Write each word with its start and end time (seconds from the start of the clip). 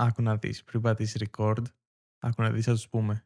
Άκου 0.00 0.22
να 0.22 0.36
δεις, 0.36 0.64
πριν 0.64 0.80
πατήσεις 0.80 1.22
record, 1.28 1.64
άκου 2.18 2.42
να 2.42 2.50
δεις 2.50 2.64
θα 2.64 2.72
τους 2.72 2.88
πούμε 2.88 3.24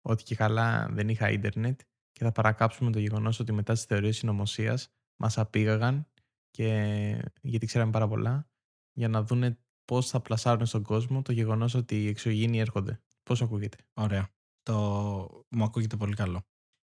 ότι 0.00 0.22
και 0.22 0.34
καλά 0.34 0.88
δεν 0.90 1.08
είχα 1.08 1.30
ίντερνετ 1.30 1.80
και 2.12 2.24
θα 2.24 2.32
παρακάψουμε 2.32 2.90
το 2.90 2.98
γεγονός 2.98 3.38
ότι 3.38 3.52
μετά 3.52 3.72
τις 3.72 3.84
θεωρίες 3.84 4.16
συνωμοσίας 4.16 4.94
μας 5.16 5.38
απήγαγαν 5.38 6.06
και 6.50 7.32
γιατί 7.42 7.66
ξέραμε 7.66 7.90
πάρα 7.90 8.08
πολλά 8.08 8.48
για 8.92 9.08
να 9.08 9.22
δούνε 9.22 9.58
πώς 9.84 10.08
θα 10.08 10.20
πλασάρουν 10.20 10.66
στον 10.66 10.82
κόσμο 10.82 11.22
το 11.22 11.32
γεγονός 11.32 11.74
ότι 11.74 12.02
οι 12.02 12.08
εξωγήινοι 12.08 12.58
έρχονται. 12.58 13.02
Πώς 13.22 13.42
ακούγεται. 13.42 13.76
Ωραία. 13.94 14.28
Το... 14.62 15.46
Μου 15.48 15.64
ακούγεται 15.64 15.96
πολύ 15.96 16.14
καλό. 16.14 16.46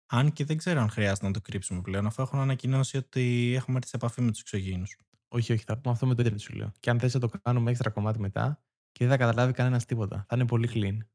Αν 0.06 0.32
και 0.32 0.44
δεν 0.44 0.56
ξέρω 0.56 0.80
αν 0.80 0.88
χρειάζεται 0.88 1.26
να 1.26 1.32
το 1.32 1.40
κρύψουμε 1.40 1.80
πλέον, 1.80 2.06
αφού 2.06 2.22
έχουν 2.22 2.38
ανακοινώσει 2.38 2.96
ότι 2.96 3.52
έχουμε 3.54 3.76
έρθει 3.76 3.88
σε 3.88 3.96
επαφή 3.96 4.20
με 4.20 4.30
τους 4.30 4.40
εξωγήινους. 4.40 4.96
Όχι, 5.28 5.52
όχι, 5.52 5.64
θα 5.64 5.78
πούμε 5.78 5.94
αυτό 5.94 6.06
με 6.06 6.14
το 6.14 6.20
ίντερνετ 6.20 6.40
σου 6.40 6.54
λέω. 6.54 6.72
Και 6.80 6.90
αν 6.90 6.98
θες 6.98 7.14
να 7.14 7.20
το 7.20 7.28
κάνουμε 7.28 7.70
έξτρα 7.70 7.90
κομμάτι 7.90 8.20
μετά 8.20 8.64
και 8.94 9.06
δεν 9.06 9.08
θα 9.08 9.16
καταλάβει 9.16 9.52
κανένας 9.52 9.84
τίποτα. 9.84 10.24
Θα 10.28 10.36
είναι 10.36 10.46
πολύ 10.46 10.68
clean. 10.74 11.06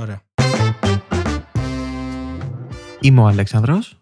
Ωραία. 0.00 0.22
Είμαι 3.00 3.20
ο 3.20 3.26
Αλέξανδρος 3.26 3.98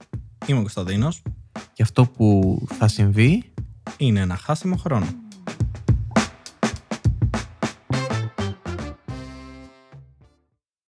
Είμαι 0.46 0.58
ο 0.58 0.60
Κωνσταντίνος. 0.60 1.22
και 1.72 1.82
αυτό 1.82 2.06
που 2.06 2.58
θα 2.72 2.88
συμβεί 2.88 3.52
Είναι 3.96 4.20
ένα 4.20 4.36
χάσιμο 4.36 4.76
χρόνου. 4.76 5.06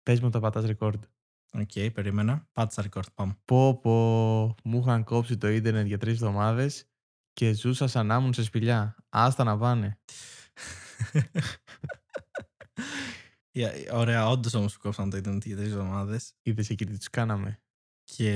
πες 0.02 0.20
μου 0.20 0.30
το 0.30 0.40
πατάς 0.40 0.64
record. 0.66 0.98
OK, 1.52 1.92
περίμενε. 1.92 2.48
Πάτησα 2.52 2.84
record. 2.90 3.12
Πάμε. 3.14 3.36
Πω 3.44 3.80
πω, 3.80 3.90
μου 4.64 4.78
είχαν 4.80 5.04
κόψει 5.04 5.36
το 5.36 5.48
ίντερνετ 5.48 5.86
για 5.86 5.98
τρεις 5.98 6.12
εβδομάδες 6.12 6.88
και 7.32 7.52
ζούσα 7.52 7.86
σαν 7.86 8.06
να 8.06 8.14
ήμουν 8.16 8.32
σε 8.32 8.42
σπηλιά. 8.42 8.96
Άστα 9.08 9.44
να 9.44 9.58
πάνε. 9.58 9.98
Yeah, 13.60 13.88
ωραία, 13.92 14.28
όντως 14.28 14.54
όμως 14.54 14.74
που 14.74 14.80
κόψαν 14.80 15.10
το 15.10 15.16
Ιντερνετ 15.16 15.44
για 15.44 15.56
τρεις 15.56 15.68
εβδομάδες. 15.68 16.34
Είδες 16.42 16.70
εκεί 16.70 16.84
τις 16.84 16.98
τους 16.98 17.10
κάναμε. 17.10 17.62
Και 18.04 18.32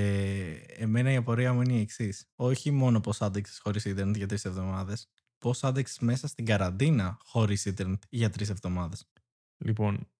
εμένα 0.69 1.13
η 1.13 1.17
απορία 1.17 1.53
μου 1.53 1.63
είναι 1.63 1.73
η 1.73 1.81
εξής. 1.81 2.31
Όχι 2.35 2.71
μόνο 2.71 3.01
πώς 3.01 3.21
άντεξες 3.21 3.59
χωρίς 3.59 3.85
Ιντερνετ 3.85 4.17
για 4.17 4.27
τρεις 4.27 4.45
εβδομάδες, 4.45 5.09
πώς 5.39 5.65
άντεξες 5.65 5.99
μέσα 5.99 6.27
στην 6.27 6.45
καραντίνα 6.45 7.17
χωρίς 7.21 7.65
Ιντερνετ 7.65 8.03
για 8.09 8.31
τρεις 8.31 8.49
εβδομάδες. 8.49 9.11
Λοιπόν, 9.65 10.11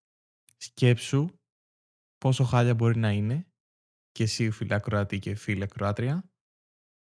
σκέψου 0.57 1.29
πόσο 2.19 2.45
χάλια 2.45 2.75
μπορεί 2.75 2.99
να 2.99 3.11
είναι 3.11 3.47
και 4.11 4.23
εσύ 4.23 4.51
φίλε 4.51 4.75
ακροατή 4.75 5.19
και 5.19 5.35
φίλε 5.35 5.65
ακροάτρια 5.65 6.31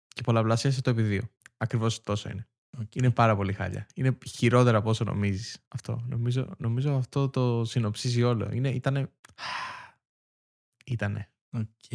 και 0.07 0.21
πολλαπλασίασε 0.21 0.81
το 0.81 0.89
επί 0.89 1.01
δύο. 1.01 1.29
Ακριβώς 1.57 2.01
τόσο 2.01 2.29
είναι. 2.29 2.47
Είναι 2.95 3.11
πάρα 3.11 3.35
πολύ 3.35 3.53
χάλια. 3.53 3.87
Είναι 3.95 4.17
χειρότερα 4.27 4.77
από 4.77 4.89
όσο 4.89 5.03
νομίζεις 5.03 5.57
αυτό. 5.67 6.05
Νομίζω, 6.07 6.55
νομίζω 6.57 6.95
αυτό 6.95 7.29
το 7.29 7.65
συνοψίζει 7.65 8.23
όλο. 8.23 8.49
Είναι, 8.51 8.69
ήτανε... 8.69 9.11
Ήτανε. 10.85 11.29
Οκ. 11.51 11.91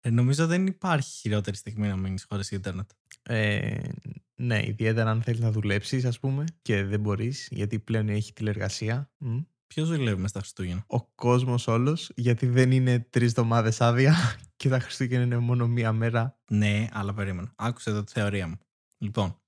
Ε, 0.00 0.10
νομίζω 0.10 0.46
δεν 0.46 0.66
υπάρχει 0.66 1.10
χειρότερη 1.10 1.56
στιγμή 1.56 1.88
να 1.88 1.96
μείνεις 1.96 2.24
χωρίς 2.24 2.50
Ιντερνετ. 2.50 2.90
Ε, 3.22 3.88
ναι, 4.34 4.66
ιδιαίτερα 4.66 5.10
αν 5.10 5.22
θέλεις 5.22 5.40
να 5.40 5.52
δουλέψεις 5.52 6.04
ας 6.04 6.20
πούμε 6.20 6.44
και 6.62 6.84
δεν 6.84 7.00
μπορείς 7.00 7.48
γιατί 7.50 7.78
πλέον 7.78 8.08
έχει 8.08 8.32
τηλεργασία. 8.32 9.10
Μμ. 9.18 9.40
Ποιος 9.68 9.88
δουλεύει 9.88 10.20
μες 10.20 10.30
στα 10.30 10.40
Χριστούγεννα; 10.40 10.84
Ο 10.86 11.02
κόσμος 11.02 11.66
όλος 11.66 12.10
γιατί 12.14 12.46
δεν 12.46 12.70
είναι 12.70 13.06
τρεις 13.10 13.28
εβδομάδες 13.28 13.80
άδεια 13.80 14.14
και 14.56 14.68
τα 14.68 14.78
Χριστούγεννα 14.78 15.24
είναι 15.24 15.38
μόνο 15.38 15.66
μία 15.66 15.92
μέρα. 15.92 16.38
Ναι, 16.50 16.88
αλλά 16.92 17.14
περίμενα. 17.14 17.52
Άκουσε 17.56 17.90
εδώ 17.90 18.04
τη 18.04 18.12
θεωρία 18.12 18.48
μου. 18.48 18.58
Λοιπόν, 18.98 19.38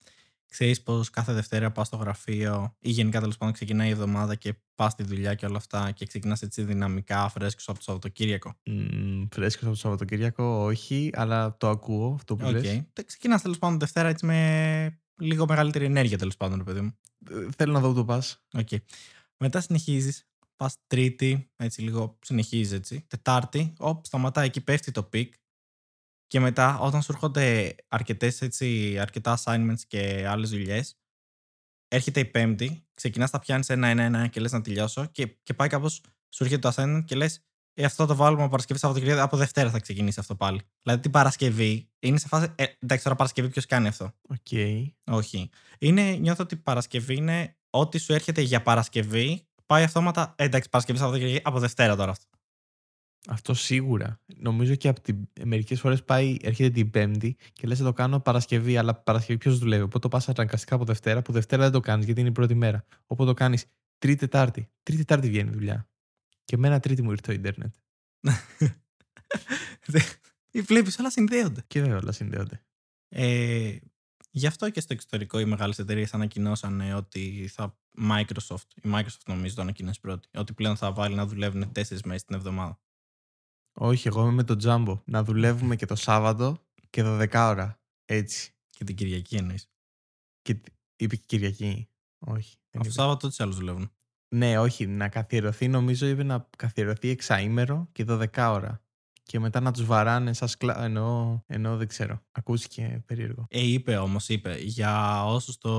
ξέρεις 0.49 0.83
πως 0.83 1.11
κάθε 1.11 1.33
Δευτέρα 1.33 1.71
πας 1.71 1.87
στο 1.87 1.97
γραφείο 1.97 2.77
ή 2.81 2.91
γενικά 2.91 3.21
τέλος 3.21 3.37
πάντων 3.37 3.55
ξεκινάει 3.55 3.89
η 3.89 3.91
εβδομάδα 3.91 4.35
και 4.35 4.55
πας 4.75 4.93
στη 4.93 5.03
δουλειά 5.03 5.35
και 5.35 5.47
όλα 5.47 5.57
αυτά 5.57 5.91
και 5.91 6.07
ξεκινάς 6.07 6.43
έτσι 6.43 6.63
δυναμικά, 6.63 7.29
φρέσκος 7.29 7.69
από 7.69 7.79
το 7.79 7.85
Σαββατοκύριακο; 7.85 8.55
Μ, 8.67 9.23
Φρέσκος 9.31 9.63
από 9.63 9.73
το 9.73 9.79
Σαββατοκύριακο 9.79 10.45
όχι, 10.45 11.11
αλλά 11.15 11.57
το 11.57 11.69
ακούω 11.69 12.13
αυτό 12.15 12.37
που 12.37 12.47
Οκ. 12.47 12.53
λες. 12.53 12.83
Ξεκινάς 13.07 13.43
τέλος 13.43 13.59
πάντων 13.59 13.79
Δευτέρα 13.79 14.09
έτσι 14.09 14.27
με 14.27 15.01
λίγο 15.21 15.47
μεγαλύτερη 15.49 15.85
ενέργεια 15.85 16.19
τέλος 16.19 16.37
πάντων, 16.37 16.59
ρε 16.59 16.65
παιδί 16.65 16.81
μου. 16.81 16.99
Ε, 17.31 17.47
Θέλω 17.57 17.73
να 17.73 17.81
δω 17.81 17.89
που 17.89 17.95
το 17.95 18.05
πας. 18.05 18.43
Οκ. 18.53 18.69
Μετά 19.43 19.61
συνεχίζεις. 19.61 20.25
Πας 20.57 20.77
Τρίτη, 20.87 21.51
έτσι 21.57 21.83
λίγο 21.83 22.19
συνεχίζεις 22.21 22.73
έτσι. 22.73 23.05
Τετάρτη, 23.07 23.73
οπ, 23.79 24.05
σταματάει 24.05 24.47
εκεί, 24.47 24.61
πέφτει 24.61 24.91
το 24.91 25.03
peak. 25.03 25.35
Και 26.27 26.41
μετά, 26.41 26.79
όταν 26.79 27.03
σου 27.03 27.13
έρχονται 27.13 27.75
αρκετές, 27.89 28.43
έτσι, 28.43 28.99
αρκετά 28.99 29.39
assignments 29.39 29.81
και 29.87 30.27
άλλες 30.29 30.51
δουλειές, 30.51 30.99
έρχεται 31.89 32.21
η 32.21 32.25
Πέμπτη, 32.25 32.87
ξεκινάς 32.95 33.31
τα 33.31 33.39
πιάνεις 33.39 33.69
ένα-ένα-ένα 33.69 34.27
και 34.27 34.41
λες 34.41 34.53
να 34.53 34.61
τελειώσω. 34.61 35.07
Και, 35.07 35.27
και 35.27 35.55
πάει 35.55 35.69
κάπως, 35.69 36.03
σου 36.35 36.45
έρχεται 36.45 36.69
το 36.69 36.75
assignment 36.77 37.05
και 37.05 37.15
λες, 37.15 37.45
ε, 37.75 37.85
αυτό 37.85 38.07
το 38.07 38.15
βάλουμε 38.15 38.43
από 38.43 38.51
Παρασκευή 38.51 38.81
Σαββατοκύριακο, 38.81 39.23
από 39.23 39.37
Δευτέρα 39.37 39.71
θα 39.71 39.81
ξεκινήσει 39.81 40.21
αυτό 40.21 40.37
πάλι. 40.37 40.61
Δηλαδή 40.83 41.03
την 41.03 41.11
Παρασκευή 41.11 41.91
είναι 41.99 42.19
σε 42.19 42.29
φάση. 42.29 42.53
Ε, 42.55 42.65
εντάξει, 42.79 43.05
τώρα 43.05 43.17
Παρασκευή 43.17 43.49
ποιος 43.49 43.67
κάνει 43.67 43.89
αυτό; 43.89 44.15
Οκ. 44.29 44.47
Όχι. 45.07 45.51
Είναι, 45.79 46.13
νιώθω 46.13 46.43
ότι 46.43 46.57
Παρασκευή 46.57 47.15
είναι 47.15 47.57
ό,τι 47.71 47.99
σου 47.99 48.13
έρχεται 48.13 48.41
για 48.41 48.63
Παρασκευή. 48.63 49.49
Πάει 49.67 49.83
αυτόματα. 49.83 50.35
Ε, 50.37 50.45
εντάξει, 50.45 50.69
Παρασκευή 50.69 50.99
Σαββατοκύριακο 50.99 51.49
από 51.49 51.59
Δευτέρα 51.59 51.97
τώρα 51.97 52.11
αυτό. 52.11 52.27
Αυτό 53.29 53.55
σίγουρα. 53.55 54.21
Νομίζω 54.37 54.75
και 54.75 54.89
από 54.89 55.01
την... 55.01 55.29
μερικές 55.45 55.81
φορές 55.81 56.05
πάει, 56.05 56.37
έρχεται 56.43 56.71
την 56.71 56.91
Πέμπτη 56.91 57.37
και 57.53 57.67
λες: 57.67 57.79
Θα 57.79 57.85
το 57.85 57.93
κάνω 57.93 58.21
Παρασκευή, 58.21 58.77
αλλά 58.77 58.95
Παρασκευή 58.95 59.39
ποιος 59.39 59.59
δουλεύει. 59.59 59.83
Οπότε 59.83 59.99
το 59.99 60.09
πας 60.09 60.29
αναγκαστικά 60.29 60.75
από 60.75 60.85
Δευτέρα, 60.85 61.23
που 61.23 61.33
Δευτέρα 61.33 61.63
δεν 61.63 61.73
το 61.73 61.81
κάνεις 61.81 62.05
γιατί 62.05 62.21
είναι 62.21 62.29
η 62.29 62.33
πρώτη 62.33 62.55
μέρα. 62.55 62.85
Οπότε 63.07 63.31
το 63.31 63.35
κάνεις 63.35 63.67
Τρίτη 63.99 64.19
Τετάρτη. 64.19 64.71
Τρίτη 64.83 65.05
Τετάρτη 65.05 65.29
βγαίνει 65.29 65.49
η 65.49 65.53
δουλειά. 65.53 65.89
Και 66.45 66.55
εμένα 66.55 66.81
Τρίτη 66.81 67.03
μου 67.03 67.11
ήρθε 67.11 67.23
το 67.23 67.33
Ιντερνετ. 67.33 67.75
Βλέπει, 70.67 70.91
όλα 71.01 71.11
συνδέονται. 71.11 71.65
Και 71.67 71.81
βέβαια 71.81 71.99
όλα 71.99 72.13
συνδέονται. 72.13 72.65
Ε, 73.09 73.77
γι' 74.31 74.47
αυτό 74.47 74.71
και 74.71 74.81
στο 74.81 74.93
εξωτερικό 74.93 75.39
οι 75.41 75.45
μεγάλες 75.45 75.79
εταιρείες 75.79 76.15
ανακοινώσανε 76.15 76.95
ότι 76.95 77.49
θα. 77.53 77.79
Microsoft, 78.03 78.69
η 78.83 78.91
Microsoft 78.93 79.23
νομίζω 79.27 79.55
το 79.55 79.63
ανακοίνωσε 79.63 80.01
πρώτη, 80.01 80.29
ότι 80.35 80.53
πλέον 80.53 80.77
θα 80.77 80.93
βάλει 80.93 81.15
να 81.15 81.27
δουλεύουν 81.27 81.73
τέσσερις 81.73 82.03
μέρες 82.03 82.25
την 82.25 82.35
εβδομάδα. 82.37 82.81
Όχι, 83.73 84.09
εγώ 84.09 84.21
είμαι 84.23 84.33
με 84.33 84.45
το 84.45 84.57
Jumbo. 84.63 85.03
Να 85.05 85.25
δουλεύουμε 85.25 85.77
και 85.77 85.87
το 85.87 85.95
Σάββατο 85.95 86.67
και 86.91 87.03
12 87.05 87.29
ώρα. 87.35 87.81
Έτσι. 88.05 88.55
Και 88.71 88.85
την 88.85 88.97
Κυριακή 88.97 89.37
εννοείς. 89.37 89.71
Και 90.43 90.55
τ- 90.55 90.67
είπε 90.97 91.17
και 91.17 91.25
Κυριακή. 91.27 91.89
Όχι. 92.19 92.57
δεν 92.71 92.81
Αυτό 92.81 92.93
είπε. 92.93 93.01
Σάββατο 93.01 93.29
τι 93.29 93.37
άλλους 93.39 93.57
δουλεύουν. 93.57 93.93
Ναι, 94.35 94.59
όχι. 94.59 94.87
Να 94.87 95.09
καθιερωθεί, 95.09 95.69
νομίζω 95.69 96.07
είπε 96.07 96.23
να 96.23 96.49
καθιερωθεί 96.57 97.09
εξαήμερο 97.09 97.89
και 97.93 98.05
12 98.09 98.51
ώρα. 98.53 98.83
Και 99.31 99.41
μετά 99.41 99.61
να 99.61 99.73
τους 99.73 99.85
βαράνε 99.85 100.33
σαν 100.33 100.49
σκλα... 100.49 100.85
Εννοώ, 100.85 101.41
εννοώ 101.47 101.77
δεν 101.77 101.89
ξέρω. 101.89 102.23
Ακούστηκε 102.33 103.03
περίεργο. 103.07 103.47
Ε, 103.49 103.61
είπε 103.61 103.97
όμως, 103.97 104.29
είπε, 104.29 104.57
για 104.59 105.25
όσους 105.25 105.59
το, 105.59 105.71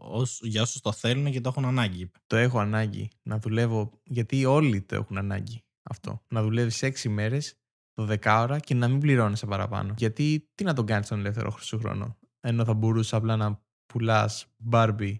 όσους, 0.00 0.48
για 0.48 0.62
όσους 0.62 0.80
το 0.80 0.92
θέλουν 0.92 1.30
και 1.30 1.40
το 1.40 1.48
έχουν 1.48 1.64
ανάγκη. 1.64 2.00
Είπε. 2.00 2.18
Το 2.26 2.36
έχω 2.36 2.58
ανάγκη 2.58 3.10
να 3.22 3.38
δουλεύω, 3.38 4.00
γιατί 4.04 4.44
όλοι 4.44 4.82
το 4.82 4.94
έχουν 4.94 5.18
ανάγκη 5.18 5.64
αυτό. 5.82 6.24
Να 6.28 6.42
δουλεύεις 6.42 6.82
6 6.82 7.08
μέρες, 7.08 7.54
12 7.94 8.16
ώρα 8.40 8.58
και 8.58 8.74
να 8.74 8.88
μην 8.88 9.00
πληρώνει 9.00 9.38
παραπάνω. 9.46 9.94
Γιατί 9.96 10.50
τι 10.54 10.64
να 10.64 10.74
τον 10.74 10.86
κάνεις 10.86 11.08
τον 11.08 11.18
ελεύθερο 11.18 11.56
σου 11.60 11.78
χρόνο, 11.78 12.18
ενώ 12.40 12.64
θα 12.64 12.74
μπορούσες 12.74 13.12
απλά 13.12 13.36
να 13.36 13.62
πουλάς 13.86 14.46
Barbie 14.70 15.14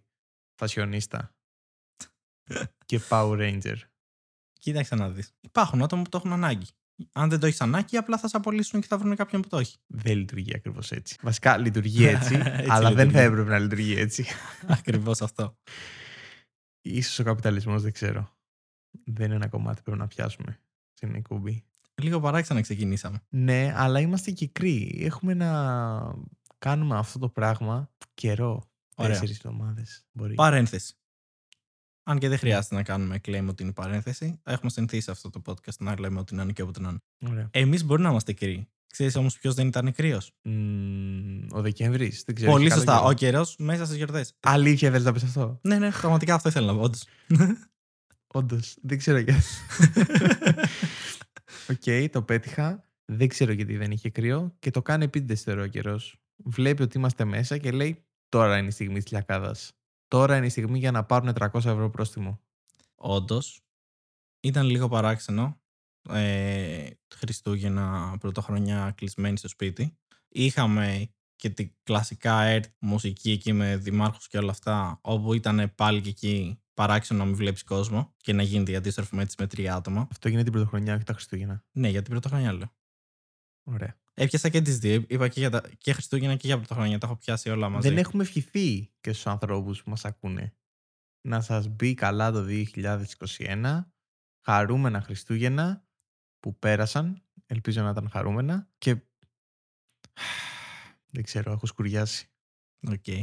φασιονίστα 0.54 1.34
και 2.86 3.00
Power 3.08 3.38
Ranger. 3.38 3.76
Κοίταξε 4.52 4.94
να 4.94 5.08
δεις. 5.10 5.32
Υπάρχουν 5.40 5.82
άτομα 5.82 6.02
που 6.02 6.08
το 6.08 6.16
έχουν 6.16 6.32
ανάγκη. 6.32 6.66
Αν 7.12 7.30
δεν 7.30 7.40
το 7.40 7.46
έχεις 7.46 7.60
ανάγκη, 7.60 7.96
απλά 7.96 8.18
θα 8.18 8.28
σε 8.28 8.36
απολύσουν 8.36 8.80
και 8.80 8.86
θα 8.86 8.98
βρουν 8.98 9.16
κάποιον 9.16 9.42
που 9.42 9.48
το 9.48 9.58
έχει. 9.58 9.76
Δεν 9.86 10.16
λειτουργεί 10.16 10.54
ακριβώς 10.54 10.90
έτσι. 10.90 11.16
Βασικά 11.22 11.56
λειτουργεί 11.56 12.06
έτσι, 12.06 12.34
Έτσι 12.34 12.66
αλλά 12.70 12.92
δεν 12.92 12.96
θα 12.96 13.04
λειτουργεί. 13.04 13.26
έπρεπε 13.26 13.50
να 13.50 13.58
λειτουργεί 13.58 13.94
έτσι. 13.98 14.24
Ακριβώς 14.66 15.22
αυτό. 15.22 15.56
Ίσως 16.80 17.18
ο 17.18 17.22
καπιταλισμός 17.22 17.82
δεν 17.82 17.92
ξέρω. 17.92 18.36
Δεν 19.04 19.26
είναι 19.26 19.34
ένα 19.34 19.48
κομμάτι 19.48 19.76
που 19.76 19.82
πρέπει 19.82 19.98
να 19.98 20.06
πιάσουμε 20.06 20.60
στην 20.92 21.14
εκπομπή. 21.14 21.64
Λίγο 22.02 22.20
παράξενα 22.20 22.60
ξεκινήσαμε. 22.60 23.22
Ναι, 23.28 23.72
αλλά 23.76 24.00
είμαστε 24.00 24.30
κυκροί. 24.30 24.98
Έχουμε 25.00 25.34
να 25.34 25.50
κάνουμε 26.58 26.96
αυτό 26.98 27.18
το 27.18 27.28
πράγμα 27.28 27.90
καιρό. 28.14 28.70
Ωραία. 28.94 29.10
Τέσσερις 29.10 29.36
εβδομάδες 29.36 30.04
μπορεί. 30.12 30.34
Παρένθεση. 30.34 30.94
Αν 32.06 32.18
και 32.18 32.28
δεν 32.28 32.38
χρειάζεται 32.38 32.74
να 32.74 32.82
κάνουμε 32.82 33.20
claim 33.24 33.46
ότι 33.48 33.62
είναι 33.62 33.72
παρένθεση, 33.72 34.40
έχουμε 34.44 34.70
συνηθίσει 34.70 35.10
αυτό 35.10 35.30
το 35.30 35.42
podcast 35.46 35.76
να 35.78 36.00
λέμε 36.00 36.18
ότι 36.18 36.34
να 36.34 36.42
είναι 36.42 36.52
και 36.52 36.62
όποτε 36.62 36.80
να 36.80 36.88
είναι. 36.88 36.98
Ωραία. 37.32 37.48
Εμείς 37.50 37.84
μπορεί 37.84 38.02
να 38.02 38.10
είμαστε 38.10 38.32
κρύοι. 38.32 38.68
Ξέρεις 38.86 39.16
όμως 39.16 39.38
ποιος 39.38 39.54
δεν 39.54 39.66
ήταν 39.66 39.92
κρύος; 39.92 40.32
Μμμ, 40.42 41.46
ο 41.50 41.60
Δεκέμβρης, 41.60 42.22
δεν 42.26 42.34
ξέρω. 42.34 42.50
Πολύ 42.50 42.64
έχει 42.66 42.74
σωστά. 42.74 42.92
καλό 42.94 43.06
Ο 43.08 43.12
καιρό. 43.12 43.30
καιρός 43.30 43.56
μέσα 43.58 43.84
στις 43.84 43.96
γιορτές. 43.96 44.32
Αλήθεια 44.40 44.90
θες 44.90 45.04
να 45.04 45.12
πεις 45.12 45.22
αυτό. 45.22 45.58
Ναι, 45.62 45.78
ναι, 45.78 45.90
πραγματικά 45.90 46.34
αυτό 46.34 46.48
ήθελα 46.48 46.66
να 46.66 46.74
πω. 46.74 46.80
όντως. 46.82 47.04
Όντως, 48.36 48.76
δεν 48.82 48.98
ξέρω 48.98 49.18
γιατί. 49.18 49.42
Οκ, 51.70 52.10
το 52.10 52.22
πέτυχα. 52.22 52.84
Δεν 53.04 53.28
ξέρω 53.28 53.52
γιατί 53.52 53.76
δεν 53.76 53.90
είχε 53.90 54.10
κρύο 54.10 54.54
και 54.58 54.70
το 54.70 54.82
κάνει 54.82 55.04
επίτηδες 55.04 55.42
θεωρώ 55.42 55.62
ο 55.62 55.66
καιρός. 55.66 56.16
Βλέπει 56.44 56.82
ότι 56.82 56.98
είμαστε 56.98 57.24
μέσα 57.24 57.58
και 57.58 57.70
λέει 57.70 58.04
τώρα 58.28 58.58
είναι 58.58 58.66
η 58.68 58.70
στιγμή 58.70 59.02
της 59.02 59.12
λιακάδας. 59.12 59.72
Τώρα 60.14 60.36
είναι 60.36 60.46
η 60.46 60.48
στιγμή 60.48 60.78
για 60.78 60.90
να 60.90 61.04
πάρουν 61.04 61.34
300 61.38 61.54
ευρώ 61.54 61.90
πρόστιμο. 61.90 62.40
Όντως, 62.94 63.60
ήταν 64.40 64.66
λίγο 64.66 64.88
παράξενο. 64.88 65.60
Ε, 66.08 66.86
Χριστούγεννα, 67.14 68.16
πρωτοχρονιά 68.20 68.92
κλεισμένη 68.96 69.36
στο 69.36 69.48
σπίτι. 69.48 69.98
Είχαμε 70.28 71.12
και 71.36 71.50
την 71.50 71.72
κλασικά 71.82 72.42
ΕΡΤ 72.42 72.64
μουσική 72.78 73.30
εκεί 73.30 73.52
με 73.52 73.76
δημάρχους 73.76 74.28
και 74.28 74.38
όλα 74.38 74.50
αυτά, 74.50 74.98
όπου 75.02 75.32
ήταν 75.34 75.72
πάλι 75.74 76.00
και 76.00 76.08
εκεί 76.08 76.62
παράξενο 76.74 77.18
να 77.18 77.24
μην 77.24 77.34
βλέπεις 77.34 77.64
κόσμο 77.64 78.14
και 78.16 78.32
να 78.32 78.42
γίνεται 78.42 78.72
η 78.72 78.76
αντίστροφη 78.76 79.14
με 79.14 79.26
με 79.38 79.46
τρία 79.46 79.74
άτομα. 79.74 80.08
Αυτό 80.10 80.28
γίνεται 80.28 80.44
την 80.44 80.52
πρωτοχρονιά, 80.52 80.94
όχι 80.94 81.04
τα 81.04 81.12
Χριστούγεννα. 81.12 81.64
Ναι, 81.72 81.88
για 81.88 82.02
την 82.02 82.10
πρωτοχρονιά 82.10 82.52
λέω. 82.52 82.74
Ωραία. 83.62 83.96
Έπιασα 84.14 84.48
και 84.48 84.60
τις 84.60 84.78
δύο. 84.78 85.04
Είπα 85.08 85.28
και 85.28 85.40
για 85.40 85.50
τα... 85.50 85.62
και 85.78 85.92
Χριστούγεννα 85.92 86.36
και 86.36 86.46
για 86.46 86.56
πρωτοχρονιά. 86.56 86.98
Τα 86.98 87.06
έχω 87.06 87.16
πιάσει 87.16 87.50
όλα 87.50 87.68
μαζί. 87.68 87.88
Δεν 87.88 87.98
έχουμε 87.98 88.22
ευχηθεί 88.22 88.90
και 89.00 89.12
στους 89.12 89.26
ανθρώπους 89.26 89.82
που 89.82 89.90
μας 89.90 90.04
ακούνε. 90.04 90.54
Να 91.20 91.40
σας 91.40 91.68
μπει 91.68 91.94
καλά 91.94 92.32
το 92.32 92.46
2021. 93.38 93.84
Χαρούμενα 94.44 95.00
Χριστούγεννα 95.00 95.86
που 96.40 96.58
πέρασαν. 96.58 97.22
Ελπίζω 97.46 97.82
να 97.82 97.90
ήταν 97.90 98.10
χαρούμενα. 98.10 98.68
Και. 98.78 98.96
Δεν 101.12 101.22
ξέρω, 101.22 101.52
έχω 101.52 101.66
σκουριάσει. 101.66 102.28
Οκ. 102.88 102.94
Okay. 103.06 103.22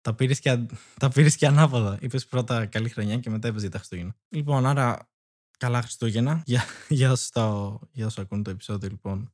Τα 0.00 0.14
πήρες 0.14 0.40
και, 0.40 0.66
τα 0.98 1.08
πήρες 1.08 1.36
και 1.36 1.46
ανάποδα. 1.46 1.98
Είπες 2.00 2.26
πρώτα 2.26 2.66
καλή 2.66 2.88
χρονιά 2.88 3.18
και 3.18 3.30
μετά 3.30 3.48
είπες 3.48 3.68
τα 3.68 3.78
Χριστούγεννα. 3.78 4.16
Λοιπόν, 4.28 4.66
άρα 4.66 5.10
καλά 5.58 5.82
Χριστούγεννα. 5.82 6.42
Για, 6.46 6.64
για, 6.88 7.10
όσου, 7.10 7.28
το, 7.30 7.78
για 7.92 8.06
όσου 8.06 8.20
ακούν 8.20 8.42
το 8.42 8.50
επεισόδιο, 8.50 8.88
λοιπόν. 8.88 9.32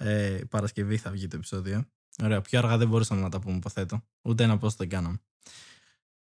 Ε, 0.00 0.40
Παρασκευή 0.50 0.96
θα 0.96 1.10
βγει 1.10 1.26
το 1.26 1.36
επεισόδιο. 1.36 1.84
Ωραία, 2.22 2.40
πιο 2.40 2.58
αργά 2.58 2.76
δεν 2.76 2.88
μπορούσαμε 2.88 3.20
να 3.20 3.28
τα 3.28 3.40
πούμε, 3.40 3.56
υποθέτω. 3.56 4.02
Ούτε 4.22 4.44
ένα 4.44 4.58
πώ 4.58 4.68
δεν 4.68 4.88
κάναμε. 4.88 5.20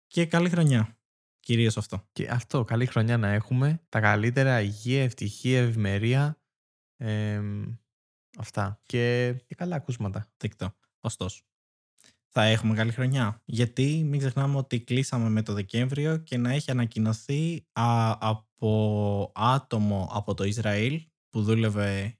Και 0.07 0.25
καλή 0.25 0.49
χρονιά. 0.49 0.97
Κυρίως 1.39 1.77
αυτό. 1.77 2.07
Και 2.11 2.27
αυτό, 2.27 2.63
καλή 2.63 2.85
χρονιά 2.85 3.17
να 3.17 3.27
έχουμε. 3.27 3.81
Τα 3.89 3.99
καλύτερα 3.99 4.61
υγεία, 4.61 5.03
ευτυχία, 5.03 5.61
ευημερία. 5.61 6.41
Ε, 6.97 7.41
αυτά. 8.37 8.81
Και, 8.83 9.33
και 9.45 9.55
καλά 9.55 9.75
ακούσματα. 9.75 10.31
Δεκτό. 10.37 10.75
Ωστόσο 10.99 11.43
θα 12.35 12.43
έχουμε 12.43 12.75
καλή 12.75 12.91
χρονιά. 12.91 13.41
Γιατί 13.45 14.03
μην 14.05 14.19
ξεχνάμε 14.19 14.57
ότι 14.57 14.79
κλείσαμε 14.81 15.29
με 15.29 15.41
το 15.41 15.53
Δεκέμβριο 15.53 16.17
και 16.17 16.37
να 16.37 16.51
έχει 16.51 16.71
ανακοινωθεί 16.71 17.65
α, 17.71 18.15
από 18.19 19.31
άτομο 19.35 20.09
από 20.13 20.33
το 20.33 20.43
Ισραήλ 20.43 21.01
που 21.29 21.43
δούλευε 21.43 21.99
ε, 21.99 22.17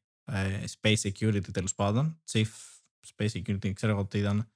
Space 0.81 0.98
Security 1.02 1.52
τέλος 1.52 1.75
πάντων, 1.75 2.22
Chief 2.31 2.48
Space 3.16 3.30
Security, 3.31 3.74
ξέρω 3.74 3.92
εγώ 3.92 4.06
τι 4.06 4.18
ήταν, 4.18 4.52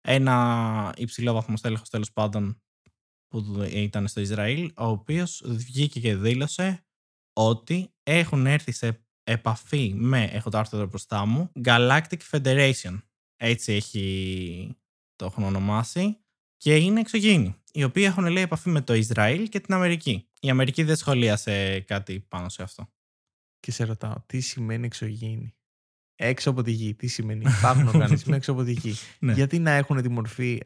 ένα 0.00 0.94
υψηλό 0.96 1.32
βαθμό 1.32 1.54
τέλεχο 1.56 1.84
τέλος 1.90 2.12
πάντων 2.12 2.62
που 3.28 3.62
ήταν 3.70 4.08
στο 4.08 4.20
Ισραήλ, 4.20 4.72
ο 4.76 4.86
οποίος 4.86 5.42
βγήκε 5.46 6.00
και 6.00 6.16
δήλωσε 6.16 6.84
ότι 7.32 7.94
έχουν 8.02 8.46
έρθει 8.46 8.72
σε 8.72 9.04
επαφή 9.22 9.94
με, 9.94 10.24
έχω 10.24 10.50
το 10.50 10.58
άρθρο 10.58 10.78
εδώ 10.78 10.86
μπροστά 10.86 11.26
μου, 11.26 11.52
Galactic 11.64 12.18
Federation. 12.30 13.02
Έτσι 13.36 13.72
έχει 13.72 14.76
το 15.16 15.24
έχουν 15.24 15.44
ονομάσει, 15.44 16.18
και 16.56 16.76
είναι 16.76 17.00
εξωγήινοι, 17.00 17.54
οι 17.72 17.84
οποίοι 17.84 18.04
έχουν 18.06 18.26
λέει 18.26 18.42
επαφή 18.42 18.68
με 18.68 18.80
το 18.80 18.94
Ισραήλ 18.94 19.48
και 19.48 19.60
την 19.60 19.74
Αμερική. 19.74 20.28
Η 20.40 20.50
Αμερική 20.50 20.82
δεν 20.82 20.96
σχολίασε 20.96 21.80
κάτι 21.80 22.20
πάνω 22.20 22.48
σε 22.48 22.62
αυτό. 22.62 22.92
Και 23.60 23.72
σε 23.72 23.84
ρωτάω, 23.84 24.14
τι 24.26 24.40
σημαίνει 24.40 24.86
εξωγήινοι. 24.86 25.54
Έξω 26.16 26.50
από 26.50 26.62
τη 26.62 26.70
γη, 26.70 26.94
τι 26.94 27.06
σημαίνει; 27.06 27.44
Υπάρχουν 27.58 27.88
οργανισμοί 27.88 28.36
έξω 28.36 28.52
από 28.52 28.62
τη 28.64 28.72
γη. 28.72 28.94
Ναι. 29.18 29.32
Γιατί 29.32 29.58
να 29.58 29.70
έχουν 29.70 30.02
τη 30.02 30.08
μορφή 30.08 30.60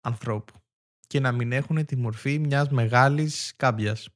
ανθρώπου 0.00 0.52
και 1.10 1.20
να 1.20 1.32
μην 1.32 1.52
έχουν 1.52 1.84
τη 1.84 1.96
μορφή 1.96 2.38
μιας 2.38 2.68
μεγάλης 2.68 3.52
κάμπιας. 3.56 4.08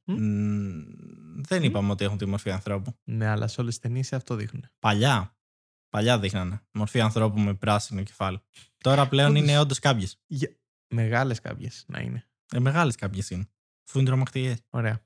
δεν 1.47 1.63
είπαμε 1.63 1.91
ότι 1.91 2.03
έχουν 2.03 2.17
τη 2.17 2.25
μορφή 2.25 2.51
ανθρώπου. 2.51 2.97
Ναι, 3.03 3.27
αλλά 3.27 3.47
σε 3.47 3.61
όλες 3.61 3.73
τις 3.73 3.83
ταινίες 3.83 4.13
αυτό 4.13 4.35
δείχνουν. 4.35 4.65
Παλιά. 4.79 5.37
Παλιά 5.89 6.19
δείχνανε. 6.19 6.61
Μορφή 6.71 6.99
ανθρώπου 6.99 7.39
με 7.39 7.53
πράσινο 7.53 8.03
κεφάλι. 8.03 8.39
Τώρα 8.77 9.07
πλέον 9.07 9.35
είναι 9.35 9.59
όντως 9.59 9.79
κάποιε. 9.79 10.07
Για... 10.25 10.55
Μεγάλες 10.93 11.39
κάποιε 11.39 11.69
να 11.87 11.99
είναι. 11.99 12.27
Ε, 12.53 12.59
Μεγάλες 12.59 12.95
κάποιε 12.95 13.21
είναι. 13.29 13.47
Φού 13.83 13.99
είναι 13.99 14.07
τρομακτικέ. 14.07 14.57
Ωραία. 14.69 15.05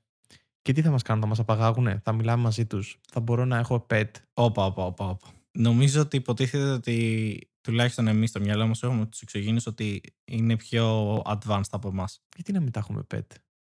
Και 0.62 0.72
τι 0.72 0.82
θα 0.82 0.90
μας 0.90 1.02
κάνουν, 1.02 1.22
θα 1.22 1.28
μας 1.28 1.38
απαγάγουνε, 1.38 2.00
θα 2.04 2.12
μιλάμε 2.12 2.42
μαζί 2.42 2.66
τους, 2.66 3.00
θα 3.10 3.20
μπορώ 3.20 3.44
να 3.44 3.58
έχω 3.58 3.86
pet. 3.90 4.10
Όπα, 4.32 4.64
όπα, 4.64 4.84
όπα. 4.84 5.08
όπα. 5.08 5.28
Νομίζω 5.52 6.00
ότι 6.00 6.16
υποτίθεται 6.16 6.70
ότι 6.70 7.38
τουλάχιστον 7.60 8.06
εμείς 8.06 8.30
στο 8.30 8.40
μυαλό 8.40 8.66
μας 8.66 8.82
έχουμε 8.82 9.06
τους 9.06 9.20
εξωγήνους 9.20 9.66
ότι 9.66 10.00
είναι 10.24 10.56
πιο 10.56 11.16
advanced 11.26 11.70
από 11.70 11.88
εμάς. 11.88 12.22
Γιατί 12.34 12.52
να 12.52 12.60
μην 12.60 12.72
τα 12.72 12.78
έχουμε 12.78 13.06
pet; 13.14 13.26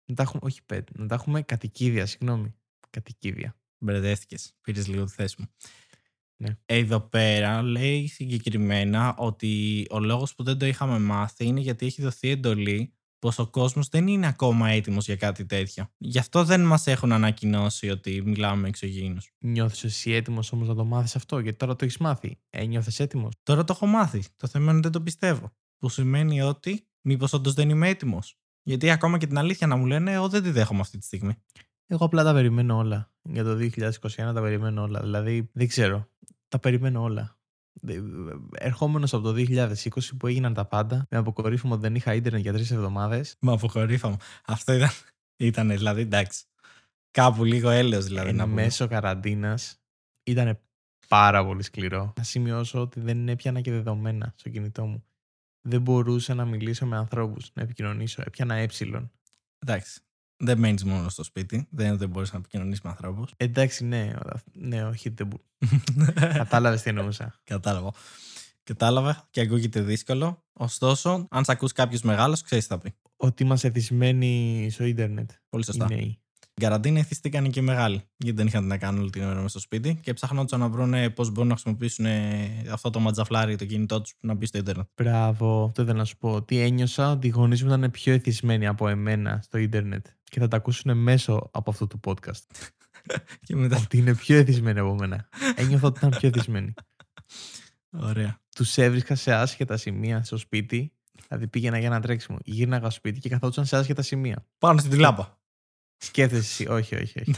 Να 0.05 0.15
τα 0.15 0.23
έχουμε, 0.23 0.41
όχι 0.43 0.61
pet, 0.73 0.83
να 0.95 1.07
τα 1.07 1.15
έχουμε 1.15 1.41
κατοικίδια, 1.41 2.05
συγγνώμη. 2.05 2.55
Κατοικίδια. 2.89 3.55
Μπερδεύτηκες. 3.77 4.53
Πήρες 4.61 4.87
λίγο 4.87 5.05
τη 5.05 5.11
θέση 5.11 5.35
μου. 5.39 5.45
Ναι. 6.37 6.57
Εδώ 6.65 6.99
πέρα 6.99 7.61
λέει 7.61 8.07
συγκεκριμένα 8.07 9.15
ότι 9.17 9.85
ο 9.89 9.99
λόγος 9.99 10.35
που 10.35 10.43
δεν 10.43 10.57
το 10.57 10.65
είχαμε 10.65 10.99
μάθει 10.99 11.45
είναι 11.45 11.59
γιατί 11.59 11.85
έχει 11.85 12.01
δοθεί 12.01 12.29
εντολή 12.29 12.93
πως 13.23 13.39
ο 13.39 13.47
κόσμος 13.47 13.87
δεν 13.87 14.07
είναι 14.07 14.27
ακόμα 14.27 14.69
έτοιμος 14.69 15.05
για 15.05 15.15
κάτι 15.15 15.45
τέτοιο. 15.45 15.89
Γι' 15.97 16.19
αυτό 16.19 16.43
δεν 16.43 16.61
μας 16.65 16.87
έχουν 16.87 17.11
ανακοινώσει 17.11 17.89
ότι 17.89 18.21
μιλάμε 18.25 18.61
με 18.61 18.67
εξωγήινους. 18.67 19.31
Νιώθεις 19.39 19.83
εσύ 19.83 20.11
έτοιμος 20.11 20.51
όμως 20.51 20.67
να 20.67 20.75
το 20.75 20.85
μάθεις 20.85 21.15
αυτό 21.15 21.39
γιατί 21.39 21.57
τώρα 21.57 21.75
το 21.75 21.85
έχεις 21.85 21.97
μάθει. 21.97 22.39
Ε, 22.49 22.65
νιώθεις 22.65 22.99
έτοιμος. 22.99 23.33
Τώρα 23.43 23.63
το 23.63 23.73
έχω 23.75 23.85
μάθει. 23.85 24.23
Το 24.35 24.47
θέμα 24.47 24.71
είναι 24.71 24.81
δεν 24.81 24.91
το 24.91 25.01
πιστεύω. 25.01 25.51
Που 25.77 25.89
σημαίνει 25.89 26.41
ότι 26.41 26.87
μήπως 27.01 27.33
όντως 27.33 27.53
δεν 27.53 27.69
είμαι 27.69 27.87
έτοιμος. 27.87 28.37
Γιατί 28.63 28.89
ακόμα 28.89 29.17
και 29.17 29.27
την 29.27 29.37
αλήθεια 29.37 29.67
να 29.67 29.75
μου 29.75 29.85
λένε, 29.85 30.11
εγώ 30.11 30.29
δεν 30.29 30.43
τη 30.43 30.49
δέχομαι 30.49 30.79
αυτή 30.79 30.97
τη 30.97 31.05
στιγμή. 31.05 31.33
Εγώ 31.85 32.05
απλά 32.05 32.23
τα 32.23 32.33
περιμένω 32.33 32.77
όλα. 32.77 33.11
Για 33.21 33.43
το 33.43 33.55
2021 33.55 33.99
τα 34.15 34.41
περιμένω 34.41 34.81
όλα. 34.81 34.99
Δηλαδή, 34.99 35.49
δεν 35.53 35.67
ξέρω. 35.67 36.09
Τα 36.47 36.59
περιμένω 36.59 37.01
όλα. 37.01 37.37
Ερχόμενος 38.51 39.13
από 39.13 39.23
το 39.23 39.33
2020 39.37 39.75
που 40.17 40.27
έγιναν 40.27 40.53
τα 40.53 40.65
πάντα, 40.65 41.05
με 41.09 41.17
αποκορύφωμα 41.17 41.73
ότι 41.73 41.81
δεν 41.81 41.95
είχα 41.95 42.13
ίντερνετ 42.13 42.41
για 42.41 42.53
τρεις 42.53 42.71
εβδομάδες. 42.71 43.35
Με 43.39 43.51
αποκορύφωμα. 43.51 44.17
Αυτό 44.45 44.73
ήταν, 44.73 44.89
ήταν 45.37 45.69
δηλαδή 45.69 46.01
εντάξει. 46.01 46.43
Κάπου 47.11 47.43
λίγο 47.43 47.69
έλεος 47.69 48.05
δηλαδή. 48.05 48.29
Ένα 48.29 48.45
μέσο 48.45 48.87
καραντίνας 48.87 49.81
ήταν 50.23 50.59
πάρα 51.07 51.45
πολύ 51.45 51.63
σκληρό. 51.63 52.13
Να 52.17 52.23
σημειώσω 52.23 52.81
ότι 52.81 52.99
δεν 52.99 53.29
έπιανα 53.29 53.61
και 53.61 53.71
δεδομένα 53.71 54.33
στο 54.35 54.49
κινητό 54.49 54.85
μου. 54.85 55.03
Δεν 55.61 55.81
μπορούσα 55.81 56.33
να 56.33 56.45
μιλήσω 56.45 56.85
με 56.85 56.97
ανθρώπους, 56.97 57.51
να 57.53 57.61
επικοινωνήσω. 57.61 58.21
Έπιανα 58.25 58.55
ε. 58.55 58.67
Εντάξει 59.59 60.01
δεν 60.37 60.57
μένεις 60.57 60.83
μόνο 60.83 61.09
στο 61.09 61.23
σπίτι. 61.23 61.67
Δεν, 61.69 61.97
δεν 61.97 62.09
μπορείς 62.09 62.31
να 62.31 62.37
επικοινωνήσεις 62.37 62.81
με 62.81 62.89
ανθρώπους. 62.89 63.33
Εντάξει, 63.37 63.85
ναι. 63.85 64.13
Ναι, 64.53 64.85
όχι. 64.85 65.09
Δεν 65.09 65.27
μπο... 65.27 65.37
Κατάλαβες 66.33 66.81
τι 66.81 66.89
εννοούσα. 66.89 67.39
Κατάλαβα. 67.43 67.91
Κατάλαβα 68.63 69.27
και 69.29 69.41
ακούγεται 69.41 69.81
δύσκολο. 69.81 70.43
Ωστόσο, 70.53 71.27
αν 71.29 71.45
σε 71.45 71.51
ακούς 71.51 71.71
κάποιος 71.71 72.01
μεγάλος, 72.01 72.41
ξέρεις 72.41 72.67
τι 72.67 72.73
θα 72.73 72.79
πει. 72.79 72.93
Ότι 73.15 73.43
είμαστε 73.43 73.67
εθισμένοι 73.67 74.67
στο 74.71 74.83
ίντερνετ. 74.83 75.31
Πολύ 75.49 75.65
σωστά. 75.65 75.87
Οι 75.89 76.22
καραντίνα 76.61 76.99
εθιστήκαν 76.99 77.49
και 77.49 77.59
οι 77.59 77.63
μεγάλοι. 77.63 78.01
Γιατί 78.17 78.37
δεν 78.37 78.47
είχαν 78.47 78.61
τι 78.61 78.67
να 78.67 78.77
κάνουν 78.77 79.01
όλη 79.01 79.09
την 79.09 79.23
ώρα 79.23 79.35
μέσα 79.35 79.47
στο 79.47 79.59
σπίτι 79.59 79.99
και 80.01 80.13
ψαχνόντουσαν 80.13 80.59
να 80.59 80.69
βρουν 80.69 81.13
πώς 81.13 81.31
μπορούν 81.31 81.47
να 81.47 81.53
χρησιμοποιήσουν 81.53 82.05
αυτό 82.71 82.89
το 82.89 82.99
ματζαφλάρι 82.99 83.55
το 83.55 83.65
κινητό 83.65 84.01
τους 84.01 84.13
να 84.19 84.33
μπει 84.33 84.45
στο 84.45 84.57
Ιντερνετ. 84.57 84.87
Μπράβο, 84.95 85.65
αυτό 85.65 85.81
ήθελα 85.81 85.97
να 85.97 86.05
σου 86.05 86.17
πω. 86.17 86.43
Τι 86.43 86.59
ένιωσα 86.59 87.11
ότι 87.11 87.27
οι 87.27 87.29
γονείς 87.29 87.63
μου 87.63 87.73
ήταν 87.73 87.91
πιο 87.91 88.13
εθισμένοι 88.13 88.67
από 88.67 88.87
εμένα 88.87 89.39
στο 89.43 89.57
Ιντερνετ 89.57 90.05
και 90.23 90.39
θα 90.39 90.47
τα 90.47 90.57
ακούσουν 90.57 90.97
μέσω 90.97 91.49
από 91.53 91.69
αυτό 91.69 91.87
το 91.87 91.99
podcast. 92.03 92.41
και 93.45 93.55
μετά... 93.55 93.77
Ότι 93.77 93.97
είναι 93.97 94.15
πιο 94.15 94.37
εθισμένοι 94.37 94.79
από 94.79 94.95
μένα. 94.95 95.27
Ένιωθα 95.55 95.87
ότι 95.87 95.97
ήταν 95.97 96.19
πιο 96.19 96.27
εθισμένοι. 96.27 96.73
Ωραία. 97.89 98.41
Τους 98.55 98.77
έβρισκα 98.77 99.15
σε 99.15 99.33
άσχετα 99.33 99.77
σημεία 99.77 100.23
στο 100.23 100.37
σπίτι. 100.37 100.93
Δηλαδή 101.27 101.47
πήγαινα 101.47 101.77
για 101.77 101.87
ένα 101.87 102.01
τρέξιμο. 102.01 102.37
Γύρναγα 102.43 102.89
στο 102.89 102.91
σπίτι 102.91 103.19
και 103.19 103.29
καθόντουσαν 103.29 103.65
σε 103.65 103.77
άσχετα 103.77 104.01
σημεία. 104.01 104.45
Πάνω 104.57 104.79
στην 104.79 104.91
τηλάπα. 104.91 105.42
Σκέφτεσαι 106.05 106.41
εσύ, 106.41 106.67
όχι, 106.67 106.95
όχι. 106.95 107.19
όχι. 107.19 107.35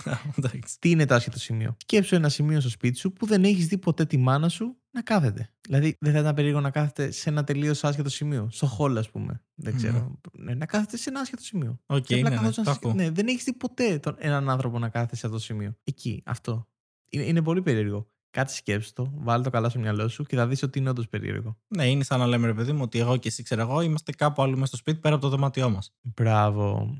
Τι 0.80 0.90
είναι 0.90 1.06
το 1.06 1.16
άσχετο 1.16 1.40
σημείο; 1.40 1.76
Σκέψου 1.82 2.16
ένα 2.16 2.30
σημείο 2.30 2.60
στο 2.60 2.70
σπίτι 2.70 2.98
σου 2.98 3.14
που 3.14 3.26
δεν 3.26 3.44
έχεις 3.44 3.68
δει 3.68 3.78
ποτέ 3.78 4.06
τη 4.06 4.18
μάνα 4.18 4.50
σου 4.50 4.78
να 4.92 5.02
κάθεται. 5.02 5.50
Δηλαδή, 5.62 5.98
δεν 6.00 6.14
θα 6.14 6.20
ήταν 6.20 6.36
περίεργο 6.36 6.60
να 6.60 6.70
κάθεται 6.70 7.12
σε 7.12 7.30
ένα 7.30 7.44
τελείως 7.44 7.84
άσχετο 7.84 8.10
σημείο. 8.10 8.48
Στο 8.52 8.66
χώλ, 8.66 8.98
ας 8.98 9.10
πούμε. 9.10 9.44
Δεν 9.56 9.76
ξέρω. 9.76 10.20
Ναι, 10.32 10.54
να 10.54 10.66
κάθεται 10.66 10.98
σε 10.98 11.10
ένα 11.10 11.20
άσχετο 11.20 11.44
σημείο. 11.44 11.80
Okay, 11.86 12.22
ναι, 12.22 12.30
ναι, 12.30 12.94
ναι, 12.94 13.10
δεν 13.10 13.28
έχεις 13.28 13.44
δει 13.44 13.54
ποτέ 13.54 14.00
τον, 14.00 14.16
έναν 14.20 14.50
άνθρωπο 14.50 14.80
να 14.80 14.90
κάθεται 14.90 15.16
σε 15.16 15.26
αυτό 15.26 15.38
το 15.38 15.44
σημείο. 15.44 15.76
Εκεί, 15.84 16.22
αυτό. 16.26 16.68
Είναι, 17.10 17.24
είναι 17.24 17.42
πολύ 17.42 17.62
περίεργο. 17.62 18.10
Κάτι 18.30 18.54
σκέψου 18.54 18.94
το, 18.94 19.12
βάλει 19.16 19.44
το 19.44 19.50
καλά 19.50 19.70
στο 19.70 19.80
μυαλό 19.80 20.08
σου 20.08 20.24
και 20.24 20.36
θα 20.36 20.48
δεις 20.48 20.64
ότι 20.64 20.80
είναι 20.80 20.90
όντως 20.90 21.08
περίεργο. 21.08 21.58
Ναι, 21.68 21.90
είναι 21.90 22.04
σαν 22.04 22.20
να 22.20 22.28
λέμε, 22.28 22.48
ρε 22.48 22.54
παιδί 22.54 22.72
μου, 22.72 22.82
ότι 22.82 23.00
εγώ 23.00 23.18
και 23.18 23.28
εσύ, 23.28 23.44
ξέρω 23.44 23.62
εγώ, 23.62 23.82
είμαστε 23.82 24.12
κάπου 24.12 24.42
άλλο 24.42 24.54
μέσα 24.54 24.66
στο 24.66 24.78
σπίτι 24.78 25.00
πέρα 25.00 25.16
από 25.16 25.24
το 25.24 25.30
δωμάτιό 25.30 25.70
μας. 25.70 25.94
Μπράβο. 26.02 26.96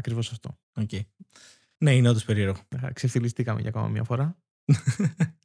Ακριβώς 0.00 0.30
αυτό. 0.30 0.58
Okay. 0.80 1.00
Ναι, 1.78 1.94
είναι 1.96 2.08
όντως 2.08 2.24
περίεργο. 2.24 2.60
Ξεφτυλιστήκαμε 2.92 3.60
για 3.60 3.68
ακόμα 3.68 3.88
μια 3.88 4.04
φορά. 4.04 4.36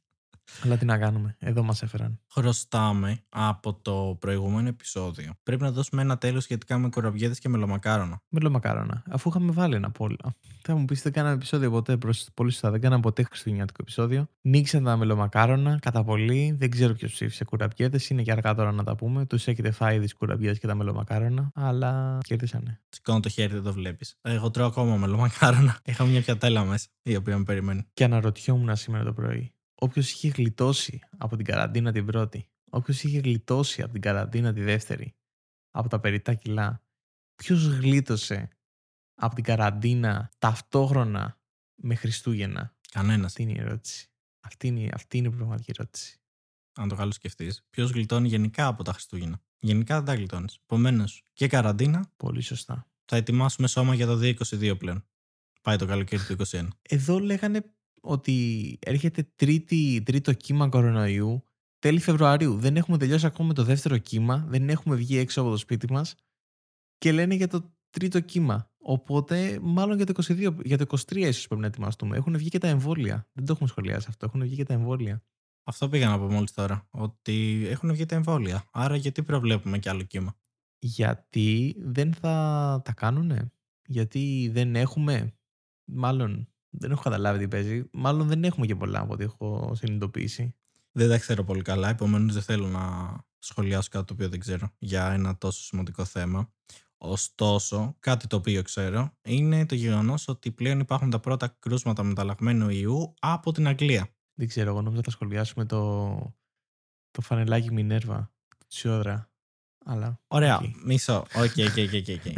Αλλά 0.64 0.76
τι 0.76 0.84
να 0.84 0.98
κάνουμε. 0.98 1.36
Εδώ 1.38 1.62
μας 1.62 1.82
έφεραν. 1.82 2.20
Χρωστάμε 2.32 3.20
από 3.28 3.74
το 3.74 4.16
προηγούμενο 4.20 4.68
επεισόδιο. 4.68 5.32
Πρέπει 5.42 5.62
να 5.62 5.70
δώσουμε 5.70 6.02
ένα 6.02 6.18
τέλος 6.18 6.42
σχετικά 6.42 6.78
με 6.78 6.88
κοραβιέδε 6.88 7.34
και 7.34 7.48
μελομακάρονα. 7.48 8.22
Μελομακάρονα. 8.28 9.02
Αφού 9.10 9.28
είχαμε 9.28 9.52
βάλει 9.52 9.74
ένα 9.74 9.90
πόλο. 9.90 10.34
Θα 10.62 10.76
μου 10.76 10.84
πεις 10.84 11.02
δεν 11.02 11.12
κάναμε 11.12 11.34
επεισόδιο 11.34 11.70
ποτέ. 11.70 11.96
Προς 11.96 12.26
πολύ 12.34 12.50
σωστά. 12.50 12.70
Δεν 12.70 12.80
κάναμε 12.80 13.02
ποτέ 13.02 13.22
χριστουγεννιάτικο 13.22 13.78
επεισόδιο. 13.82 14.28
Νίξαν 14.40 14.84
τα 14.84 14.96
μελομακάρονα 14.96 15.78
κατά 15.82 16.04
πολύ. 16.04 16.56
Δεν 16.58 16.70
ξέρω 16.70 16.92
ποιος 16.92 17.12
ψήφισε 17.12 17.44
κουραμπιέδες. 17.44 18.10
Είναι 18.10 18.22
και 18.22 18.32
αργά 18.32 18.54
τώρα 18.54 18.72
να 18.72 18.84
τα 18.84 18.96
πούμε. 18.96 19.26
Τους 19.26 19.46
έχετε 19.46 19.70
φάει 19.70 20.00
τις 20.00 20.14
κουραμπιέδες 20.14 20.58
και 20.58 20.66
τα 20.66 20.74
μελομακάρονα. 20.74 21.50
Αλλά 21.54 22.18
κέρδισανε. 22.22 22.80
Σηκώνω 22.88 23.20
το 23.20 23.28
χέρι, 23.28 23.52
δεν 23.52 23.62
το 23.62 23.72
βλέπεις. 23.72 24.18
Εγώ 24.22 24.50
τρώω 24.50 24.66
ακόμα 24.66 24.96
μελομακάρονα. 24.96 25.78
Είχα 25.84 26.04
μια 26.04 26.22
πιατέλα 26.22 26.64
μέσα, 26.64 26.86
η 27.02 27.16
οποία 27.16 27.38
με 27.38 27.44
περιμένει. 27.44 27.86
Και 27.94 28.04
αναρωτιόμουν 28.04 28.76
σήμερα 28.76 29.04
το 29.04 29.12
πρωί. 29.12 29.55
Όποιος 29.78 30.12
είχε 30.12 30.28
γλιτώσει 30.28 31.00
από 31.18 31.36
την 31.36 31.44
καραντίνα 31.44 31.92
την 31.92 32.06
πρώτη, 32.06 32.48
όποιος 32.70 33.04
είχε 33.04 33.18
γλιτώσει 33.18 33.82
από 33.82 33.92
την 33.92 34.00
καραντίνα 34.00 34.52
τη 34.52 34.62
δεύτερη, 34.62 35.16
από 35.70 35.88
τα 35.88 36.00
περιτά 36.00 36.34
κιλά, 36.34 36.82
ποιος 37.34 37.66
γλίτωσε 37.66 38.48
από 39.14 39.34
την 39.34 39.44
καραντίνα 39.44 40.30
ταυτόχρονα 40.38 41.40
με 41.74 41.94
Χριστούγεννα; 41.94 42.76
Κανένας. 42.92 43.26
Αυτή 43.26 43.42
είναι 43.42 43.52
η 43.52 43.60
ερώτηση. 43.60 44.10
Αυτή 44.40 44.66
είναι, 44.66 44.88
αυτή 44.92 45.18
είναι 45.18 45.28
η 45.28 45.30
πραγματική 45.30 45.70
ερώτηση. 45.76 46.20
Αν 46.72 46.88
το 46.88 46.94
καλό 46.94 47.12
σκεφτείς. 47.12 47.66
Ποιος 47.70 47.90
γλιτώνει 47.90 48.28
γενικά 48.28 48.66
από 48.66 48.82
τα 48.82 48.92
Χριστούγεννα; 48.92 49.40
Γενικά 49.58 49.96
δεν 49.96 50.04
τα 50.04 50.14
γλιτώνεις. 50.14 50.58
Επομένως 50.62 51.24
και 51.32 51.48
καραντίνα. 51.48 52.12
Πολύ 52.16 52.40
σωστά. 52.40 52.86
Θα 53.04 53.16
ετοιμάσουμε 53.16 53.68
σώμα 53.68 53.94
για 53.94 54.06
το 54.06 54.18
2022 54.22 54.76
πλέον. 54.78 55.04
Πάει 55.62 55.76
το 55.76 55.86
καλοκαίρι 55.86 56.22
του 56.22 56.36
2021. 56.50 56.68
Εδώ 56.82 57.18
λέγανε 57.18 57.74
ότι 58.06 58.78
έρχεται 58.80 59.28
τρίτη, 59.36 60.02
τρίτο 60.04 60.32
κύμα 60.32 60.68
κορονοϊού 60.68 61.44
τέλη 61.78 62.00
Φεβρουαρίου. 62.00 62.58
Δεν 62.58 62.76
έχουμε 62.76 62.98
τελειώσει 62.98 63.26
ακόμα 63.26 63.48
με 63.48 63.54
το 63.54 63.64
δεύτερο 63.64 63.98
κύμα, 63.98 64.46
δεν 64.48 64.68
έχουμε 64.68 64.96
βγει 64.96 65.18
έξω 65.18 65.40
από 65.40 65.50
το 65.50 65.56
σπίτι 65.56 65.92
μας 65.92 66.14
και 66.98 67.12
λένε 67.12 67.34
για 67.34 67.48
το 67.48 67.72
τρίτο 67.90 68.20
κύμα. 68.20 68.70
Οπότε, 68.78 69.58
μάλλον 69.62 69.96
για 69.96 70.06
το 70.06 70.12
22, 70.26 70.54
για 70.64 70.78
το 70.78 70.84
23 70.88 71.16
ίσως 71.16 71.46
πρέπει 71.46 71.60
να 71.60 71.66
ετοιμαστούμε. 71.66 72.16
Έχουν 72.16 72.36
βγει 72.36 72.48
και 72.48 72.58
τα 72.58 72.68
εμβόλια. 72.68 73.28
Δεν 73.32 73.44
το 73.44 73.52
έχουμε 73.52 73.68
σχολιάσει 73.68 74.06
αυτό. 74.08 74.26
Έχουν 74.26 74.42
βγει 74.42 74.56
και 74.56 74.64
τα 74.64 74.72
εμβόλια. 74.72 75.22
Αυτό 75.64 75.88
πήγα 75.88 76.08
να 76.08 76.18
πω 76.18 76.24
μόλις 76.24 76.52
τώρα. 76.52 76.86
Ότι 76.90 77.66
έχουν 77.68 77.92
βγει 77.92 78.06
τα 78.06 78.14
εμβόλια. 78.14 78.64
Άρα 78.72 78.96
γιατί 78.96 79.22
προβλέπουμε 79.22 79.78
κι 79.78 79.88
άλλο 79.88 80.02
κύμα; 80.02 80.36
Γιατί 80.78 81.76
δεν 81.78 82.14
θα 82.14 82.32
τα 82.84 82.92
κάνουνε. 82.92 83.52
Γιατί 83.86 84.50
δεν 84.52 84.76
έχουμε. 84.76 85.34
Μάλλον 85.84 86.48
δεν 86.78 86.90
έχω 86.90 87.02
καταλάβει 87.02 87.38
τι 87.38 87.48
παίζει. 87.48 87.84
Μάλλον 87.92 88.28
δεν 88.28 88.44
έχουμε 88.44 88.66
και 88.66 88.76
πολλά 88.76 89.00
από 89.00 89.12
ό,τι 89.12 89.24
έχω 89.24 89.72
συνειδητοποιήσει. 89.74 90.54
Δεν 90.92 91.08
τα 91.08 91.18
ξέρω 91.18 91.44
πολύ 91.44 91.62
καλά, 91.62 91.88
επομένως 91.88 92.34
δεν 92.34 92.42
θέλω 92.42 92.66
να 92.66 93.16
σχολιάσω 93.38 93.88
κάτι 93.90 94.04
το 94.04 94.12
οποίο 94.12 94.28
δεν 94.28 94.40
ξέρω 94.40 94.70
για 94.78 95.12
ένα 95.12 95.38
τόσο 95.38 95.62
σημαντικό 95.62 96.04
θέμα. 96.04 96.50
Ωστόσο, 96.98 97.96
κάτι 98.00 98.26
το 98.26 98.36
οποίο 98.36 98.62
ξέρω 98.62 99.12
είναι 99.22 99.66
το 99.66 99.74
γεγονός 99.74 100.28
ότι 100.28 100.52
πλέον 100.52 100.80
υπάρχουν 100.80 101.10
τα 101.10 101.20
πρώτα 101.20 101.56
κρούσματα 101.58 102.02
μεταλλαγμένου 102.02 102.68
ιού 102.68 103.14
από 103.20 103.52
την 103.52 103.66
Αγγλία. 103.68 104.08
Δεν 104.34 104.48
ξέρω, 104.48 104.70
εγώ 104.70 104.82
νόμιζα 104.82 105.02
θα 105.04 105.10
σχολιάσουμε 105.10 105.64
το, 105.64 106.16
το 107.10 107.20
φανελάκι 107.20 107.72
Μινέρβα, 107.72 108.32
Τσιόδρα. 108.68 109.30
Αλλά. 109.84 110.20
Ωραία, 110.26 110.58
οκ. 110.58 110.84
μισό. 110.84 111.16
Οκ, 111.16 111.42
οκ, 111.42 111.76
οκ, 111.78 111.94
οκ, 111.94 112.26
οκ. 112.26 112.32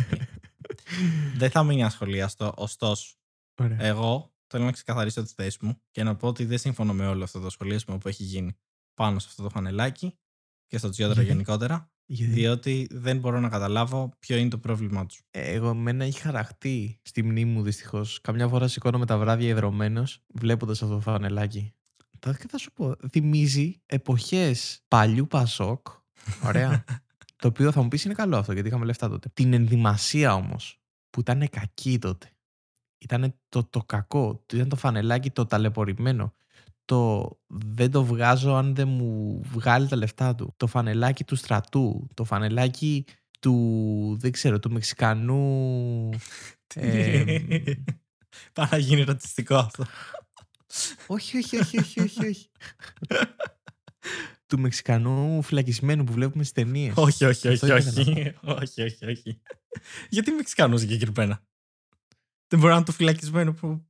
Δεν 1.40 1.50
θα 1.50 1.62
μείνει 1.62 1.84
ασχολιαστό, 1.84 2.52
ωστόσο, 2.56 3.16
Ωραία. 3.58 3.82
εγώ 3.82 4.32
θέλω 4.46 4.64
να 4.64 4.72
ξεκαθαρίσω 4.72 5.22
τη 5.22 5.32
θέση 5.34 5.58
μου 5.60 5.80
και 5.90 6.02
να 6.02 6.16
πω 6.16 6.28
ότι 6.28 6.44
δεν 6.44 6.58
συμφωνώ 6.58 6.94
με 6.94 7.06
όλο 7.06 7.24
αυτό 7.24 7.40
το 7.40 7.50
σχολιασμό 7.50 7.98
που 7.98 8.08
έχει 8.08 8.22
γίνει 8.22 8.56
πάνω 8.94 9.18
σε 9.18 9.26
αυτό 9.30 9.42
το 9.42 9.48
φανελάκι 9.48 10.18
και 10.66 10.78
στο 10.78 10.88
Τσιόδρα 10.88 11.14
Γιατί; 11.14 11.30
γενικότερα, 11.30 11.90
Γιατί; 12.04 12.32
διότι 12.32 12.88
δεν 12.90 13.18
μπορώ 13.18 13.40
να 13.40 13.48
καταλάβω 13.48 14.10
ποιο 14.18 14.36
είναι 14.36 14.48
το 14.48 14.58
πρόβλημά 14.58 15.06
τους. 15.06 15.22
Ε, 15.30 15.52
εγώ 15.52 15.68
εμένα 15.68 16.04
έχει 16.04 16.20
χαραχτεί 16.20 17.00
στη 17.02 17.22
μνήμη 17.22 17.50
μου 17.50 17.62
δυστυχώς. 17.62 18.20
Καμιά 18.20 18.48
φορά 18.48 18.68
σηκώνομαι 18.68 19.06
τα 19.06 19.18
βράδια 19.18 19.48
ιδρωμένος 19.48 20.24
βλέποντας 20.26 20.82
αυτό 20.82 20.94
το 20.94 21.00
φανελάκι. 21.00 21.72
Θα, 22.20 22.32
και 22.32 22.46
θα 22.48 22.58
σου 22.58 22.72
πω, 22.72 22.96
θυμίζει 23.10 23.82
εποχές 23.86 24.82
παλιού 24.88 25.26
Πασόκ. 25.26 25.86
Ωραία. 26.44 26.84
το 27.40 27.48
οποίο 27.48 27.72
θα 27.72 27.82
μου 27.82 27.88
πεις 27.88 28.04
είναι 28.04 28.14
καλό 28.14 28.36
αυτό 28.36 28.52
γιατί 28.52 28.68
είχαμε 28.68 28.84
λεφτά 28.84 29.08
τότε. 29.08 29.28
Την 29.34 29.52
ενδυμασία 29.52 30.34
όμως 30.34 30.80
που 31.10 31.20
ήταν 31.20 31.48
κακή 31.50 31.98
τότε. 31.98 32.32
Ήταν 32.98 33.34
το, 33.48 33.64
το 33.64 33.80
κακό. 33.80 34.44
Ήταν 34.52 34.68
το 34.68 34.76
φανελάκι 34.76 35.30
το 35.30 35.46
ταλαιπωρημένο. 35.46 36.34
Το 36.84 37.30
δεν 37.46 37.90
το 37.90 38.04
βγάζω 38.04 38.52
αν 38.54 38.74
δεν 38.74 38.88
μου 38.88 39.40
βγάλει 39.44 39.88
τα 39.88 39.96
λεφτά 39.96 40.34
του. 40.34 40.54
Το 40.56 40.66
φανελάκι 40.66 41.24
του 41.24 41.36
στρατού. 41.36 42.08
Το 42.14 42.24
φανελάκι 42.24 43.04
του, 43.40 44.16
δεν 44.20 44.32
ξέρω, 44.32 44.58
του 44.58 44.70
Μεξικανού... 44.70 46.10
ε, 46.74 47.38
Πάρα 48.52 48.68
να 48.70 48.78
γίνει 48.78 49.02
ρατσιστικό 49.02 49.56
αυτό. 49.56 49.84
όχι, 51.06 51.36
όχι, 51.36 51.58
όχι, 51.58 51.78
όχι, 51.78 52.00
όχι, 52.00 52.26
όχι. 52.26 52.50
του 54.46 54.58
Μεξικανού 54.58 55.42
φυλακισμένου 55.42 56.04
που 56.04 56.12
βλέπουμε 56.12 56.44
στις 56.44 56.64
ταινίες. 56.64 56.92
όχι, 56.96 57.24
όχι, 57.24 57.48
Αυτό 57.48 57.74
όχι, 57.74 57.88
ήθελα 57.88 58.04
να 58.04 58.20
όχι. 58.20 58.34
όχι, 58.62 58.82
όχι, 58.82 59.06
όχι. 59.06 59.40
Γιατί 60.08 60.30
Μεξικανό 60.30 60.76
συγκεκριμένα; 60.76 61.42
Δεν 62.48 62.58
μπορεί 62.58 62.70
να 62.70 62.76
είναι 62.76 62.84
το 62.84 62.92
φυλακισμένο 62.92 63.52
που. 63.52 63.86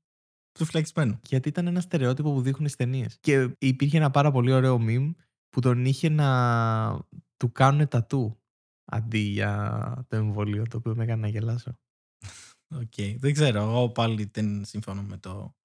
του 0.53 0.65
φυλακισμένου. 0.65 1.21
Γιατί 1.27 1.49
ήταν 1.49 1.67
ένα 1.67 1.81
στερεότυπο 1.81 2.33
που 2.33 2.43
δείχνουν 2.43 2.69
στις 2.69 2.77
ταινίες. 2.77 3.19
Και 3.21 3.57
υπήρχε 3.59 3.97
ένα 3.97 4.11
πάρα 4.11 4.31
πολύ 4.31 4.53
ωραίο 4.53 4.79
meme 4.81 5.15
που 5.49 5.61
τον 5.61 5.85
είχε 5.85 6.09
να 6.09 7.07
του 7.37 7.53
κάνουν 7.53 7.89
τατού 7.89 8.41
αντί 8.85 9.19
για 9.19 10.05
το 10.09 10.17
εμβόλιο, 10.17 10.67
το 10.69 10.77
οποίο 10.77 10.95
με 10.95 11.03
έκανε 11.03 11.21
να 11.21 11.29
γελάσω. 11.29 11.79
Οκ. 12.75 12.95
Δεν 13.19 13.33
ξέρω. 13.33 13.63
Εγώ 13.63 13.89
πάλι 13.89 14.31
δεν 14.33 14.65
συμφωνώ 14.65 15.03
με 15.03 15.17
το. 15.17 15.57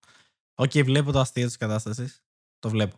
Οκ, 0.53 0.71
βλέπω 0.71 1.11
το 1.11 1.19
αστείο 1.19 1.45
της 1.45 1.57
κατάστασης. 1.57 2.23
Το 2.59 2.69
βλέπω. 2.69 2.97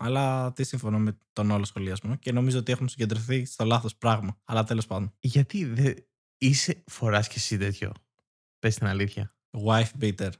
Αλλά 0.00 0.52
δε 0.52 0.64
συμφωνώ 0.64 0.98
με 0.98 1.18
τον 1.32 1.50
όλο 1.50 1.64
σχολιασμό 1.64 2.16
και 2.16 2.32
νομίζω 2.32 2.58
ότι 2.58 2.72
έχουμε 2.72 2.88
συγκεντρωθεί 2.88 3.44
στο 3.44 3.64
λάθος 3.64 3.96
πράγμα. 3.96 4.40
Αλλά 4.44 4.64
τέλος 4.64 4.86
πάντων. 4.86 5.12
Γιατί 5.20 5.64
δε... 5.64 5.94
είσαι, 6.38 6.84
φοράς 6.86 7.28
και 7.28 7.34
εσύ 7.36 7.56
τέτοιο. 7.58 7.92
Πες 8.60 8.74
την 8.74 8.86
αλήθεια. 8.86 9.34
Wife 9.66 9.90
beater. 10.00 10.30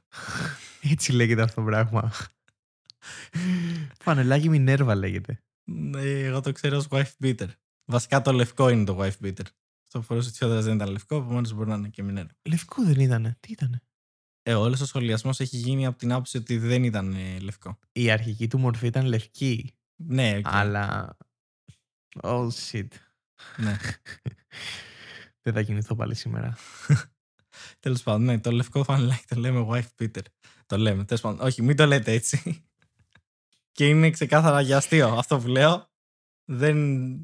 Έτσι 0.81 1.11
λέγεται 1.11 1.41
αυτό 1.41 1.61
το 1.61 1.67
πράγμα. 1.67 2.11
Φανελάκι 4.03 4.49
Μινέρβα 4.49 4.95
λέγεται. 4.95 5.43
Ναι, 5.71 6.01
εγώ 6.01 6.41
το 6.41 6.51
ξέρω 6.51 6.77
ως 6.77 6.87
wife 6.89 7.11
beater. 7.23 7.47
Βασικά 7.85 8.21
το 8.21 8.31
λευκό 8.31 8.69
είναι 8.69 8.83
το 8.83 8.97
wife 8.99 9.25
beater. 9.25 9.45
Αυτό 9.93 9.99
που 9.99 10.05
φορούσε 10.05 10.31
τη 10.31 10.45
δεν 10.45 10.75
ήταν 10.75 10.89
λευκό, 10.89 11.15
επομένως 11.15 11.53
μπορεί 11.53 11.69
να 11.69 11.75
είναι 11.75 11.89
και 11.89 12.03
Μινέρβα. 12.03 12.27
Λευκό 12.49 12.83
δεν 12.83 12.99
ήτανε. 12.99 13.37
Τι 13.39 13.51
ήτανε; 13.51 13.81
Ε, 14.41 14.53
όλος 14.53 14.81
ο 14.81 14.85
σχολιασμός 14.85 15.39
έχει 15.39 15.57
γίνει 15.57 15.85
από 15.85 15.97
την 15.97 16.11
άποψη 16.11 16.37
ότι 16.37 16.57
δεν 16.57 16.83
ήταν 16.83 17.13
ε, 17.13 17.39
λευκό. 17.39 17.79
Η 17.91 18.11
αρχική 18.11 18.47
του 18.47 18.59
μορφή 18.59 18.87
ήταν 18.87 19.05
λευκή. 19.05 19.73
Ναι, 19.95 20.37
οκ. 20.37 20.45
Αλλά. 20.47 21.17
Oh 22.21 22.47
shit. 22.47 22.87
ναι. 23.57 23.77
δεν 25.43 25.53
θα 25.53 25.61
κινηθώ 25.61 25.95
πάλι 25.95 26.15
σήμερα. 26.15 26.57
Τέλος 27.79 28.03
πάντων, 28.03 28.23
ναι, 28.23 28.39
το 28.39 28.51
λευκό 28.51 28.83
φανελάκι 28.83 29.25
το 29.27 29.39
λέμε 29.39 29.67
wife 29.69 30.03
beater. 30.03 30.25
Το 30.65 30.77
λέμε. 30.77 31.03
Τέλος 31.03 31.21
πάντων, 31.21 31.47
όχι, 31.47 31.61
μην 31.61 31.75
το 31.75 31.85
λέτε 31.85 32.11
έτσι. 32.11 32.63
και 33.71 33.87
είναι 33.87 34.09
ξεκάθαρα 34.09 34.61
για 34.61 34.77
αστείο 34.77 35.07
αυτό 35.07 35.39
που 35.39 35.47
λέω. 35.47 35.89
Δεν. 36.45 36.77